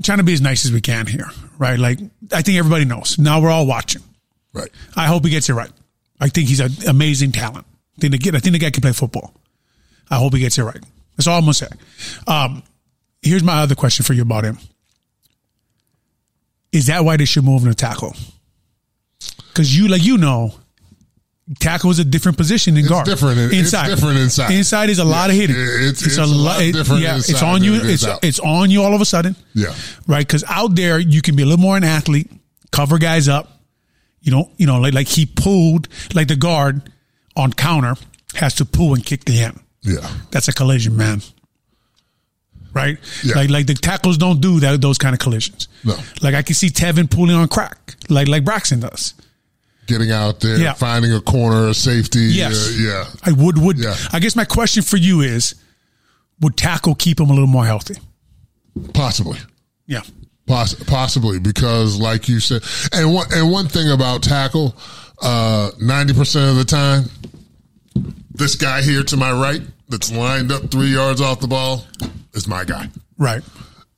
trying 0.03 0.17
to 0.17 0.23
be 0.23 0.33
as 0.33 0.41
nice 0.41 0.65
as 0.65 0.71
we 0.71 0.81
can 0.81 1.07
here, 1.07 1.29
right? 1.57 1.79
Like 1.79 1.99
I 2.33 2.41
think 2.41 2.57
everybody 2.57 2.85
knows. 2.85 3.17
Now 3.17 3.41
we're 3.41 3.51
all 3.51 3.65
watching. 3.65 4.01
Right. 4.53 4.69
I 4.95 5.05
hope 5.05 5.23
he 5.23 5.29
gets 5.29 5.47
it 5.49 5.53
right. 5.53 5.71
I 6.19 6.27
think 6.27 6.49
he's 6.49 6.59
an 6.59 6.71
amazing 6.87 7.31
talent. 7.31 7.65
I 7.97 8.01
think 8.01 8.11
the 8.11 8.17
kid, 8.17 8.35
I 8.35 8.39
think 8.39 8.53
the 8.53 8.59
guy 8.59 8.71
can 8.71 8.81
play 8.81 8.93
football. 8.93 9.33
I 10.09 10.15
hope 10.15 10.33
he 10.33 10.39
gets 10.39 10.57
it 10.57 10.63
right. 10.63 10.83
That's 11.15 11.27
all 11.27 11.37
I'm 11.37 11.43
gonna 11.43 11.53
say. 11.53 11.67
Um, 12.27 12.63
here's 13.21 13.43
my 13.43 13.61
other 13.61 13.75
question 13.75 14.03
for 14.03 14.13
you 14.13 14.23
about 14.23 14.43
him. 14.43 14.57
Is 16.71 16.87
that 16.87 17.03
why 17.03 17.17
they 17.17 17.25
should 17.25 17.43
move 17.43 17.63
him 17.63 17.69
to 17.69 17.75
tackle? 17.75 18.15
Because 19.49 19.75
you, 19.75 19.87
like 19.87 20.03
you 20.03 20.17
know, 20.17 20.53
tackle 21.59 21.89
is 21.89 21.99
a 21.99 22.05
different 22.05 22.37
position 22.37 22.75
than 22.75 22.83
it's 22.83 22.89
guard. 22.89 23.05
Different 23.05 23.53
inside. 23.53 23.91
It's 23.91 23.99
different 23.99 24.19
inside. 24.19 24.51
Inside 24.51 24.89
is 24.89 24.99
a 24.99 25.05
lot 25.05 25.29
of 25.29 25.35
hitting. 25.35 25.55
It's, 25.57 26.01
it's, 26.01 26.05
it's 26.05 26.17
a, 26.17 26.25
lot 26.25 26.61
it, 26.61 26.73
different. 26.73 27.01
Yeah, 27.01 27.17
it's 27.17 27.41
on 27.41 27.63
you. 27.63 27.75
It's 27.75 28.05
it's 28.21 28.39
on 28.39 28.69
you 28.69 28.83
all 28.83 28.93
of 28.93 29.01
a 29.01 29.05
sudden. 29.05 29.35
Yeah. 29.53 29.73
Right. 30.07 30.25
Because 30.25 30.43
out 30.47 30.75
there 30.75 30.99
you 30.99 31.21
can 31.21 31.35
be 31.35 31.43
a 31.43 31.45
little 31.45 31.61
more 31.61 31.77
an 31.77 31.83
athlete, 31.83 32.31
cover 32.71 32.97
guys 32.97 33.27
up. 33.27 33.55
You 34.21 34.31
know, 34.31 34.51
you 34.57 34.67
know, 34.67 34.79
like 34.79 34.93
like 34.93 35.07
he 35.07 35.25
pulled 35.25 35.87
like 36.13 36.27
the 36.27 36.35
guard 36.35 36.81
on 37.35 37.53
counter 37.53 37.95
has 38.35 38.55
to 38.55 38.65
pull 38.65 38.93
and 38.93 39.03
kick 39.03 39.25
the 39.25 39.41
end. 39.41 39.59
Yeah. 39.81 40.07
That's 40.31 40.47
a 40.49 40.53
collision, 40.53 40.97
man. 40.97 41.21
Right? 42.73 42.97
Yeah. 43.23 43.35
Like 43.35 43.49
like 43.49 43.67
the 43.67 43.73
tackles 43.73 44.17
don't 44.17 44.41
do 44.41 44.59
that 44.59 44.81
those 44.81 44.97
kind 44.97 45.13
of 45.13 45.19
collisions. 45.19 45.67
No. 45.83 45.95
Like 46.21 46.35
I 46.35 46.41
can 46.41 46.55
see 46.55 46.69
Teven 46.69 47.09
pulling 47.09 47.35
on 47.35 47.47
crack, 47.47 47.95
like 48.09 48.27
like 48.27 48.45
Braxton 48.45 48.79
does. 48.79 49.13
Getting 49.87 50.11
out 50.11 50.39
there, 50.39 50.57
yeah. 50.57 50.73
finding 50.73 51.13
a 51.13 51.21
corner, 51.21 51.69
a 51.69 51.73
safety. 51.73 52.19
Yes. 52.19 52.69
Uh, 52.69 52.81
yeah. 52.81 53.05
I 53.23 53.31
would 53.31 53.57
would 53.57 53.79
yeah. 53.79 53.95
I 54.13 54.19
guess 54.19 54.35
my 54.35 54.45
question 54.45 54.83
for 54.83 54.97
you 54.97 55.21
is 55.21 55.55
would 56.41 56.55
tackle 56.57 56.95
keep 56.95 57.19
him 57.19 57.29
a 57.29 57.33
little 57.33 57.47
more 57.47 57.65
healthy? 57.65 57.95
Possibly. 58.93 59.39
Yeah. 59.87 60.01
Poss- 60.45 60.75
possibly 60.85 61.39
because 61.39 61.99
like 61.99 62.29
you 62.29 62.39
said 62.39 62.63
and 62.91 63.13
one 63.13 63.27
and 63.31 63.51
one 63.51 63.67
thing 63.67 63.91
about 63.91 64.23
tackle, 64.23 64.75
uh, 65.21 65.71
ninety 65.79 66.13
percent 66.13 66.51
of 66.51 66.55
the 66.55 66.65
time 66.65 67.05
this 68.39 68.55
guy 68.55 68.81
here 68.81 69.03
to 69.03 69.17
my 69.17 69.31
right 69.31 69.61
that's 69.89 70.11
lined 70.11 70.51
up 70.51 70.71
three 70.71 70.93
yards 70.93 71.19
off 71.19 71.39
the 71.39 71.47
ball 71.47 71.83
is 72.33 72.47
my 72.47 72.63
guy. 72.63 72.87
Right. 73.17 73.41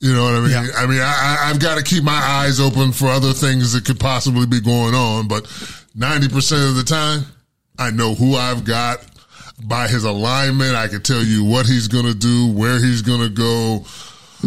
You 0.00 0.12
know 0.12 0.24
what 0.24 0.34
I 0.34 0.40
mean? 0.40 0.50
Yeah. 0.50 0.66
I 0.76 0.86
mean, 0.86 1.00
I, 1.00 1.50
I've 1.50 1.60
got 1.60 1.78
to 1.78 1.84
keep 1.84 2.02
my 2.02 2.12
eyes 2.12 2.58
open 2.58 2.90
for 2.90 3.06
other 3.06 3.32
things 3.32 3.72
that 3.72 3.84
could 3.84 4.00
possibly 4.00 4.46
be 4.46 4.60
going 4.60 4.94
on, 4.94 5.28
but 5.28 5.44
90% 5.96 6.70
of 6.70 6.74
the 6.74 6.82
time, 6.82 7.24
I 7.78 7.90
know 7.90 8.14
who 8.14 8.34
I've 8.34 8.64
got 8.64 8.98
by 9.64 9.86
his 9.86 10.02
alignment. 10.02 10.74
I 10.74 10.88
can 10.88 11.02
tell 11.02 11.22
you 11.22 11.44
what 11.44 11.66
he's 11.66 11.86
going 11.86 12.06
to 12.06 12.14
do, 12.14 12.52
where 12.52 12.80
he's 12.80 13.02
going 13.02 13.20
to 13.20 13.28
go, 13.28 13.84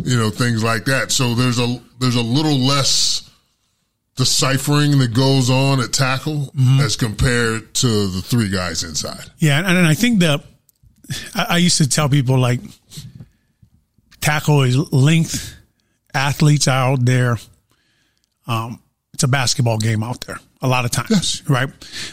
you 0.03 0.17
know, 0.17 0.29
things 0.29 0.61
like 0.61 0.85
that. 0.85 1.11
So 1.11 1.35
there's 1.35 1.59
a, 1.59 1.81
there's 1.99 2.17
a 2.17 2.21
little 2.21 2.57
less 2.57 3.29
deciphering 4.17 4.97
that 4.99 5.13
goes 5.13 5.49
on 5.49 5.79
at 5.79 5.93
tackle 5.93 6.51
mm-hmm. 6.55 6.81
as 6.81 6.95
compared 6.95 7.73
to 7.75 8.07
the 8.07 8.21
three 8.21 8.49
guys 8.49 8.83
inside. 8.83 9.29
Yeah, 9.37 9.59
and, 9.59 9.77
and 9.77 9.87
I 9.87 9.93
think 9.93 10.19
that 10.19 10.43
I, 11.33 11.45
I 11.49 11.57
used 11.57 11.77
to 11.77 11.89
tell 11.89 12.09
people 12.09 12.37
like 12.37 12.59
tackle 14.21 14.63
is 14.63 14.77
length. 14.91 15.53
Athletes 16.13 16.67
out 16.69 17.03
there. 17.03 17.37
Um, 18.47 18.81
it's 19.13 19.23
a 19.23 19.27
basketball 19.27 19.77
game 19.77 20.01
out 20.01 20.21
there 20.25 20.39
a 20.61 20.67
lot 20.67 20.85
of 20.85 20.91
times, 20.91 21.09
yes. 21.11 21.49
right? 21.49 21.69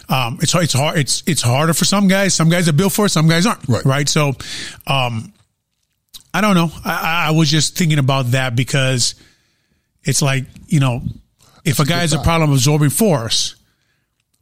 Um, 0.09 0.39
it's 0.41 0.55
it's 0.55 0.73
hard. 0.73 0.99
It's 0.99 1.23
it's 1.27 1.43
harder 1.43 1.73
for 1.73 1.85
some 1.85 2.09
guys. 2.09 2.35
Some 2.35 2.49
guys 2.49 2.69
are 2.69 2.73
built 2.73 2.93
for 2.93 3.07
it. 3.07 3.11
Some 3.11 3.29
guys 3.29 3.47
aren't. 3.47 3.67
Right. 3.69 3.85
Right. 3.85 4.09
So, 4.09 4.35
um, 4.87 5.33
I 6.35 6.41
don't 6.41 6.55
know. 6.55 6.71
I, 6.85 7.29
I 7.29 7.31
was 7.33 7.51
just 7.51 7.77
thinking 7.77 7.99
about 7.99 8.33
that 8.33 8.57
because 8.57 9.15
it's 10.05 10.23
like 10.23 10.45
you 10.67 10.81
know 10.81 11.03
if 11.65 11.81
a 11.81 11.85
guy 11.85 11.99
has 11.99 12.13
a 12.13 12.19
problem 12.19 12.53
absorbing 12.53 12.91
force, 12.91 13.57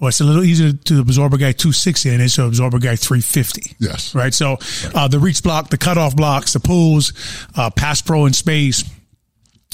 well, 0.01 0.09
it's 0.09 0.20
a 0.20 0.24
little 0.24 0.42
easier 0.42 0.72
to 0.72 1.01
absorb 1.01 1.34
a 1.34 1.38
guy 1.38 1.53
260 1.53 2.09
than 2.09 2.20
it 2.20 2.24
is 2.24 2.34
to 2.34 2.46
absorb 2.46 2.72
a 2.72 2.78
guy 2.78 2.96
350. 2.96 3.76
Yes. 3.78 4.14
Right. 4.14 4.32
So 4.32 4.57
uh, 4.94 5.09
the 5.09 5.18
reach 5.18 5.42
block, 5.42 5.68
the 5.68 5.76
cutoff 5.76 6.16
blocks, 6.16 6.55
the 6.55 6.61
pulls, 6.61 7.12
uh, 7.55 7.68
pass 7.68 8.01
pro 8.01 8.24
in 8.24 8.32
space. 8.32 8.82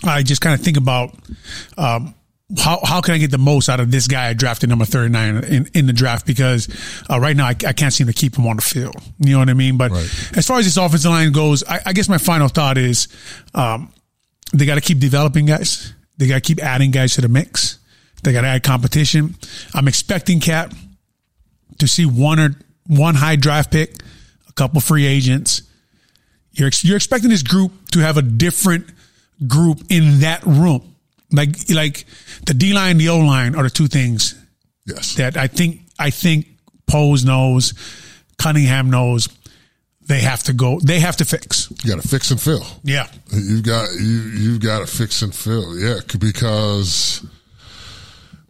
I 0.04 0.24
just 0.24 0.40
kind 0.40 0.54
of 0.54 0.60
think 0.60 0.76
about 0.76 1.14
um, 1.78 2.14
how 2.58 2.80
how 2.84 3.00
can 3.00 3.14
I 3.14 3.18
get 3.18 3.30
the 3.30 3.38
most 3.38 3.68
out 3.68 3.80
of 3.80 3.90
this 3.90 4.08
guy 4.08 4.28
I 4.28 4.32
drafted 4.32 4.68
number 4.68 4.84
39 4.84 5.44
in, 5.44 5.68
in 5.74 5.86
the 5.86 5.92
draft 5.92 6.26
because 6.26 6.68
uh, 7.08 7.18
right 7.18 7.36
now 7.36 7.46
I, 7.46 7.56
I, 7.66 7.72
can't 7.72 7.92
seem 7.92 8.08
to 8.08 8.12
keep 8.12 8.36
him 8.36 8.46
on 8.46 8.56
the 8.56 8.62
field. 8.62 8.94
You 9.18 9.32
know 9.32 9.38
what 9.38 9.48
I 9.48 9.54
mean? 9.54 9.76
But 9.76 9.92
right. 9.92 10.36
as 10.36 10.46
far 10.46 10.58
as 10.58 10.64
this 10.64 10.76
offensive 10.76 11.10
line 11.10 11.32
goes, 11.32 11.64
I, 11.64 11.80
I 11.86 11.92
guess 11.92 12.08
my 12.08 12.18
final 12.18 12.48
thought 12.48 12.78
is 12.78 13.08
um, 13.54 13.92
they 14.52 14.66
got 14.66 14.74
to 14.74 14.80
keep 14.80 14.98
developing 14.98 15.46
guys. 15.46 15.92
They 16.18 16.26
got 16.26 16.36
to 16.36 16.40
keep 16.40 16.62
adding 16.62 16.90
guys 16.90 17.14
to 17.14 17.20
the 17.20 17.28
mix. 17.28 17.78
They 18.22 18.32
got 18.32 18.42
to 18.42 18.48
add 18.48 18.62
competition. 18.62 19.34
I'm 19.74 19.88
expecting 19.88 20.40
Cap 20.40 20.72
to 21.78 21.86
see 21.86 22.06
one 22.06 22.40
or 22.40 22.56
one 22.86 23.14
high 23.14 23.36
draft 23.36 23.70
pick, 23.70 23.94
a 24.48 24.52
couple 24.52 24.80
free 24.80 25.06
agents. 25.06 25.62
You're 26.52 26.70
you're 26.82 26.96
expecting 26.96 27.30
this 27.30 27.42
group 27.42 27.72
to 27.92 28.00
have 28.00 28.16
a 28.16 28.22
different 28.22 28.86
group 29.46 29.82
in 29.90 30.20
that 30.20 30.42
room. 30.44 30.96
Like 31.30 31.56
like 31.68 32.06
the 32.46 32.54
D 32.54 32.72
line, 32.72 32.98
the 32.98 33.10
O 33.10 33.18
line 33.18 33.54
are 33.54 33.64
the 33.64 33.70
two 33.70 33.88
things. 33.88 34.34
Yes. 34.86 35.14
That 35.16 35.36
I 35.36 35.48
think 35.48 35.80
I 35.98 36.10
think 36.10 36.46
Poles 36.86 37.24
knows, 37.24 37.74
Cunningham 38.38 38.90
knows 38.90 39.28
they 40.06 40.20
have 40.20 40.44
to 40.44 40.52
go. 40.52 40.78
They 40.80 41.00
have 41.00 41.16
to 41.16 41.24
fix. 41.24 41.70
You 41.84 41.94
got 41.94 42.00
to 42.00 42.08
fix 42.08 42.30
and 42.30 42.40
fill. 42.40 42.64
Yeah, 42.84 43.08
You've 43.32 43.64
got 43.64 43.88
you 43.98 44.20
you've 44.38 44.60
got 44.60 44.78
to 44.78 44.86
fix 44.86 45.20
and 45.22 45.34
fill. 45.34 45.76
Yeah, 45.78 45.98
because 46.18 47.26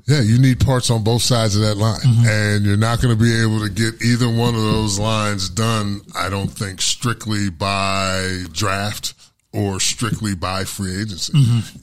yeah, 0.07 0.21
you 0.21 0.39
need 0.39 0.61
parts 0.61 0.91
on 0.91 1.03
both 1.03 1.23
sides 1.23 1.57
of 1.57 1.63
that 1.63 1.77
line, 1.77 2.01
mm-hmm. 2.01 2.27
and 2.27 2.65
you're 2.65 2.77
not 2.77 3.01
going 3.01 3.17
to 3.17 3.23
be 3.23 3.43
able 3.43 3.61
to 3.61 3.69
get 3.69 4.03
either 4.03 4.29
one 4.29 4.55
of 4.55 4.63
those 4.63 4.99
lines 4.99 5.49
done. 5.49 6.01
I 6.15 6.29
don't 6.29 6.49
think 6.49 6.81
strictly 6.81 7.51
by 7.51 8.45
draft 8.53 9.15
or 9.53 9.81
strictly 9.81 10.35
by 10.35 10.65
free 10.65 11.01
agency. 11.01 11.33
Mm-hmm 11.33 11.79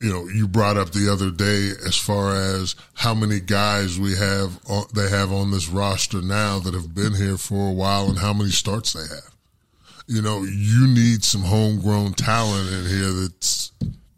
you 0.00 0.12
know, 0.12 0.28
you 0.28 0.46
brought 0.46 0.76
up 0.76 0.90
the 0.90 1.10
other 1.10 1.30
day 1.30 1.70
as 1.86 1.96
far 1.96 2.34
as 2.34 2.74
how 2.94 3.14
many 3.14 3.40
guys 3.40 3.98
we 3.98 4.14
have 4.14 4.58
on, 4.68 4.84
they 4.94 5.08
have 5.08 5.32
on 5.32 5.50
this 5.50 5.68
roster 5.68 6.20
now 6.20 6.58
that 6.58 6.74
have 6.74 6.94
been 6.94 7.14
here 7.14 7.38
for 7.38 7.68
a 7.68 7.72
while 7.72 8.08
and 8.08 8.18
how 8.18 8.32
many 8.32 8.50
starts 8.50 8.92
they 8.92 9.14
have. 9.14 9.34
You 10.06 10.22
know, 10.22 10.42
you 10.42 10.86
need 10.86 11.24
some 11.24 11.42
homegrown 11.42 12.14
talent 12.14 12.70
in 12.70 12.86
here 12.86 13.10
that's 13.10 13.72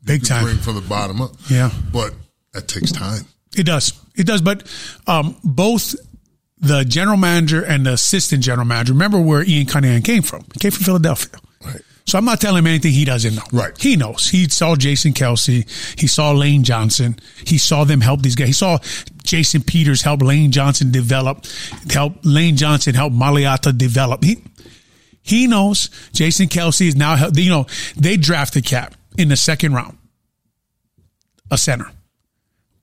big 0.05 0.25
time 0.25 0.45
bring 0.45 0.59
from 0.59 0.75
the 0.75 0.83
bottom 0.83 1.23
up. 1.23 1.31
Yeah, 1.49 1.71
but 1.93 2.13
that 2.53 2.69
takes 2.69 2.93
time. 2.93 3.27
It 3.57 3.65
does. 3.65 3.93
It 4.17 4.27
does. 4.27 4.43
But 4.43 4.67
um, 5.07 5.37
both 5.43 5.95
the 6.61 6.85
general 6.85 7.17
manager 7.17 7.63
and 7.65 7.87
the 7.87 7.93
assistant 7.93 8.43
general 8.43 8.67
manager. 8.67 8.93
Remember 8.93 9.21
where 9.21 9.45
Ian 9.45 9.67
Cunningham 9.67 10.03
came 10.03 10.23
from? 10.23 10.45
He 10.55 10.61
came 10.61 10.71
from 10.71 10.85
Philadelphia. 10.85 11.39
Right. 11.65 11.81
So 12.07 12.19
I'm 12.19 12.25
not 12.25 12.41
telling 12.41 12.61
him 12.61 12.67
anything 12.67 12.93
he 12.93 13.05
doesn't 13.05 13.35
know. 13.35 13.43
Right. 13.53 13.77
He 13.79 13.97
knows. 13.97 14.29
He 14.29 14.49
saw 14.49 14.77
Jason 14.77 15.13
Kelce. 15.13 15.69
He 16.01 16.07
saw 16.07 16.33
Lane 16.33 16.65
Johnson. 16.65 17.19
He 17.45 17.59
saw 17.59 17.85
them 17.85 18.01
help 18.01 18.23
these 18.23 18.35
guys. 18.35 18.49
He 18.49 18.53
saw 18.55 18.79
Jason 19.23 19.63
Peters 19.63 20.03
help 20.03 20.23
Lane 20.23 20.51
Johnson 20.51 20.91
develop, 20.91 21.45
help 21.91 22.15
Lane 22.23 22.57
Johnson 22.57 22.95
help 22.95 23.13
Mailata 23.13 23.77
develop. 23.77 24.25
He, 24.25 24.43
he 25.23 25.47
knows 25.47 25.91
Jason 26.13 26.49
Kelce 26.49 26.89
is 26.89 26.97
now, 26.97 27.29
you 27.35 27.51
know, 27.51 27.67
they 27.97 28.17
drafted 28.17 28.65
Cap 28.65 28.95
in 29.19 29.29
the 29.29 29.37
second 29.37 29.75
round, 29.75 29.99
a 31.51 31.59
center 31.59 31.91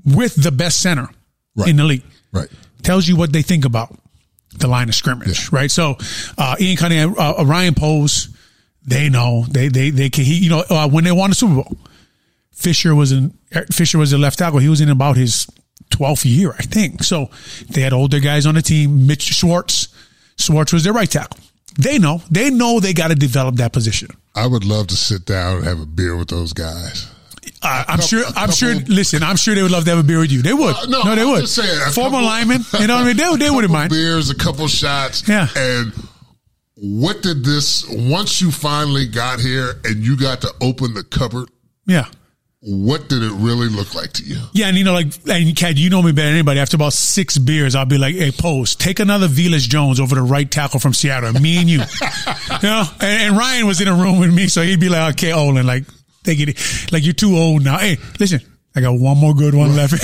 with 0.05 0.41
the 0.41 0.51
best 0.51 0.81
center 0.81 1.09
right. 1.55 1.69
in 1.69 1.77
the 1.77 1.83
league. 1.83 2.03
Right. 2.31 2.49
Tells 2.83 3.07
you 3.07 3.15
what 3.15 3.33
they 3.33 3.41
think 3.41 3.65
about 3.65 3.95
the 4.57 4.67
line 4.67 4.89
of 4.89 4.95
scrimmage, 4.95 5.49
yeah. 5.51 5.57
right? 5.57 5.71
So, 5.71 5.97
uh, 6.37 6.55
Ian 6.59 6.77
Cunningham, 6.77 7.15
uh, 7.17 7.43
Ryan 7.45 7.73
Poles, 7.73 8.29
they 8.85 9.09
know 9.09 9.45
they 9.49 9.67
they 9.67 9.89
they 9.89 10.09
can. 10.09 10.23
He 10.23 10.35
you 10.35 10.49
know 10.49 10.63
uh, 10.69 10.87
when 10.87 11.03
they 11.03 11.11
won 11.11 11.31
the 11.31 11.35
Super 11.35 11.55
Bowl, 11.55 11.77
Fisher 12.51 12.93
was 12.93 13.11
in 13.11 13.31
Fisher 13.71 13.97
was 13.97 14.13
a 14.13 14.17
left 14.17 14.37
tackle. 14.37 14.59
He 14.59 14.69
was 14.69 14.81
in 14.81 14.89
about 14.89 15.17
his 15.17 15.47
12th 15.89 16.25
year, 16.25 16.53
I 16.57 16.63
think. 16.63 17.03
So 17.03 17.29
they 17.69 17.81
had 17.81 17.93
older 17.93 18.19
guys 18.19 18.45
on 18.45 18.55
the 18.55 18.61
team. 18.61 19.07
Mitch 19.07 19.23
Schwartz, 19.23 19.87
Schwartz 20.37 20.73
was 20.73 20.83
their 20.83 20.93
right 20.93 21.09
tackle. 21.09 21.39
They 21.77 21.99
know, 21.99 22.21
they 22.31 22.49
know 22.49 22.79
they 22.79 22.93
got 22.93 23.09
to 23.09 23.15
develop 23.15 23.55
that 23.55 23.73
position. 23.73 24.09
I 24.33 24.47
would 24.47 24.63
love 24.63 24.87
to 24.87 24.95
sit 24.95 25.25
down 25.25 25.57
and 25.57 25.65
have 25.65 25.79
a 25.79 25.85
beer 25.85 26.15
with 26.15 26.29
those 26.29 26.53
guys. 26.53 27.09
Uh, 27.65 27.83
I'm 27.87 28.01
sure. 28.01 28.23
I'm 28.35 28.51
sure. 28.51 28.75
Listen, 28.75 29.23
I'm 29.23 29.35
sure 29.35 29.55
they 29.55 29.63
would 29.63 29.71
love 29.71 29.85
to 29.85 29.89
have 29.91 29.99
a 29.99 30.03
beer 30.03 30.19
with 30.19 30.31
you. 30.31 30.41
They 30.41 30.53
would. 30.53 30.75
Uh, 30.75 30.85
no, 30.87 31.03
no, 31.03 31.15
they 31.15 31.21
I'm 31.21 31.29
would. 31.29 31.47
Saying, 31.49 31.91
Former 31.91 32.11
couple, 32.11 32.25
lineman, 32.25 32.61
you 32.79 32.87
know 32.87 32.95
what 32.95 33.03
I 33.03 33.07
mean? 33.07 33.17
They, 33.17 33.45
they 33.45 33.49
wouldn't 33.49 33.73
mind. 33.79 33.89
Beers, 33.89 34.29
a 34.29 34.35
couple 34.35 34.67
shots. 34.67 35.27
Yeah. 35.27 35.47
And 35.55 35.93
what 36.75 37.21
did 37.21 37.43
this? 37.43 37.85
Once 37.89 38.41
you 38.41 38.51
finally 38.51 39.07
got 39.07 39.39
here 39.39 39.73
and 39.83 39.97
you 39.97 40.17
got 40.17 40.41
to 40.41 40.53
open 40.61 40.93
the 40.93 41.03
cupboard. 41.03 41.49
Yeah 41.85 42.07
what 42.67 43.07
did 43.07 43.21
it 43.21 43.31
really 43.33 43.67
look 43.69 43.93
like 43.93 44.11
to 44.13 44.23
you? 44.23 44.39
Yeah, 44.53 44.67
and 44.67 44.75
you 44.77 44.83
know, 44.83 44.93
like, 44.93 45.13
and 45.29 45.55
Cat, 45.55 45.77
you 45.77 45.91
know 45.91 46.01
me 46.01 46.11
better 46.11 46.27
than 46.27 46.35
anybody. 46.35 46.59
After 46.59 46.75
about 46.75 46.93
six 46.93 47.37
beers, 47.37 47.75
I'll 47.75 47.85
be 47.85 47.99
like, 47.99 48.15
"Hey, 48.15 48.31
Poles, 48.31 48.75
take 48.75 48.99
another 48.99 49.27
Velus 49.27 49.69
Jones 49.69 49.99
over 49.99 50.15
the 50.15 50.23
right 50.23 50.49
tackle 50.49 50.79
from 50.79 50.93
Seattle, 50.93 51.31
me 51.33 51.57
and 51.57 51.69
you." 51.69 51.77
you 52.61 52.69
know, 52.69 52.83
and, 52.99 53.21
and, 53.21 53.37
Ryan 53.37 53.67
was 53.67 53.81
in 53.81 53.87
a 53.87 53.93
room 53.93 54.19
with 54.19 54.33
me, 54.33 54.47
so 54.47 54.63
he'd 54.63 54.79
be 54.79 54.89
like, 54.89 55.13
"Okay, 55.13 55.31
Olin, 55.31 55.67
like, 55.67 55.83
take 56.25 56.39
it, 56.39 56.91
like 56.91 57.03
you're 57.03 57.13
too 57.13 57.35
old 57.35 57.63
now. 57.63 57.77
Hey, 57.77 57.97
listen." 58.19 58.41
I 58.77 58.81
got 58.81 58.99
one 58.99 59.17
more 59.17 59.33
good 59.33 59.55
one 59.55 59.73
left. 59.73 59.93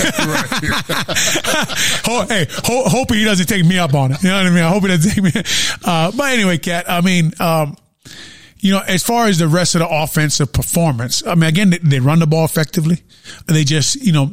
hey, 2.30 2.46
ho- 2.64 2.88
hope 2.88 3.12
he 3.12 3.22
doesn't 3.22 3.46
take 3.46 3.66
me 3.66 3.78
up 3.78 3.92
on 3.92 4.12
it. 4.12 4.22
You 4.22 4.30
know 4.30 4.36
what 4.36 4.46
I 4.46 4.50
mean? 4.50 4.64
I 4.64 4.70
hope 4.70 4.80
he 4.82 4.88
doesn't 4.88 5.10
take 5.12 5.22
me. 5.22 5.42
Uh, 5.84 6.10
but 6.16 6.32
anyway, 6.32 6.56
Cat, 6.56 6.86
I 6.88 7.02
mean, 7.02 7.32
um, 7.38 7.76
you 8.60 8.72
know, 8.72 8.80
as 8.80 9.02
far 9.02 9.26
as 9.26 9.38
the 9.38 9.48
rest 9.48 9.74
of 9.74 9.80
the 9.80 9.88
offensive 9.90 10.54
performance, 10.54 11.26
I 11.26 11.34
mean, 11.34 11.50
again, 11.50 11.70
they, 11.70 11.78
they 11.78 12.00
run 12.00 12.20
the 12.20 12.26
ball 12.26 12.46
effectively. 12.46 13.02
They 13.46 13.64
just, 13.64 13.96
you 13.96 14.12
know, 14.12 14.32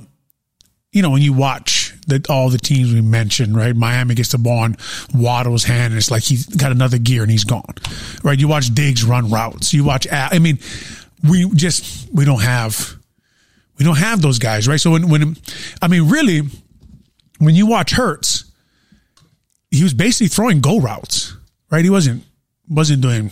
you 0.91 1.01
know, 1.01 1.09
when 1.09 1.21
you 1.21 1.33
watch 1.33 1.95
the, 2.07 2.25
all 2.29 2.49
the 2.49 2.57
teams 2.57 2.93
we 2.93 3.01
mentioned, 3.01 3.55
right? 3.55 3.75
Miami 3.75 4.15
gets 4.15 4.31
the 4.31 4.37
ball 4.37 4.65
in 4.65 4.77
Waddle's 5.13 5.63
hand, 5.63 5.93
and 5.93 5.97
it's 5.97 6.09
like 6.09 6.23
he's 6.23 6.45
got 6.45 6.71
another 6.71 6.97
gear 6.97 7.21
and 7.21 7.29
he's 7.31 7.43
gone, 7.43 7.75
right? 8.23 8.39
You 8.39 8.47
watch 8.47 8.73
Diggs 8.73 9.03
run 9.03 9.29
routes. 9.29 9.73
You 9.73 9.83
watch, 9.83 10.07
I 10.11 10.39
mean, 10.39 10.57
we 11.27 11.49
just 11.51 12.09
we 12.13 12.25
don't 12.25 12.41
have 12.41 12.95
we 13.77 13.85
don't 13.85 13.97
have 13.97 14.21
those 14.21 14.39
guys, 14.39 14.67
right? 14.67 14.79
So 14.79 14.91
when 14.91 15.09
when 15.09 15.37
I 15.81 15.87
mean, 15.87 16.09
really, 16.09 16.41
when 17.39 17.55
you 17.55 17.65
watch 17.65 17.91
Hurts, 17.91 18.45
he 19.71 19.83
was 19.83 19.93
basically 19.93 20.27
throwing 20.27 20.61
go 20.61 20.79
routes, 20.79 21.35
right? 21.69 21.83
He 21.83 21.89
wasn't 21.89 22.23
wasn't 22.67 23.01
doing 23.01 23.31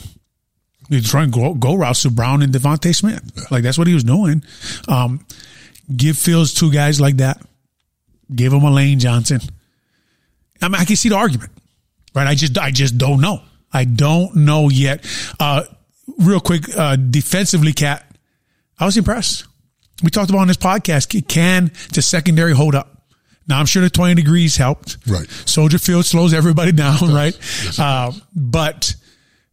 he 0.90 0.96
was 0.96 1.10
trying 1.10 1.32
go, 1.32 1.54
go 1.54 1.76
routes 1.76 2.04
to 2.04 2.12
Brown 2.12 2.42
and 2.42 2.54
DeVonta 2.54 2.96
Smith. 2.96 3.52
Like 3.52 3.64
that's 3.64 3.78
what 3.78 3.88
he 3.88 3.94
was 3.94 4.04
doing. 4.04 4.44
Um, 4.88 5.26
give 5.94 6.18
Fields 6.18 6.54
two 6.54 6.72
guys 6.72 7.02
like 7.02 7.18
that. 7.18 7.42
Give 8.34 8.54
him 8.54 8.64
a 8.64 8.72
Lane 8.72 9.00
Johnson. 9.00 9.42
I 10.62 10.68
mean, 10.68 10.76
I 10.76 10.86
can 10.86 10.96
see 10.96 11.10
the 11.10 11.16
argument, 11.16 11.52
right? 12.16 12.28
I 12.28 12.36
just, 12.36 12.58
I 12.58 12.72
just 12.72 12.98
don't 12.98 13.22
know. 13.22 13.42
I 13.72 13.86
don't 13.86 14.36
know 14.38 14.70
yet. 14.70 15.06
Uh, 15.40 15.64
real 16.18 16.40
quick, 16.40 16.64
uh, 16.78 16.96
defensively, 16.96 17.74
Cat, 17.74 18.06
I 18.80 18.86
was 18.86 18.98
impressed. 18.98 19.46
We 20.04 20.10
talked 20.10 20.30
about 20.30 20.40
on 20.42 20.48
this 20.48 20.58
podcast, 20.58 21.28
can 21.28 21.72
the 21.94 22.02
secondary 22.02 22.54
hold 22.54 22.76
up? 22.76 22.98
Now 23.48 23.60
I'm 23.60 23.66
sure 23.66 23.82
the 23.82 23.90
20 23.90 24.16
degrees 24.16 24.58
helped. 24.58 24.98
Right. 25.08 25.28
Soldier 25.46 25.80
Field 25.80 26.06
slows 26.06 26.34
everybody 26.34 26.72
down, 26.74 27.00
right? 27.14 27.36
Yes, 27.36 27.80
uh, 27.80 28.12
but 28.36 28.96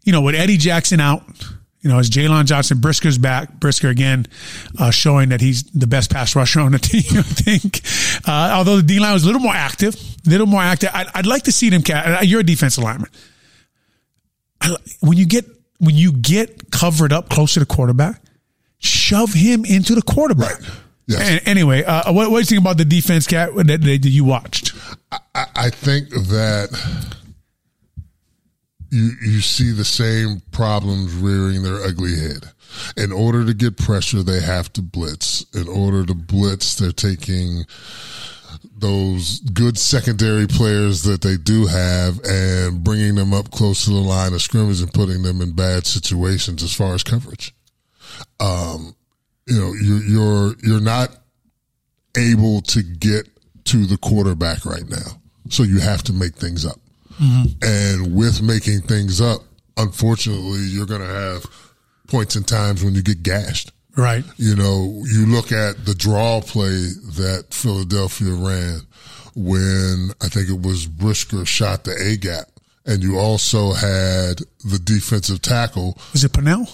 you 0.02 0.12
know, 0.12 0.20
with 0.20 0.34
Eddie 0.34 0.58
Jackson 0.58 1.00
out, 1.00 1.22
you 1.80 1.90
know, 1.90 1.98
as 1.98 2.08
Jaylon 2.10 2.46
Johnson, 2.46 2.78
Brisker's 2.78 3.18
back. 3.18 3.52
Brisker 3.60 3.88
again, 3.88 4.26
uh, 4.78 4.90
showing 4.90 5.28
that 5.30 5.40
he's 5.40 5.64
the 5.64 5.86
best 5.86 6.10
pass 6.10 6.34
rusher 6.34 6.60
on 6.60 6.72
the 6.72 6.78
team. 6.80 7.18
I 7.18 7.22
think, 7.22 7.80
uh, 8.26 8.52
although 8.54 8.76
the 8.76 8.82
D 8.82 9.00
line 9.00 9.12
was 9.12 9.24
a 9.24 9.26
little 9.26 9.40
more 9.40 9.54
active, 9.54 9.94
a 10.26 10.30
little 10.30 10.46
more 10.46 10.62
active. 10.62 10.90
I'd, 10.92 11.08
I'd 11.14 11.26
like 11.26 11.44
to 11.44 11.52
see 11.52 11.70
them. 11.70 11.82
Cat. 11.82 12.26
You're 12.26 12.40
a 12.40 12.44
defensive 12.44 12.82
lineman. 12.82 13.10
I, 14.60 14.76
when 15.00 15.18
you 15.18 15.26
get 15.26 15.44
when 15.84 15.96
you 15.96 16.12
get 16.12 16.70
covered 16.70 17.12
up 17.12 17.28
close 17.28 17.54
to 17.54 17.60
the 17.60 17.66
quarterback, 17.66 18.20
shove 18.78 19.32
him 19.32 19.64
into 19.64 19.94
the 19.94 20.02
quarterback. 20.02 20.60
Right. 20.60 20.70
Yes. 21.06 21.20
And 21.20 21.48
anyway, 21.48 21.84
uh, 21.84 22.12
what, 22.12 22.30
what 22.30 22.38
do 22.38 22.40
you 22.40 22.46
think 22.46 22.60
about 22.60 22.78
the 22.78 22.84
defense, 22.84 23.26
Cat, 23.26 23.54
that, 23.54 23.82
that 23.82 24.08
you 24.08 24.24
watched? 24.24 24.72
I, 25.34 25.46
I 25.54 25.70
think 25.70 26.08
that 26.08 26.70
you 28.90 29.10
you 29.22 29.40
see 29.40 29.72
the 29.72 29.84
same 29.84 30.40
problems 30.50 31.14
rearing 31.14 31.62
their 31.62 31.82
ugly 31.82 32.16
head. 32.16 32.50
In 32.96 33.12
order 33.12 33.44
to 33.44 33.54
get 33.54 33.76
pressure, 33.76 34.22
they 34.22 34.40
have 34.40 34.72
to 34.72 34.82
blitz. 34.82 35.44
In 35.54 35.68
order 35.68 36.04
to 36.06 36.14
blitz, 36.14 36.74
they're 36.76 36.90
taking 36.90 37.64
those 38.76 39.40
good 39.40 39.78
secondary 39.78 40.46
players 40.46 41.02
that 41.04 41.22
they 41.22 41.36
do 41.36 41.66
have 41.66 42.20
and 42.24 42.82
bringing 42.82 43.14
them 43.14 43.32
up 43.32 43.50
close 43.50 43.84
to 43.84 43.90
the 43.90 43.96
line 43.96 44.32
of 44.32 44.42
scrimmage 44.42 44.80
and 44.80 44.92
putting 44.92 45.22
them 45.22 45.40
in 45.40 45.52
bad 45.52 45.86
situations 45.86 46.62
as 46.62 46.74
far 46.74 46.94
as 46.94 47.02
coverage. 47.02 47.54
Um, 48.40 48.94
you 49.46 49.58
know, 49.58 49.72
you're 49.72 50.02
you're 50.02 50.54
you're 50.62 50.80
not 50.80 51.10
able 52.16 52.62
to 52.62 52.82
get 52.82 53.28
to 53.64 53.86
the 53.86 53.96
quarterback 53.98 54.64
right 54.64 54.88
now, 54.88 55.20
so 55.48 55.62
you 55.62 55.80
have 55.80 56.02
to 56.04 56.12
make 56.12 56.34
things 56.34 56.66
up. 56.66 56.78
Mm-hmm. 57.20 57.62
And 57.62 58.14
with 58.16 58.42
making 58.42 58.82
things 58.82 59.20
up, 59.20 59.42
unfortunately, 59.76 60.60
you're 60.60 60.86
going 60.86 61.00
to 61.00 61.06
have 61.06 61.44
points 62.08 62.36
and 62.36 62.46
times 62.46 62.84
when 62.84 62.94
you 62.94 63.02
get 63.02 63.22
gashed. 63.22 63.72
Right. 63.96 64.24
You 64.36 64.56
know, 64.56 65.02
you 65.06 65.26
look 65.26 65.52
at 65.52 65.84
the 65.84 65.94
draw 65.94 66.40
play 66.40 66.88
that 67.16 67.46
Philadelphia 67.50 68.32
ran 68.32 68.80
when 69.34 70.10
I 70.22 70.28
think 70.28 70.48
it 70.48 70.60
was 70.60 70.86
Brisker 70.86 71.44
shot 71.44 71.84
the 71.84 71.92
A 71.92 72.16
gap. 72.16 72.46
And 72.86 73.02
you 73.02 73.18
also 73.18 73.72
had 73.72 74.40
the 74.64 74.78
defensive 74.82 75.40
tackle. 75.40 75.98
Was 76.12 76.22
it 76.22 76.32
Pennel? 76.32 76.68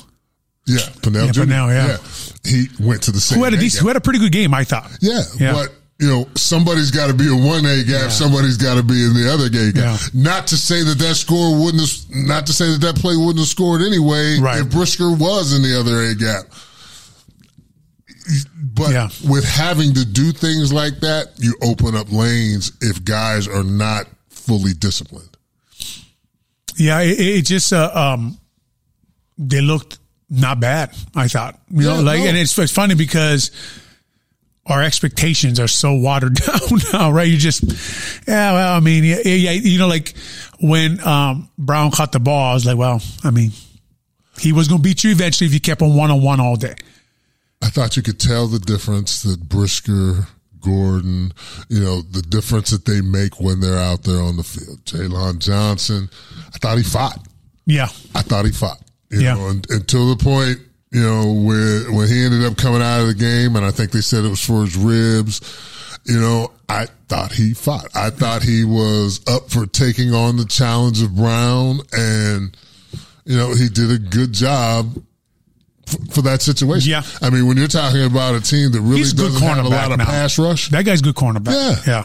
Yeah, 0.66 0.80
Pennel. 1.02 1.26
Yeah, 1.26 1.32
Pennel, 1.32 1.68
yeah. 1.68 1.86
yeah. 1.86 1.96
He 2.44 2.66
went 2.80 3.02
to 3.04 3.12
the 3.12 3.20
same. 3.20 3.38
Who 3.38 3.44
had 3.44 3.54
a 3.54 3.56
decent, 3.56 3.82
who 3.82 3.88
had 3.88 3.96
a 3.96 4.00
pretty 4.00 4.18
good 4.18 4.32
game, 4.32 4.52
I 4.52 4.64
thought. 4.64 4.90
Yeah, 5.00 5.22
yeah. 5.38 5.52
but 5.52 5.72
you 6.00 6.08
know, 6.08 6.28
somebody's 6.34 6.90
got 6.90 7.08
to 7.08 7.14
be 7.14 7.26
in 7.26 7.44
one 7.44 7.64
A 7.66 7.84
gap, 7.84 7.86
yeah. 7.86 8.08
somebody's 8.08 8.56
got 8.56 8.76
to 8.76 8.82
be 8.82 9.04
in 9.04 9.12
the 9.12 9.30
other 9.30 9.46
A 9.46 9.72
gap. 9.72 9.74
Yeah. 9.74 9.98
Not 10.14 10.46
to 10.48 10.56
say 10.56 10.82
that 10.82 10.98
that 10.98 11.14
score 11.14 11.62
wouldn't 11.62 11.82
have, 11.82 12.26
not 12.26 12.46
to 12.46 12.52
say 12.54 12.72
that 12.72 12.80
that 12.80 12.96
play 12.96 13.16
wouldn't 13.16 13.38
have 13.38 13.48
scored 13.48 13.82
anyway 13.82 14.38
right. 14.40 14.60
if 14.60 14.70
Brisker 14.70 15.12
was 15.12 15.52
in 15.54 15.62
the 15.62 15.78
other 15.78 16.00
A 16.02 16.14
gap. 16.14 16.46
But 18.56 18.92
yeah. 18.92 19.08
with 19.28 19.44
having 19.44 19.94
to 19.94 20.04
do 20.04 20.32
things 20.32 20.72
like 20.72 21.00
that, 21.00 21.32
you 21.36 21.54
open 21.62 21.94
up 21.94 22.10
lanes 22.10 22.72
if 22.80 23.04
guys 23.04 23.48
are 23.48 23.64
not 23.64 24.06
fully 24.28 24.72
disciplined. 24.72 25.36
Yeah, 26.76 27.00
it, 27.00 27.18
it 27.20 27.44
just 27.44 27.72
uh, 27.72 27.90
um, 27.94 28.38
they 29.36 29.60
looked 29.60 29.98
not 30.30 30.60
bad. 30.60 30.94
I 31.14 31.28
thought, 31.28 31.58
you 31.70 31.82
know, 31.82 32.00
like, 32.00 32.20
no. 32.20 32.26
and 32.26 32.38
it's, 32.38 32.56
it's 32.58 32.72
funny 32.72 32.94
because 32.94 33.50
our 34.66 34.82
expectations 34.82 35.58
are 35.58 35.68
so 35.68 35.94
watered 35.94 36.34
down 36.46 36.78
now, 36.92 37.10
right? 37.10 37.28
You 37.28 37.36
just, 37.36 37.64
yeah, 38.26 38.52
well, 38.52 38.74
I 38.74 38.80
mean, 38.80 39.04
yeah, 39.04 39.18
yeah, 39.24 39.50
you 39.50 39.78
know, 39.78 39.88
like 39.88 40.14
when 40.60 41.04
um, 41.06 41.50
Brown 41.58 41.90
caught 41.90 42.12
the 42.12 42.20
ball, 42.20 42.52
I 42.52 42.54
was 42.54 42.64
like, 42.64 42.78
well, 42.78 43.02
I 43.24 43.30
mean, 43.30 43.50
he 44.38 44.52
was 44.52 44.68
going 44.68 44.80
to 44.80 44.88
beat 44.88 45.04
you 45.04 45.10
eventually 45.10 45.46
if 45.48 45.54
you 45.54 45.60
kept 45.60 45.82
on 45.82 45.94
one 45.94 46.10
on 46.10 46.22
one 46.22 46.40
all 46.40 46.56
day. 46.56 46.74
I 47.62 47.68
thought 47.68 47.96
you 47.96 48.02
could 48.02 48.18
tell 48.18 48.46
the 48.46 48.58
difference 48.58 49.22
that 49.22 49.48
Brisker, 49.48 50.26
Gordon, 50.60 51.32
you 51.68 51.80
know, 51.80 52.02
the 52.02 52.22
difference 52.22 52.70
that 52.70 52.84
they 52.84 53.00
make 53.00 53.40
when 53.40 53.60
they're 53.60 53.78
out 53.78 54.02
there 54.02 54.22
on 54.22 54.36
the 54.36 54.42
field. 54.42 54.84
Jaylon 54.84 55.38
Johnson, 55.38 56.08
I 56.54 56.58
thought 56.58 56.78
he 56.78 56.84
fought. 56.84 57.26
Yeah. 57.66 57.88
I 58.14 58.22
thought 58.22 58.46
he 58.46 58.52
fought. 58.52 58.80
You 59.10 59.20
yeah. 59.20 59.34
know, 59.34 59.48
until 59.70 60.14
the 60.14 60.22
point 60.22 60.60
you 60.90 61.02
know, 61.02 61.32
when 61.32 61.94
when 61.94 62.08
he 62.08 62.24
ended 62.24 62.44
up 62.44 62.56
coming 62.56 62.82
out 62.82 63.00
of 63.00 63.06
the 63.06 63.14
game, 63.14 63.54
and 63.54 63.64
I 63.64 63.70
think 63.70 63.92
they 63.92 64.00
said 64.00 64.24
it 64.24 64.28
was 64.28 64.44
for 64.44 64.62
his 64.62 64.76
ribs. 64.76 65.40
You 66.04 66.20
know, 66.20 66.52
I 66.68 66.86
thought 67.08 67.32
he 67.32 67.54
fought. 67.54 67.86
I 67.94 68.10
thought 68.10 68.42
he 68.42 68.64
was 68.64 69.20
up 69.28 69.50
for 69.50 69.66
taking 69.66 70.12
on 70.14 70.36
the 70.36 70.46
challenge 70.46 71.00
of 71.02 71.14
Brown, 71.14 71.80
and 71.92 72.56
you 73.24 73.36
know, 73.36 73.54
he 73.54 73.68
did 73.68 73.92
a 73.92 73.98
good 73.98 74.32
job 74.32 75.00
for 76.12 76.22
that 76.22 76.42
situation. 76.42 76.90
Yeah. 76.90 77.02
I 77.22 77.30
mean, 77.30 77.46
when 77.46 77.56
you're 77.56 77.68
talking 77.68 78.04
about 78.04 78.34
a 78.34 78.40
team 78.40 78.72
that 78.72 78.80
really 78.80 79.02
doesn't 79.02 79.42
have 79.42 79.64
a 79.64 79.68
lot 79.68 79.92
of 79.92 79.98
now. 79.98 80.04
pass 80.04 80.38
rush, 80.38 80.68
that 80.70 80.84
guy's 80.84 81.02
good 81.02 81.14
cornerback. 81.14 81.86
Yeah. 81.86 82.04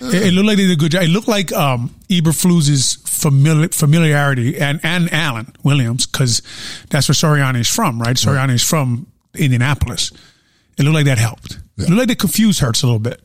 It, 0.00 0.26
it, 0.28 0.32
looked 0.32 0.46
like 0.46 0.56
they 0.56 0.66
did 0.66 0.72
a 0.72 0.76
good 0.76 0.92
job. 0.92 1.02
It 1.02 1.08
looked 1.08 1.28
like 1.28 1.52
um, 1.52 1.94
Eberflus's 2.08 2.94
familiar, 3.04 3.68
familiarity 3.68 4.58
and, 4.58 4.80
and 4.84 5.12
Alan 5.12 5.52
Williams, 5.64 6.06
because 6.06 6.42
that's 6.88 7.08
where 7.08 7.14
Sirianni 7.14 7.60
is 7.60 7.68
from, 7.68 8.00
right? 8.00 8.14
Sirianni 8.14 8.54
is 8.54 8.62
from 8.62 9.08
Indianapolis. 9.34 10.12
It 10.78 10.84
looked 10.84 10.94
like 10.94 11.06
that 11.06 11.18
helped. 11.18 11.58
Yeah. 11.76 11.86
It 11.86 11.90
looked 11.90 11.98
like 11.98 12.08
they 12.08 12.14
confused 12.14 12.60
Hurts 12.60 12.82
a 12.82 12.86
little 12.86 13.00
bit, 13.00 13.20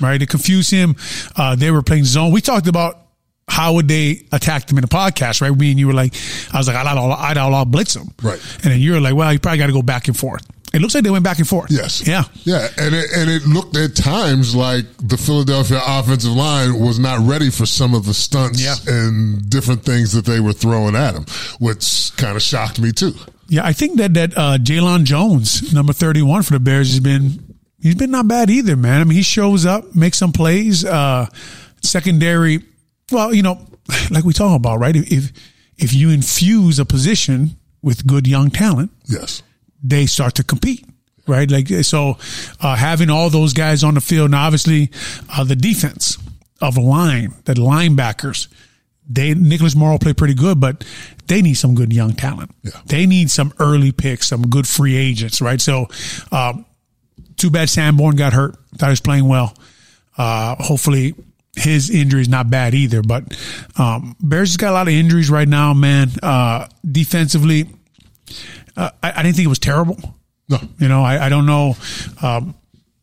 right? 0.00 0.18
They 0.18 0.26
confused 0.26 0.70
him. 0.70 0.94
Uh, 1.36 1.56
they 1.56 1.70
were 1.70 1.82
playing 1.82 2.04
zone. 2.04 2.30
We 2.30 2.40
talked 2.40 2.68
about 2.68 3.03
how 3.48 3.74
would 3.74 3.88
they 3.88 4.22
attack 4.32 4.66
them 4.66 4.78
in 4.78 4.82
the 4.82 4.88
podcast, 4.88 5.40
right? 5.40 5.54
Me 5.56 5.70
and 5.70 5.78
you 5.78 5.86
were 5.86 5.92
like, 5.92 6.14
I 6.52 6.58
was 6.58 6.66
like, 6.66 6.76
I'd 6.76 6.86
all, 6.96 7.12
I'd 7.12 7.36
all 7.36 7.64
blitz 7.64 7.94
them. 7.94 8.08
Right. 8.22 8.40
And 8.62 8.72
then 8.72 8.80
you 8.80 8.92
were 8.92 9.00
like, 9.00 9.14
well, 9.14 9.32
you 9.32 9.38
probably 9.38 9.58
got 9.58 9.66
to 9.66 9.72
go 9.72 9.82
back 9.82 10.08
and 10.08 10.16
forth. 10.16 10.44
It 10.72 10.80
looks 10.80 10.92
like 10.92 11.04
they 11.04 11.10
went 11.10 11.22
back 11.22 11.38
and 11.38 11.46
forth. 11.46 11.70
Yes. 11.70 12.04
Yeah. 12.04 12.24
Yeah. 12.42 12.66
And 12.78 12.94
it, 12.96 13.06
and 13.16 13.30
it 13.30 13.46
looked 13.46 13.76
at 13.76 13.94
times 13.94 14.56
like 14.56 14.84
the 14.98 15.16
Philadelphia 15.16 15.80
offensive 15.86 16.32
line 16.32 16.80
was 16.80 16.98
not 16.98 17.20
ready 17.20 17.48
for 17.48 17.64
some 17.64 17.94
of 17.94 18.06
the 18.06 18.14
stunts 18.14 18.60
Yeah. 18.60 18.74
and 18.92 19.48
different 19.48 19.84
things 19.84 20.10
that 20.14 20.24
they 20.24 20.40
were 20.40 20.52
throwing 20.52 20.96
at 20.96 21.14
him, 21.14 21.26
which 21.60 22.10
kind 22.16 22.34
of 22.34 22.42
shocked 22.42 22.80
me 22.80 22.90
too. 22.90 23.12
Yeah, 23.46 23.64
I 23.64 23.72
think 23.72 23.98
that 23.98 24.14
that 24.14 24.36
uh, 24.36 24.58
Jalen 24.58 25.04
Jones, 25.04 25.72
number 25.72 25.92
thirty 25.92 26.22
one 26.22 26.42
for 26.42 26.54
the 26.54 26.60
Bears, 26.60 26.90
has 26.90 26.98
been 27.00 27.54
he's 27.80 27.94
been 27.94 28.10
not 28.10 28.26
bad 28.26 28.48
either, 28.50 28.74
man. 28.74 29.02
I 29.02 29.04
mean, 29.04 29.16
he 29.16 29.22
shows 29.22 29.66
up, 29.66 29.94
makes 29.94 30.16
some 30.18 30.32
plays. 30.32 30.82
Uh, 30.84 31.26
secondary, 31.82 32.60
well, 33.12 33.32
you 33.34 33.42
know, 33.42 33.66
like 34.10 34.24
we 34.24 34.32
talk 34.32 34.56
about, 34.56 34.78
right? 34.78 34.94
If 34.96 35.32
if 35.76 35.92
you 35.92 36.10
infuse 36.10 36.78
a 36.78 36.84
position 36.84 37.56
with 37.82 38.06
good 38.06 38.26
young 38.26 38.50
talent, 38.50 38.90
Yes. 39.06 39.42
they 39.82 40.06
start 40.06 40.34
to 40.36 40.44
compete, 40.44 40.86
right? 41.26 41.50
Like 41.50 41.68
so, 41.84 42.16
uh, 42.60 42.76
having 42.76 43.10
all 43.10 43.28
those 43.30 43.52
guys 43.52 43.82
on 43.84 43.94
the 43.94 44.00
field. 44.00 44.30
Now, 44.30 44.46
obviously, 44.46 44.90
uh, 45.28 45.44
the 45.44 45.56
defense 45.56 46.16
of 46.60 46.76
a 46.76 46.80
line, 46.80 47.34
the 47.44 47.54
linebackers, 47.54 48.48
they 49.08 49.34
Nicholas 49.34 49.74
Morrow 49.76 49.98
played 49.98 50.16
pretty 50.16 50.34
good, 50.34 50.60
but 50.60 50.84
they 51.26 51.42
need 51.42 51.54
some 51.54 51.74
good 51.74 51.92
young 51.92 52.12
talent. 52.14 52.52
Yeah. 52.62 52.70
They 52.86 53.04
need 53.04 53.30
some 53.30 53.52
early 53.58 53.92
picks, 53.92 54.28
some 54.28 54.48
good 54.48 54.66
free 54.66 54.96
agents, 54.96 55.42
right? 55.42 55.60
So, 55.60 55.88
um, 56.32 56.64
too 57.36 57.50
bad 57.50 57.68
Sanborn 57.68 58.16
got 58.16 58.32
hurt. 58.32 58.56
Thought 58.78 58.86
he 58.86 58.90
was 58.92 59.00
playing 59.00 59.28
well. 59.28 59.54
Uh, 60.16 60.54
hopefully 60.58 61.14
his 61.56 61.90
injury 61.90 62.20
is 62.20 62.28
not 62.28 62.50
bad 62.50 62.74
either. 62.74 63.02
But 63.02 63.36
um, 63.76 64.16
Bears 64.20 64.50
has 64.50 64.56
got 64.56 64.70
a 64.70 64.72
lot 64.72 64.88
of 64.88 64.94
injuries 64.94 65.30
right 65.30 65.48
now, 65.48 65.74
man. 65.74 66.10
Uh, 66.22 66.68
defensively, 66.84 67.68
uh, 68.76 68.90
I, 69.02 69.12
I 69.16 69.22
didn't 69.22 69.36
think 69.36 69.46
it 69.46 69.48
was 69.48 69.58
terrible. 69.58 69.98
No. 70.48 70.58
You 70.78 70.88
know, 70.88 71.02
I, 71.02 71.26
I 71.26 71.28
don't 71.28 71.46
know 71.46 71.76
um, 72.22 72.54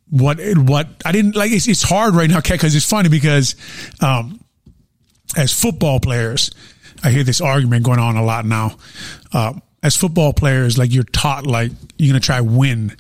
what 0.10 0.40
what 0.56 0.88
I 1.06 1.12
didn't 1.12 1.36
like. 1.36 1.52
It's, 1.52 1.68
it's 1.68 1.82
hard 1.82 2.14
right 2.14 2.30
now, 2.30 2.42
because 2.42 2.76
it's 2.76 2.88
funny 2.88 3.10
because 3.10 3.56
um, 4.02 4.44
as 5.36 5.52
football 5.52 6.00
players, 6.00 6.52
I 7.04 7.10
hear 7.10 7.24
this 7.24 7.42
argument 7.42 7.84
going 7.86 8.00
on 8.00 8.16
a 8.16 8.24
lot 8.24 8.46
now. 8.46 8.78
Uh, 9.34 9.54
as 9.82 9.96
football 9.96 10.34
players, 10.34 10.78
like 10.78 10.94
you're 10.94 11.04
taught, 11.04 11.48
like 11.48 11.72
you're 11.98 12.12
gonna 12.12 12.20
try 12.20 12.42
win. 12.42 12.96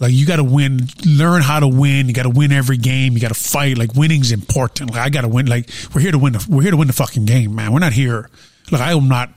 Like 0.00 0.12
you 0.12 0.26
got 0.26 0.36
to 0.36 0.44
win, 0.44 0.80
learn 1.04 1.42
how 1.42 1.60
to 1.60 1.68
win. 1.68 2.06
You 2.06 2.14
got 2.14 2.22
to 2.22 2.30
win 2.30 2.52
every 2.52 2.76
game. 2.76 3.14
You 3.14 3.20
got 3.20 3.28
to 3.28 3.34
fight. 3.34 3.78
Like 3.78 3.94
winning's 3.94 4.30
important. 4.30 4.90
Like 4.90 5.00
I 5.00 5.08
got 5.08 5.22
to 5.22 5.28
win. 5.28 5.46
Like 5.46 5.68
we're 5.94 6.00
here 6.00 6.12
to 6.12 6.18
win. 6.18 6.34
The, 6.34 6.46
we're 6.48 6.62
here 6.62 6.70
to 6.70 6.76
win 6.76 6.86
the 6.86 6.92
fucking 6.92 7.24
game, 7.24 7.54
man. 7.54 7.72
We're 7.72 7.80
not 7.80 7.92
here. 7.92 8.30
Like 8.70 8.82
I 8.82 8.92
am 8.92 9.08
not. 9.08 9.30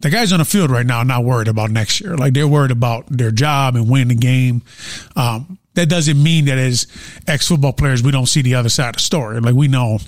The 0.00 0.10
guys 0.10 0.32
on 0.32 0.38
the 0.38 0.44
field 0.44 0.70
right 0.70 0.86
now 0.86 0.98
are 0.98 1.04
not 1.04 1.24
worried 1.24 1.48
about 1.48 1.70
next 1.70 2.00
year. 2.00 2.16
Like 2.16 2.32
they're 2.32 2.46
worried 2.46 2.70
about 2.70 3.06
their 3.08 3.32
job 3.32 3.74
and 3.74 3.90
winning 3.90 4.08
the 4.08 4.14
game. 4.14 4.62
Um, 5.16 5.58
that 5.74 5.88
doesn't 5.88 6.20
mean 6.20 6.46
that 6.46 6.58
as 6.58 6.86
ex 7.26 7.48
football 7.48 7.72
players 7.72 8.02
we 8.02 8.10
don't 8.10 8.26
see 8.26 8.42
the 8.42 8.54
other 8.54 8.68
side 8.68 8.90
of 8.90 8.94
the 8.96 9.02
story. 9.02 9.40
Like 9.40 9.54
we 9.54 9.68
know, 9.68 9.98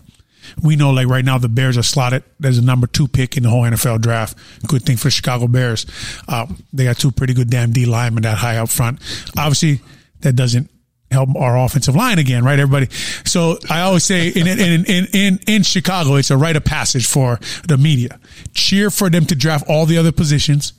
we 0.62 0.76
know. 0.76 0.91
Like 0.91 1.07
right 1.09 1.24
now 1.24 1.38
the 1.38 1.49
Bears 1.49 1.76
are 1.78 1.82
slotted 1.82 2.22
as 2.43 2.59
a 2.59 2.62
number 2.62 2.86
two 2.86 3.09
pick 3.09 3.36
in 3.36 3.43
the 3.43 3.51
whole 3.51 3.62
NFL 3.62 4.01
draft. 4.01 4.36
Good 4.66 4.82
thing 4.82 4.97
for 4.97 5.05
the 5.05 5.11
Chicago 5.11 5.47
Bears. 5.47 5.86
Um, 6.28 6.62
they 6.72 6.84
got 6.84 6.99
two 6.99 7.11
pretty 7.11 7.34
good 7.34 7.51
damn 7.51 7.72
D 7.72 7.86
linemen 7.86 8.22
that 8.24 8.38
high 8.38 8.57
up 8.59 8.68
front. 8.68 9.01
Obviously 9.36 9.80
that 10.20 10.34
doesn't 10.34 10.70
help 11.11 11.28
our 11.36 11.59
offensive 11.59 11.97
line 11.97 12.18
again, 12.18 12.45
right? 12.45 12.59
Everybody. 12.59 12.86
So 13.24 13.59
I 13.68 13.80
always 13.80 14.05
say 14.05 14.28
in 14.28 14.47
in 14.47 14.84
in 14.84 15.07
in, 15.12 15.41
in 15.49 15.62
Chicago, 15.64 16.14
it's 16.16 16.30
a 16.30 16.36
rite 16.36 16.57
of 16.57 16.64
passage 16.64 17.07
for 17.07 17.41
the 17.66 17.76
media. 17.76 18.20
Cheer 18.55 18.91
for 18.91 19.11
them 19.11 19.26
to 19.26 19.34
draft 19.34 19.66
all 19.68 19.86
the 19.86 19.99
other 19.99 20.12
positions, 20.12 20.72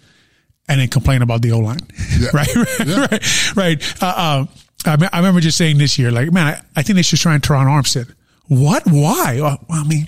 and 0.70 0.80
then 0.80 0.88
complain 0.88 1.22
about 1.22 1.42
the 1.42 1.52
O 1.52 1.60
line. 1.60 1.80
Yeah. 2.18 2.30
right, 2.34 2.56
right, 2.56 2.80
Yeah. 2.88 3.00
right, 3.12 3.56
right. 3.58 4.04
Uh, 4.04 4.06
uh, 4.06 4.46
I, 4.86 4.96
me- 4.98 5.08
I 5.12 5.18
remember 5.18 5.42
just 5.42 5.58
saying 5.58 5.78
this 5.78 6.00
year, 6.00 6.12
like, 6.12 6.32
man, 6.32 6.48
I, 6.48 6.80
I 6.80 6.84
think 6.84 6.96
they 6.96 7.02
should 7.04 7.20
try 7.20 7.34
and 7.36 7.44
Terron 7.44 7.66
Armstead. 7.66 8.14
What? 8.52 8.84
Why? 8.86 9.40
Well, 9.40 9.66
I 9.70 9.84
mean. 9.86 10.08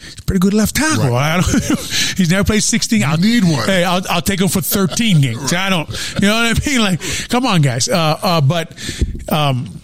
He's 0.00 0.18
a 0.18 0.22
pretty 0.22 0.40
good 0.40 0.52
left 0.52 0.76
tackle. 0.76 1.14
I 1.14 1.40
don't, 1.40 1.46
he's 2.16 2.30
never 2.30 2.44
played 2.44 2.62
16. 2.62 3.02
I'll 3.02 3.16
need 3.16 3.42
one. 3.42 3.66
Hey, 3.66 3.84
I'll, 3.84 4.02
I'll 4.10 4.20
take 4.20 4.38
him 4.38 4.48
for 4.48 4.60
13 4.60 5.22
games. 5.22 5.52
I 5.54 5.70
don't, 5.70 5.88
you 6.20 6.28
know 6.28 6.42
what 6.42 6.62
I 6.62 6.66
mean? 6.66 6.80
Like, 6.80 7.00
come 7.30 7.46
on, 7.46 7.62
guys. 7.62 7.88
Uh, 7.88 8.18
uh, 8.22 8.40
but, 8.42 8.72
um, 9.32 9.80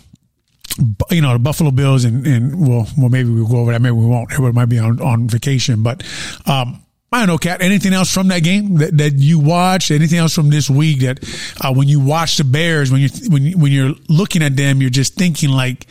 you 1.11 1.23
know, 1.23 1.33
the 1.33 1.39
Buffalo 1.39 1.71
Bills 1.71 2.05
and, 2.05 2.27
and 2.27 2.69
well, 2.69 2.87
well, 2.99 3.09
maybe 3.09 3.31
we'll 3.31 3.49
go 3.49 3.61
over 3.61 3.73
that. 3.73 3.81
Maybe 3.81 3.95
we 3.95 4.05
won't. 4.05 4.31
Everybody 4.31 4.55
might 4.55 4.67
be 4.67 4.79
on, 4.79 5.01
on 5.01 5.27
vacation, 5.27 5.83
but, 5.83 6.03
um, 6.45 6.83
I 7.13 7.21
don't 7.21 7.29
know, 7.29 7.39
Cat. 7.39 7.63
Anything 7.63 7.95
else 7.95 8.13
from 8.13 8.29
that 8.29 8.43
game 8.43 8.77
that, 8.77 8.97
that 8.99 9.15
you 9.15 9.39
watched? 9.39 9.91
Anything 9.91 10.19
else 10.19 10.35
from 10.35 10.51
this 10.51 10.69
week 10.69 11.01
that 11.01 11.19
uh, 11.63 11.73
when 11.73 11.89
you 11.89 11.99
watch 11.99 12.37
the 12.37 12.45
Bears, 12.45 12.93
when 12.93 13.01
you 13.01 13.09
when 13.29 13.59
when 13.59 13.73
you're 13.73 13.95
looking 14.09 14.43
at 14.45 14.55
them, 14.55 14.81
you're 14.81 14.91
just 14.91 15.15
thinking 15.15 15.51
like, 15.51 15.89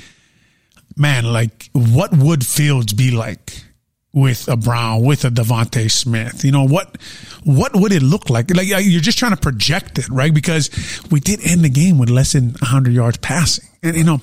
man, 1.00 1.26
like 1.26 1.70
what 1.74 2.16
would 2.16 2.46
Fields 2.46 2.94
be 2.94 3.12
like 3.12 3.64
with 4.12 4.48
a 4.48 4.58
Brown, 4.58 5.04
with 5.04 5.24
a 5.26 5.30
DeVonta 5.30 5.90
Smith? 5.90 6.44
You 6.44 6.52
know 6.52 6.66
what? 6.66 6.98
What 7.44 7.76
would 7.76 7.92
it 7.92 8.04
look 8.04 8.30
like? 8.30 8.54
Like 8.54 8.72
uh, 8.72 8.78
you're 8.78 9.02
just 9.02 9.18
trying 9.18 9.32
to 9.32 9.42
project 9.42 9.98
it, 9.98 10.10
right? 10.10 10.34
Because 10.34 10.70
we 11.10 11.20
did 11.20 11.40
end 11.44 11.64
the 11.64 11.70
game 11.70 11.98
with 11.98 12.10
less 12.10 12.34
than 12.34 12.50
100 12.52 12.94
yards 12.94 13.18
passing, 13.18 13.70
and 13.82 13.96
you 13.96 14.04
know, 14.04 14.20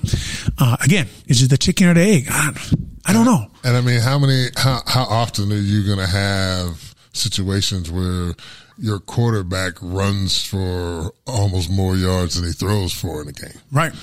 uh, 0.59 0.77
again, 0.81 1.07
is 1.27 1.41
it 1.41 1.49
the 1.49 1.57
chicken 1.57 1.87
or 1.87 1.93
the 1.95 2.01
egg? 2.01 2.27
I, 2.29 2.51
I 3.05 3.13
don't 3.13 3.25
know. 3.25 3.47
And 3.63 3.75
I 3.75 3.81
mean, 3.81 4.01
how 4.01 4.19
many, 4.19 4.47
how, 4.57 4.81
how 4.85 5.03
often 5.03 5.51
are 5.51 5.55
you 5.55 5.85
going 5.85 5.97
to 5.97 6.07
have 6.07 6.93
situations 7.13 7.89
where 7.89 8.33
your 8.77 8.99
quarterback 8.99 9.73
runs 9.81 10.45
for 10.45 11.13
almost 11.25 11.71
more 11.71 11.95
yards 11.95 12.35
than 12.35 12.45
he 12.45 12.51
throws 12.51 12.93
for 12.93 13.21
in 13.21 13.29
a 13.29 13.31
game? 13.31 13.59
Right. 13.71 13.93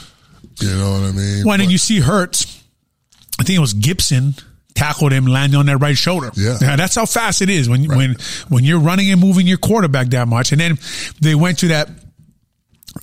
You 0.61 0.70
know 0.70 0.93
what 0.93 1.03
I 1.03 1.12
mean? 1.12 1.45
Well, 1.45 1.55
and 1.55 1.62
then 1.62 1.70
you 1.70 1.79
see 1.79 2.01
Hurts. 2.01 2.64
I 3.39 3.45
think 3.45 3.57
it 3.57 3.61
was 3.61 3.74
Gibson 3.74 4.35
tackled 4.74 5.12
him, 5.12 5.26
landing 5.26 5.59
on 5.59 5.66
that 5.66 5.78
right 5.78 5.97
shoulder. 5.97 6.30
Yeah. 6.37 6.76
that's 6.76 6.95
how 6.95 7.07
fast 7.07 7.43
it 7.43 7.49
is 7.49 7.68
when 7.68 7.85
when 7.89 8.16
when 8.49 8.64
you're 8.64 8.80
running 8.80 9.11
and 9.11 9.20
moving 9.20 9.47
your 9.47 9.59
quarterback 9.59 10.09
that 10.09 10.28
much. 10.28 10.53
And 10.53 10.61
then 10.61 10.78
they 11.20 11.35
went 11.35 11.59
to 11.61 11.68
that. 11.68 11.89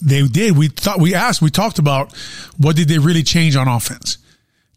They 0.02 0.26
did. 0.26 0.58
We 0.58 0.70
thought 0.70 1.00
we 1.00 1.14
asked. 1.16 1.42
We 1.42 1.50
talked 1.50 1.80
about 1.80 2.16
what 2.58 2.76
did 2.76 2.88
they 2.88 2.98
really 3.00 3.24
change 3.24 3.56
on 3.56 3.68
offense. 3.68 4.18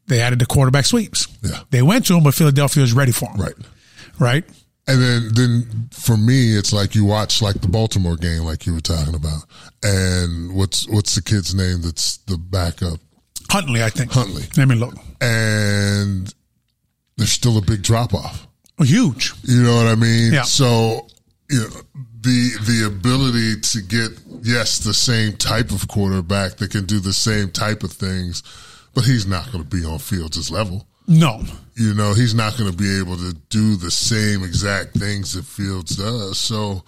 They 0.07 0.21
added 0.21 0.39
the 0.39 0.47
quarterback 0.47 0.85
sweeps. 0.85 1.27
Yeah. 1.43 1.61
They 1.71 1.83
went 1.83 2.07
to 2.07 2.17
him, 2.17 2.25
but 2.25 2.35
Philadelphia 2.35 2.83
was 2.83 2.93
ready 2.93 3.13
for 3.13 3.31
him. 3.31 3.41
right. 3.41 3.55
Right. 4.19 4.45
And 4.87 5.03
then, 5.03 5.29
then 5.35 5.89
for 5.93 6.17
me, 6.17 6.57
it's 6.57 6.73
like 6.73 6.95
you 6.95 7.07
watch 7.07 7.41
like 7.41 7.61
the 7.61 7.69
Baltimore 7.69 8.17
game, 8.17 8.43
like 8.43 8.67
you 8.67 8.75
were 8.75 8.81
talking 8.81 9.15
about. 9.15 9.43
And 9.83 10.55
what's 10.55 10.87
what's 10.89 11.15
the 11.15 11.23
kid's 11.23 11.55
name? 11.55 11.81
That's 11.81 12.19
the 12.19 12.37
backup, 12.37 13.01
Huntley, 13.55 13.85
I 13.85 13.91
think. 13.91 14.11
Huntley. 14.11 14.43
Let 14.57 14.67
me 14.67 14.75
look. 14.75 14.97
And 15.21 16.35
there's 17.17 17.31
still 17.31 17.57
a 17.57 17.63
big 17.63 17.83
drop 17.83 18.13
off. 18.13 18.49
Oh, 18.81 18.83
huge. 18.83 19.33
You 19.45 19.63
know 19.63 19.77
what 19.77 19.87
I 19.87 19.95
mean? 19.95 20.33
Yeah. 20.33 20.43
So, 20.43 21.07
you 21.49 21.61
know, 21.61 21.69
the 22.21 22.51
the 22.65 22.87
ability 22.89 23.61
to 23.61 23.81
get 23.83 24.11
yes 24.43 24.79
the 24.79 24.93
same 24.93 25.37
type 25.37 25.71
of 25.71 25.87
quarterback 25.87 26.57
that 26.57 26.73
can 26.73 26.85
do 26.85 26.99
the 26.99 27.13
same 27.13 27.53
type 27.53 27.85
of 27.85 27.93
things, 27.93 28.43
but 28.93 29.05
he's 29.05 29.25
not 29.25 29.53
going 29.53 29.63
to 29.63 29.71
be 29.71 29.85
on 29.85 30.01
Fields' 30.01 30.51
level. 30.51 30.89
No. 31.07 31.45
You 31.77 31.95
know, 31.95 32.13
he's 32.13 32.35
not 32.35 32.59
going 32.59 32.73
to 32.73 32.77
be 32.77 32.99
able 32.99 33.17
to 33.19 33.35
do 33.51 33.77
the 33.77 33.93
same 33.93 34.43
exact 34.43 34.95
things 34.99 35.35
that 35.35 35.45
Fields 35.45 35.95
does. 35.97 36.41
So, 36.41 36.83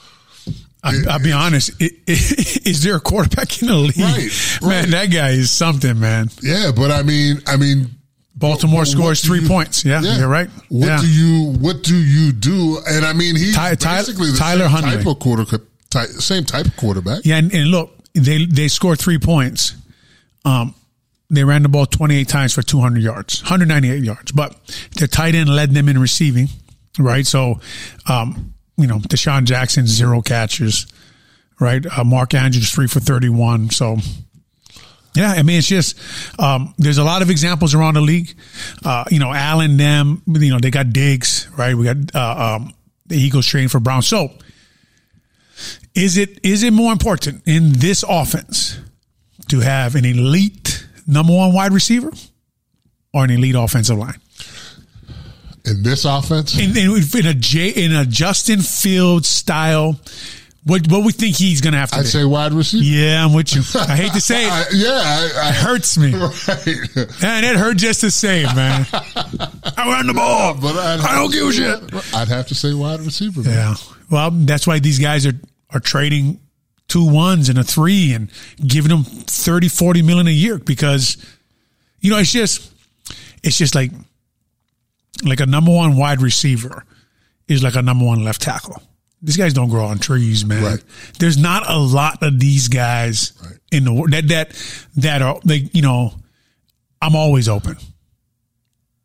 I, 0.87 1.12
I'll 1.12 1.18
be 1.22 1.32
honest. 1.32 1.70
i- 1.80 1.84
i- 1.84 1.91
Is 2.09 2.82
there 2.82 2.97
a 2.97 3.01
quarterback 3.01 3.61
in 3.62 3.68
the 3.68 3.74
league? 3.74 3.97
Right, 4.62 4.82
Man, 4.82 4.91
that 4.91 5.07
guy 5.07 5.30
is 5.30 5.51
something, 5.51 5.99
man. 6.01 6.30
yeah, 6.43 6.70
but 6.74 6.91
I 6.91 7.03
mean, 7.03 7.43
I 7.47 7.57
mean, 7.57 7.91
Baltimore 8.34 8.80
what 8.80 8.89
scores 8.89 9.22
do 9.22 9.28
three 9.28 9.41
you- 9.41 9.49
points. 9.49 9.84
Yeah, 9.84 10.01
you're 10.03 10.28
right. 10.28 10.49
What 10.68 10.87
yeah. 10.87 11.01
do 11.01 11.07
you 11.09 11.53
What 11.59 11.82
do 11.82 11.97
you 11.97 12.32
do? 12.32 12.78
And 12.89 13.05
I 13.05 13.12
mean, 13.12 13.34
he's 13.37 13.55
Ty- 13.55 13.74
basically 13.76 14.30
the 14.32 14.37
Tyler 14.39 14.68
Huntley. 14.68 14.97
type 14.97 15.07
of 15.07 15.18
quarter, 15.18 15.45
ty- 15.91 16.05
same 16.07 16.45
type 16.45 16.66
of 16.66 16.76
quarterback. 16.76 17.24
yeah, 17.24 17.37
and, 17.37 17.53
and 17.55 17.68
look, 17.70 17.97
they 18.14 18.45
they 18.47 18.68
scored 18.68 18.99
three 18.99 19.18
points. 19.18 19.74
Um, 20.45 20.74
they 21.28 21.43
ran 21.45 21.62
the 21.62 21.68
ball 21.68 21.87
28 21.87 22.28
times 22.28 22.53
for 22.55 22.62
200 22.62 23.03
yards, 23.03 23.43
198 23.43 24.05
yards. 24.05 24.30
But 24.32 24.55
their 24.97 25.09
tight 25.09 25.34
end 25.34 25.49
led 25.49 25.72
them 25.72 25.89
in 25.89 25.99
receiving, 25.99 26.49
right? 27.01 27.26
So, 27.26 27.61
um, 28.07 28.55
you 28.77 28.87
know, 28.87 28.99
DeSean 28.99 29.45
Jackson 29.45 29.87
zero 29.87 30.22
catches, 30.22 30.87
right? 31.61 31.85
Uh, 31.87 32.05
Mark 32.05 32.35
Andrews 32.35 32.70
three 32.70 32.87
for 32.87 33.01
31. 33.01 33.70
So. 33.70 33.97
Yeah, 35.14 35.31
I 35.31 35.43
mean, 35.43 35.57
it's 35.57 35.66
just 35.66 35.99
um, 36.39 36.74
there's 36.77 36.99
a 36.99 37.05
lot 37.05 37.22
of 37.22 37.31
examples 37.31 37.74
around 37.74 37.95
the 37.95 38.03
league. 38.03 38.37
Uh, 38.85 39.05
you 39.11 39.18
know, 39.18 39.33
Allen, 39.33 39.79
them, 39.79 40.20
you 40.27 40.51
know, 40.51 40.59
they 40.59 40.70
got 40.70 40.93
Diggs, 40.93 41.49
right? 41.57 41.74
We 41.74 41.85
got 41.85 41.97
uh, 42.14 42.57
um, 42.57 42.74
the 43.07 43.16
Eagles 43.16 43.47
trading 43.47 43.70
for 43.70 43.81
Brown. 43.81 44.03
So, 44.03 44.29
is 45.95 46.18
it 46.18 46.39
is 46.45 46.62
it 46.62 46.74
more 46.74 46.93
important 46.93 47.43
in 47.47 47.72
this 47.72 48.05
offense 48.07 48.79
to 49.49 49.61
have 49.61 49.95
an 49.95 50.05
elite 50.05 50.87
number 51.07 51.33
one 51.33 51.55
wide 51.55 51.72
receiver 51.72 52.12
or 53.14 53.24
an 53.24 53.31
elite 53.31 53.55
offensive 53.55 53.97
line? 53.97 54.20
In 55.66 55.82
this 55.82 56.04
offense, 56.04 56.58
In, 56.58 56.76
in, 56.76 56.90
in 57.14 57.26
a 57.26 57.34
J, 57.34 57.68
in 57.70 57.94
a 57.94 58.04
Justin 58.06 58.60
Fields 58.60 59.28
style, 59.28 59.98
What 60.64 60.88
what 60.90 61.04
we 61.04 61.12
think 61.12 61.36
he's 61.36 61.60
going 61.60 61.72
to 61.74 61.78
have 61.78 61.90
to 61.92 61.98
I'd 61.98 62.06
say 62.06 62.24
wide 62.24 62.52
receiver. 62.52 62.82
yeah, 62.84 63.24
I'm 63.24 63.32
with 63.32 63.54
you. 63.54 63.62
I 63.80 63.96
hate 63.96 64.12
to 64.14 64.20
say 64.20 64.46
it. 64.46 64.50
I, 64.52 64.64
yeah, 64.72 65.00
I, 65.04 65.30
I, 65.46 65.48
It 65.50 65.54
hurts 65.54 65.96
me. 65.98 66.12
Right. 66.14 67.22
And 67.22 67.46
it 67.46 67.56
hurt 67.56 67.76
just 67.76 68.00
the 68.00 68.10
same, 68.10 68.46
man. 68.56 68.86
I 68.92 69.84
run 69.86 70.06
the 70.08 70.14
ball, 70.14 70.54
But 70.60 70.76
I'd 70.76 71.00
I 71.00 71.14
don't 71.16 71.30
to 71.32 71.36
give 71.38 71.48
a 71.48 71.52
shit. 71.52 72.14
I'd 72.14 72.28
have 72.28 72.48
to 72.48 72.54
say 72.54 72.74
wide 72.74 73.00
receiver. 73.00 73.42
Man. 73.42 73.52
Yeah. 73.52 73.74
Well, 74.10 74.30
that's 74.30 74.66
why 74.66 74.78
these 74.80 74.98
guys 74.98 75.26
are, 75.26 75.34
are 75.70 75.80
trading 75.80 76.40
two 76.88 77.08
ones 77.12 77.48
and 77.48 77.58
a 77.58 77.64
three 77.64 78.12
and 78.12 78.30
giving 78.64 78.90
them 78.90 79.02
30, 79.04 79.68
40 79.68 80.02
million 80.02 80.26
a 80.28 80.30
year 80.30 80.58
because, 80.58 81.16
you 82.00 82.10
know, 82.10 82.18
it's 82.18 82.30
just, 82.32 82.72
it's 83.42 83.58
just 83.58 83.74
like, 83.74 83.90
like 85.24 85.40
a 85.40 85.46
number 85.46 85.72
one 85.72 85.96
wide 85.96 86.20
receiver 86.20 86.84
is 87.48 87.62
like 87.62 87.74
a 87.76 87.82
number 87.82 88.04
one 88.04 88.24
left 88.24 88.42
tackle. 88.42 88.82
These 89.22 89.36
guys 89.36 89.54
don't 89.54 89.68
grow 89.70 89.86
on 89.86 89.98
trees, 89.98 90.44
man. 90.44 90.62
Right. 90.62 90.84
There's 91.18 91.38
not 91.38 91.68
a 91.68 91.78
lot 91.78 92.22
of 92.22 92.38
these 92.38 92.68
guys 92.68 93.32
Right. 93.42 93.58
in 93.72 93.84
the 93.84 93.92
world 93.92 94.10
that, 94.12 94.28
that, 94.28 94.80
that 94.96 95.22
are 95.22 95.40
like, 95.44 95.74
you 95.74 95.82
know, 95.82 96.12
I'm 97.00 97.16
always 97.16 97.48
open. 97.48 97.76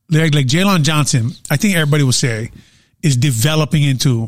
Like, 0.09 0.33
like 0.35 0.47
Jaylon 0.47 0.83
Johnson, 0.83 1.31
I 1.49 1.57
think 1.57 1.75
everybody 1.75 2.03
will 2.03 2.11
say 2.11 2.51
is 3.01 3.15
developing 3.15 3.83
into 3.83 4.27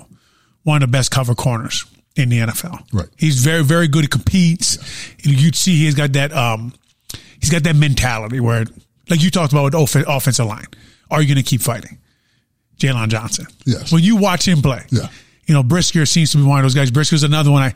one 0.63 0.81
of 0.81 0.89
the 0.89 0.91
best 0.91 1.11
cover 1.11 1.36
corners 1.36 1.86
in 2.15 2.29
the 2.29 2.39
NFL. 2.39 2.81
Right. 2.93 3.09
He's 3.17 3.43
very, 3.43 3.63
very 3.63 3.88
good. 3.89 4.03
He 4.03 4.07
competes. 4.07 4.77
You'd 5.23 5.55
see 5.55 5.75
he's 5.84 5.95
got 5.95 6.13
that, 6.13 6.31
um, 6.31 6.73
he's 7.39 7.49
got 7.49 7.63
that 7.63 7.75
mentality 7.75 8.39
where, 8.39 8.65
like 9.09 9.21
you 9.21 9.29
talked 9.29 9.51
about 9.51 9.73
with 9.73 9.95
offensive 10.07 10.45
line. 10.45 10.65
Are 11.14 11.22
you 11.22 11.28
going 11.34 11.43
to 11.43 11.49
keep 11.49 11.61
fighting? 11.61 11.99
Jaylon 12.78 13.07
Johnson. 13.09 13.45
Yes. 13.66 13.91
When 13.93 14.03
you 14.03 14.18
watch 14.18 14.47
him 14.47 14.61
play. 14.61 14.84
Yeah. 14.89 15.07
You 15.45 15.53
know, 15.53 15.61
Brisker 15.61 16.05
seems 16.05 16.32
to 16.32 16.38
be 16.38 16.43
one 16.43 16.59
of 16.59 16.64
those 16.64 16.74
guys. 16.74 16.89
Brisker's 16.89 17.24
another 17.24 17.51
one. 17.51 17.61
I, 17.61 17.74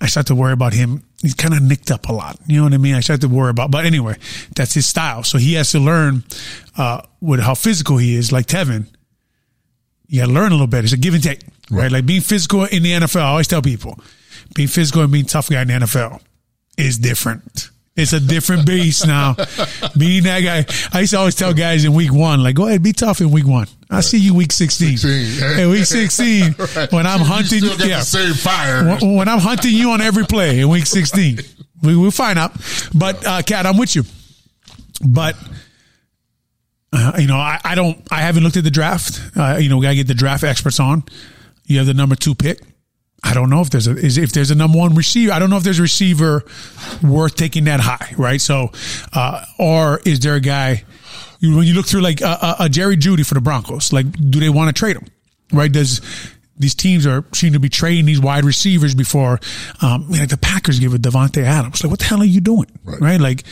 I 0.00 0.06
start 0.06 0.26
to 0.28 0.34
worry 0.34 0.52
about 0.52 0.72
him. 0.72 1.04
He's 1.20 1.34
kind 1.34 1.54
of 1.54 1.62
nicked 1.62 1.90
up 1.90 2.08
a 2.08 2.12
lot. 2.12 2.38
You 2.46 2.56
know 2.58 2.64
what 2.64 2.74
I 2.74 2.78
mean? 2.78 2.94
I 2.94 3.00
start 3.00 3.20
to 3.20 3.28
worry 3.28 3.50
about, 3.50 3.70
but 3.70 3.84
anyway, 3.84 4.16
that's 4.56 4.74
his 4.74 4.86
style. 4.86 5.22
So 5.22 5.38
he 5.38 5.54
has 5.54 5.70
to 5.72 5.78
learn, 5.78 6.24
uh, 6.76 7.02
with 7.20 7.40
how 7.40 7.54
physical 7.54 7.98
he 7.98 8.16
is, 8.16 8.32
like 8.32 8.46
Teven. 8.46 8.86
You 10.08 10.22
got 10.22 10.26
to 10.26 10.32
learn 10.32 10.48
a 10.48 10.54
little 10.54 10.66
bit. 10.66 10.84
It's 10.84 10.92
a 10.92 10.96
give 10.96 11.14
and 11.14 11.22
take, 11.22 11.40
right? 11.70 11.82
Right. 11.82 11.92
Like 11.92 12.06
being 12.06 12.20
physical 12.22 12.64
in 12.64 12.82
the 12.82 12.92
NFL. 12.92 13.20
I 13.20 13.28
always 13.28 13.46
tell 13.46 13.62
people, 13.62 13.98
being 14.54 14.68
physical 14.68 15.02
and 15.02 15.12
being 15.12 15.26
tough 15.26 15.48
guy 15.48 15.62
in 15.62 15.68
the 15.68 15.74
NFL 15.74 16.20
is 16.76 16.98
different. 16.98 17.70
It's 17.94 18.14
a 18.14 18.20
different 18.20 18.66
beast 18.66 19.06
now. 19.06 19.34
Being 19.98 20.22
that 20.22 20.40
guy, 20.40 20.64
I 20.96 21.00
used 21.00 21.12
to 21.12 21.18
always 21.18 21.34
tell 21.34 21.52
guys 21.52 21.84
in 21.84 21.92
week 21.92 22.12
one, 22.12 22.42
like, 22.42 22.54
go 22.54 22.66
ahead, 22.66 22.82
be 22.82 22.92
tough 22.94 23.20
in 23.20 23.30
week 23.30 23.46
one. 23.46 23.66
I'll 23.90 24.00
see 24.00 24.16
you 24.18 24.34
week 24.34 24.50
16. 24.52 24.96
16. 24.96 25.58
In 25.60 25.68
week 25.70 25.84
16, 25.84 26.52
when 26.90 27.06
I'm 27.06 27.18
You 27.20 27.26
hunting, 27.26 27.60
got 27.60 27.86
yeah, 27.86 28.00
same 28.00 28.32
fire. 28.32 28.86
when, 28.98 29.16
when 29.16 29.28
I'm 29.28 29.40
hunting 29.40 29.74
you 29.74 29.90
on 29.90 30.00
every 30.00 30.24
play 30.24 30.60
in 30.60 30.70
week 30.70 30.86
16, 30.86 31.40
we 31.82 31.94
will 31.94 32.10
find 32.10 32.38
out. 32.38 32.52
But, 32.94 33.26
uh, 33.26 33.42
Cat, 33.42 33.66
I'm 33.66 33.76
with 33.76 33.94
you. 33.94 34.04
But, 35.06 35.36
uh, 36.94 37.12
you 37.18 37.26
know, 37.26 37.36
I, 37.36 37.60
I 37.62 37.74
don't, 37.74 38.00
I 38.10 38.22
haven't 38.22 38.42
looked 38.42 38.56
at 38.56 38.64
the 38.64 38.70
draft. 38.70 39.20
Uh, 39.36 39.56
you 39.60 39.68
know, 39.68 39.76
we 39.76 39.82
got 39.82 39.90
to 39.90 39.96
get 39.96 40.06
the 40.06 40.14
draft 40.14 40.44
experts 40.44 40.80
on. 40.80 41.02
You 41.66 41.76
have 41.78 41.86
the 41.86 41.94
number 41.94 42.14
two 42.14 42.34
pick. 42.34 42.58
I 43.24 43.34
don't 43.34 43.50
know 43.50 43.60
if 43.60 43.70
there's 43.70 43.86
a 43.86 43.92
is 43.92 44.18
if 44.18 44.32
there's 44.32 44.50
a 44.50 44.54
number 44.54 44.78
one 44.78 44.94
receiver. 44.94 45.32
I 45.32 45.38
don't 45.38 45.48
know 45.48 45.56
if 45.56 45.62
there's 45.62 45.78
a 45.78 45.82
receiver 45.82 46.44
worth 47.02 47.36
taking 47.36 47.64
that 47.64 47.80
high, 47.80 48.14
right? 48.16 48.40
So, 48.40 48.72
uh, 49.12 49.44
or 49.58 50.00
is 50.04 50.20
there 50.20 50.34
a 50.34 50.40
guy 50.40 50.84
you, 51.38 51.56
when 51.56 51.66
you 51.66 51.74
look 51.74 51.86
through 51.86 52.00
like 52.00 52.20
a, 52.20 52.26
a, 52.26 52.56
a 52.60 52.68
Jerry 52.68 52.96
Jeudy 52.96 53.24
for 53.24 53.34
the 53.34 53.40
Broncos? 53.40 53.92
Like, 53.92 54.10
do 54.12 54.40
they 54.40 54.48
want 54.48 54.74
to 54.74 54.78
trade 54.78 54.96
him? 54.96 55.06
Right? 55.52 55.70
Does 55.70 56.00
these 56.58 56.74
teams 56.74 57.06
are 57.06 57.24
seem 57.32 57.52
to 57.52 57.60
be 57.60 57.68
trading 57.68 58.06
these 58.06 58.20
wide 58.20 58.44
receivers 58.44 58.94
before? 58.94 59.38
Um, 59.80 60.10
like 60.10 60.28
the 60.28 60.36
Packers 60.36 60.80
give 60.80 60.92
it 60.92 61.02
Davante 61.02 61.44
Adams. 61.44 61.84
Like, 61.84 61.90
what 61.90 62.00
the 62.00 62.06
hell 62.06 62.22
are 62.22 62.24
you 62.24 62.40
doing? 62.40 62.66
Right? 62.84 63.00
Right. 63.00 63.20
Like, 63.20 63.44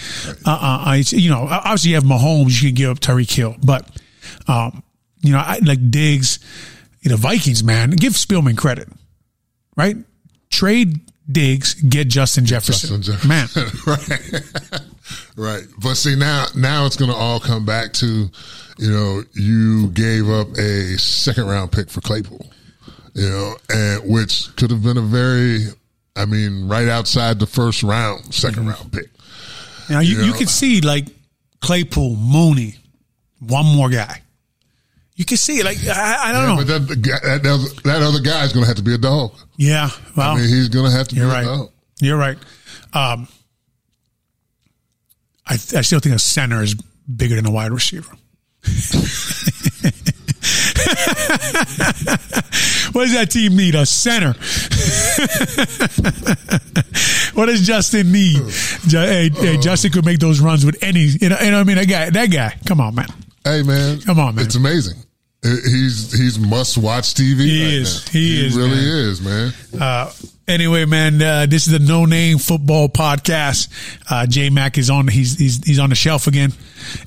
uh, 0.45 0.51
uh, 0.51 0.85
I 0.85 1.05
you 1.11 1.31
know 1.31 1.47
obviously 1.49 1.91
you 1.91 1.95
have 1.97 2.05
Mahomes, 2.05 2.61
you 2.61 2.71
can 2.71 2.75
give 2.75 2.91
up 2.91 2.99
Tyreek 2.99 3.31
Hill, 3.31 3.55
but 3.63 3.89
um, 4.49 4.83
you 5.21 5.33
know 5.33 5.39
I 5.39 5.61
like 5.65 5.91
Diggs. 5.91 6.41
You 7.03 7.11
know, 7.11 7.17
Vikings 7.17 7.65
man, 7.65 7.93
give 7.93 8.13
Spielman 8.13 8.59
credit 8.59 8.87
right? 9.77 9.97
Trade 10.51 11.01
Diggs, 11.31 11.75
get 11.75 12.09
Justin 12.09 12.45
Jefferson. 12.45 13.03
Justin 13.03 13.29
Man, 13.29 13.47
right, 13.87 14.43
right. 15.37 15.63
But 15.83 15.95
see 15.95 16.17
now, 16.17 16.47
now 16.57 16.87
it's 16.87 16.97
going 16.97 17.11
to 17.11 17.17
all 17.17 17.39
come 17.41 17.65
back 17.65 17.93
to, 17.95 18.29
you 18.79 18.91
know, 18.91 19.23
you 19.35 19.89
gave 19.91 20.29
up 20.29 20.49
a 20.59 20.99
second 20.99 21.47
round 21.47 21.71
pick 21.73 21.89
for 21.89 22.01
Claypool, 22.01 22.45
you 23.15 23.29
know, 23.29 23.55
and 23.69 24.13
which 24.13 24.55
could 24.57 24.71
have 24.73 24.83
been 24.83 24.97
a 24.97 25.03
very, 25.03 25.67
I 26.17 26.25
mean, 26.25 26.67
right 26.69 26.89
outside 26.89 27.39
the 27.39 27.47
first 27.47 27.83
round, 27.85 28.25
2nd 28.25 28.51
Mm-hmm. 28.55 28.69
round 28.69 28.93
pick. 28.93 29.11
now 29.89 30.01
you, 30.01 30.17
You 30.17 30.25
you 30.25 30.33
know, 30.33 30.39
can 30.39 30.47
see 30.49 30.81
like 30.81 31.07
Claypool, 31.61 32.17
Mooney, 32.17 32.75
one 33.39 33.67
more 33.67 33.89
guy. 33.89 34.23
You 35.21 35.27
can 35.27 35.37
see 35.37 35.59
it. 35.59 35.67
Like 35.67 35.77
I, 35.87 36.31
I 36.31 36.33
don't 36.33 36.49
know. 36.49 36.57
But 36.57 36.67
that, 36.67 36.89
that, 36.89 37.43
that, 37.43 37.97
other- 37.97 38.07
other 38.07 38.21
guy's 38.21 38.55
going 38.55 38.65
to 38.65 38.69
have 38.69 38.79
to 38.79 38.83
be 38.83 38.95
a 38.95 38.99
dog. 38.99 39.35
yeah, 39.59 39.91
well, 40.17 40.33
I 40.33 40.37
mean, 40.37 40.49
he's 40.49 40.71
going 40.71 40.91
to 40.91 40.97
have 40.97 41.09
to 41.09 41.15
be 41.15 41.21
right. 41.21 41.43
a 41.43 41.45
dog. 41.45 41.71
You're 42.01 42.17
right. 42.17 42.39
Um, 42.95 43.29
I, 45.47 45.53
I 45.53 45.83
still 45.83 46.01
think 46.01 46.15
a 46.15 46.19
center 46.19 46.63
is 46.63 46.75
bigger 46.75 47.37
than 47.37 47.45
a 47.45 47.51
wide 47.51 47.71
receiver. 47.71 48.09
what 52.93 53.05
does 53.05 53.13
that 53.13 53.29
team 53.31 53.57
need? 53.57 53.75
A 53.75 53.85
center. 53.85 54.29
what 57.35 57.45
does 57.45 57.67
Justin 57.67 58.11
need? 58.11 58.41
Hey, 58.89 59.29
hey, 59.29 59.59
Justin 59.59 59.93
could 59.93 60.07
make 60.07 60.19
those 60.19 60.41
runs 60.41 60.65
with 60.65 60.83
any. 60.83 61.01
You 61.01 61.29
know, 61.29 61.37
you 61.41 61.51
know 61.51 61.59
what 61.59 61.61
I 61.61 61.65
mean? 61.65 61.77
That 61.77 61.89
guy. 61.89 62.09
That 62.09 62.27
guy. 62.29 62.57
Come 62.65 62.81
on, 62.81 62.95
man. 62.95 63.09
Hey 63.45 63.63
man, 63.63 64.01
Come 64.01 64.19
on, 64.19 64.35
man. 64.35 64.45
It's 64.45 64.55
amazing. 64.55 64.97
He's 65.43 66.13
he's 66.13 66.39
must 66.39 66.77
watch 66.77 67.15
TV. 67.15 67.41
He 67.41 67.65
right 67.65 67.73
is. 67.75 68.05
now. 68.07 68.13
He 68.13 68.47
is, 68.47 68.57
really 68.57 68.77
man. 68.77 68.85
is, 68.85 69.21
man. 69.23 69.53
Uh, 69.81 70.13
anyway, 70.47 70.85
man, 70.85 71.23
uh, 71.23 71.47
this 71.47 71.67
is 71.67 71.73
the 71.73 71.79
No 71.79 72.05
Name 72.05 72.37
Football 72.37 72.91
Podcast. 72.91 73.69
Uh, 74.11 74.27
J 74.27 74.51
Mac 74.51 74.77
is 74.77 74.91
on. 74.91 75.09
He's 75.09 75.39
he's 75.39 75.65
he's 75.65 75.79
on 75.79 75.89
the 75.89 75.97
shelf 75.97 76.27
again. 76.27 76.53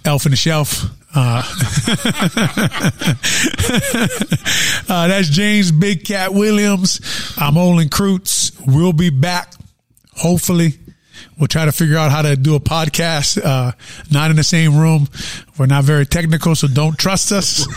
Elf 0.04 0.26
in 0.26 0.32
the 0.32 0.36
shelf. 0.36 0.84
Uh, 1.16 1.44
uh, 4.90 5.08
that's 5.08 5.30
James 5.30 5.72
Big 5.72 6.04
Cat 6.04 6.34
Williams. 6.34 7.36
I'm 7.38 7.56
Olin 7.56 7.90
Kreutz. 7.90 8.52
We'll 8.66 8.94
be 8.94 9.12
back. 9.12 9.54
Hopefully, 10.16 10.74
we'll 11.38 11.48
try 11.48 11.66
to 11.66 11.72
figure 11.72 11.98
out 11.98 12.12
how 12.12 12.22
to 12.22 12.36
do 12.36 12.56
a 12.56 12.60
podcast. 12.60 13.44
Uh, 13.44 13.72
not 14.12 14.32
in 14.32 14.38
the 14.38 14.44
same 14.44 14.78
room. 14.78 15.08
We're 15.58 15.68
not 15.68 15.84
very 15.84 16.06
technical, 16.06 16.56
so 16.56 16.68
don't 16.68 16.98
trust 16.98 17.32
us. 17.32 17.68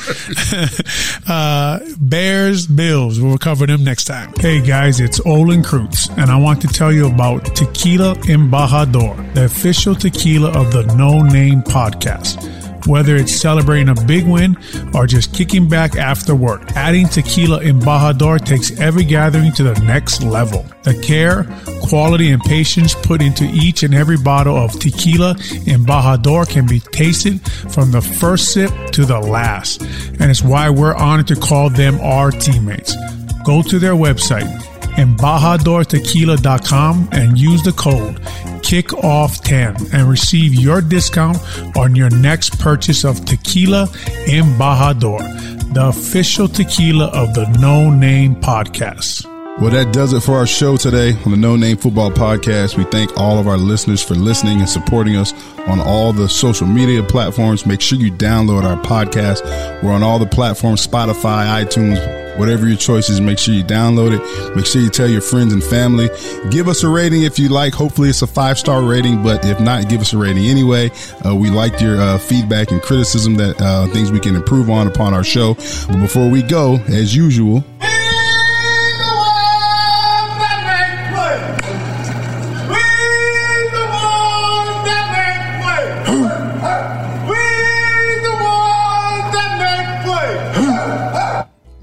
uh, 1.29 1.81
Bears, 2.01 2.67
Bills. 2.67 3.21
We'll 3.21 3.39
cover 3.39 3.67
them 3.67 3.85
next 3.85 4.05
time. 4.05 4.33
Hey 4.39 4.61
guys, 4.61 5.01
it's 5.01 5.21
Olin 5.27 5.63
Kreutz, 5.63 6.09
and 6.17 6.31
I 6.31 6.37
want 6.37 6.63
to 6.63 6.69
tell 6.69 6.93
you 6.93 7.07
about 7.07 7.45
Tequila 7.55 8.15
Embajador, 8.15 9.35
the 9.35 9.45
official 9.45 9.95
tequila 9.95 10.49
of 10.59 10.73
the 10.73 10.85
No 10.97 11.21
Name 11.23 11.63
Podcast. 11.63 12.56
Whether 12.87 13.17
it's 13.17 13.35
celebrating 13.35 13.89
a 13.89 13.95
big 14.07 14.27
win 14.27 14.57
or 14.95 15.07
just 15.07 15.35
kicking 15.35 15.69
back 15.69 15.97
after 15.97 16.35
work, 16.35 16.63
adding 16.77 17.09
Tequila 17.09 17.61
Embajador 17.61 18.45
takes 18.45 18.79
every 18.79 19.05
gathering 19.05 19.53
to 19.53 19.65
the 19.65 19.75
next 19.85 20.23
level. 20.23 20.65
The 20.85 20.95
care, 21.03 21.45
quality, 21.89 22.31
and 22.31 22.41
patience 22.43 22.95
put 22.95 23.21
into 23.21 23.45
each 23.45 23.83
and 23.83 23.95
every 23.95 24.17
bottle 24.17 24.57
of 24.57 24.73
Tequila 24.79 25.35
Embajador 25.35 26.49
can 26.49 26.67
be 26.67 26.81
tasted 26.81 27.41
from 27.73 27.91
the 27.91 28.01
first 28.01 28.53
sip 28.53 28.71
to 28.93 29.05
the 29.05 29.19
last. 29.19 29.83
And 30.21 30.31
it's 30.31 30.43
why 30.43 30.71
we're 30.71 30.95
honored 30.95 31.29
to 31.29 31.37
call 31.37 31.71
them 31.71 32.01
our 32.01 32.31
teammates. 32.31 32.95
Go 33.45 33.63
to 33.63 33.79
their 33.79 33.95
website, 33.95 34.47
embajadortequila.com 34.97 37.09
and 37.13 37.39
use 37.39 37.63
the 37.63 37.73
code 37.73 38.21
KICKOFF10 38.67 39.95
and 39.95 40.09
receive 40.09 40.55
your 40.55 40.81
discount 40.81 41.39
on 41.77 41.95
your 41.95 42.11
next 42.11 42.59
purchase 42.59 43.05
of 43.05 43.25
Tequila 43.25 43.85
in 44.27 44.45
Embajador, 44.45 45.73
the 45.73 45.87
official 45.87 46.49
tequila 46.49 47.07
of 47.07 47.35
the 47.35 47.47
No 47.61 47.91
Name 47.91 48.35
Podcast. 48.37 49.25
Well, 49.61 49.71
that 49.71 49.93
does 49.93 50.13
it 50.13 50.21
for 50.21 50.35
our 50.35 50.47
show 50.47 50.77
today 50.77 51.13
on 51.25 51.31
the 51.31 51.37
No 51.37 51.57
Name 51.57 51.77
Football 51.77 52.11
Podcast. 52.11 52.77
We 52.77 52.85
thank 52.85 53.17
all 53.17 53.39
of 53.39 53.47
our 53.47 53.57
listeners 53.57 54.03
for 54.03 54.15
listening 54.15 54.59
and 54.59 54.69
supporting 54.69 55.17
us 55.17 55.33
on 55.67 55.81
all 55.81 56.13
the 56.13 56.29
social 56.29 56.67
media 56.67 57.03
platforms. 57.03 57.65
Make 57.65 57.81
sure 57.81 57.99
you 57.99 58.13
download 58.13 58.65
our 58.65 58.81
podcast. 58.83 59.43
We're 59.83 59.93
on 59.93 60.03
all 60.03 60.19
the 60.19 60.27
platforms 60.27 60.87
Spotify, 60.87 61.65
iTunes, 61.65 62.26
whatever 62.39 62.67
your 62.67 62.77
choice 62.77 63.09
is. 63.09 63.21
Make 63.21 63.39
sure 63.39 63.55
you 63.55 63.65
download 63.65 64.19
it. 64.19 64.57
Make 64.57 64.67
sure 64.67 64.81
you 64.81 64.91
tell 64.91 65.09
your 65.09 65.21
friends 65.21 65.53
and 65.53 65.63
family. 65.63 66.09
Give 66.51 66.69
us 66.69 66.83
a 66.83 66.89
rating 66.89 67.23
if 67.23 67.39
you 67.39 67.49
like. 67.49 67.75
Hopefully, 67.75 68.09
it's 68.09 68.23
a 68.23 68.27
five 68.27 68.59
star 68.59 68.83
rating, 68.83 69.23
but 69.23 69.45
if 69.45 69.61
not, 69.61 69.89
give 69.89 70.01
us 70.01 70.13
a 70.13 70.19
rating 70.19 70.47
anyway. 70.47 70.91
Uh, 71.25 71.35
we 71.35 71.51
like 71.51 71.81
your 71.81 72.01
uh, 72.01 72.19
feedback 72.19 72.71
and 72.71 72.83
criticism 72.83 73.35
that 73.37 73.61
uh, 73.61 73.87
things 73.89 74.13
we 74.13 74.21
can 74.21 74.37
improve 74.37 74.71
on 74.71 74.87
upon 74.87 75.15
our 75.15 75.25
show. 75.25 75.55
But 75.89 76.01
before 76.01 76.29
we 76.31 76.43
go, 76.43 76.77
as 76.87 77.15
usual, 77.15 77.65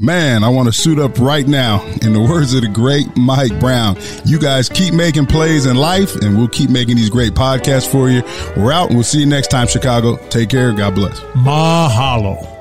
Man, 0.03 0.43
I 0.43 0.49
want 0.49 0.67
to 0.67 0.73
suit 0.73 0.99
up 0.99 1.17
right 1.17 1.47
now. 1.47 1.81
In 2.01 2.11
the 2.11 2.19
words 2.19 2.53
of 2.53 2.61
the 2.61 2.67
great 2.67 3.15
Mike 3.15 3.57
Brown, 3.57 3.95
you 4.25 4.37
guys 4.37 4.67
keep 4.67 4.93
making 4.93 5.27
plays 5.27 5.65
in 5.65 5.77
life 5.77 6.17
and 6.17 6.37
we'll 6.37 6.49
keep 6.49 6.69
making 6.69 6.97
these 6.97 7.09
great 7.09 7.31
podcasts 7.31 7.89
for 7.89 8.09
you. 8.09 8.21
We're 8.61 8.73
out 8.73 8.87
and 8.87 8.97
we'll 8.97 9.05
see 9.05 9.21
you 9.21 9.25
next 9.25 9.47
time, 9.47 9.65
Chicago. 9.65 10.17
Take 10.27 10.49
care. 10.49 10.73
God 10.73 10.95
bless. 10.95 11.21
Mahalo. 11.35 12.52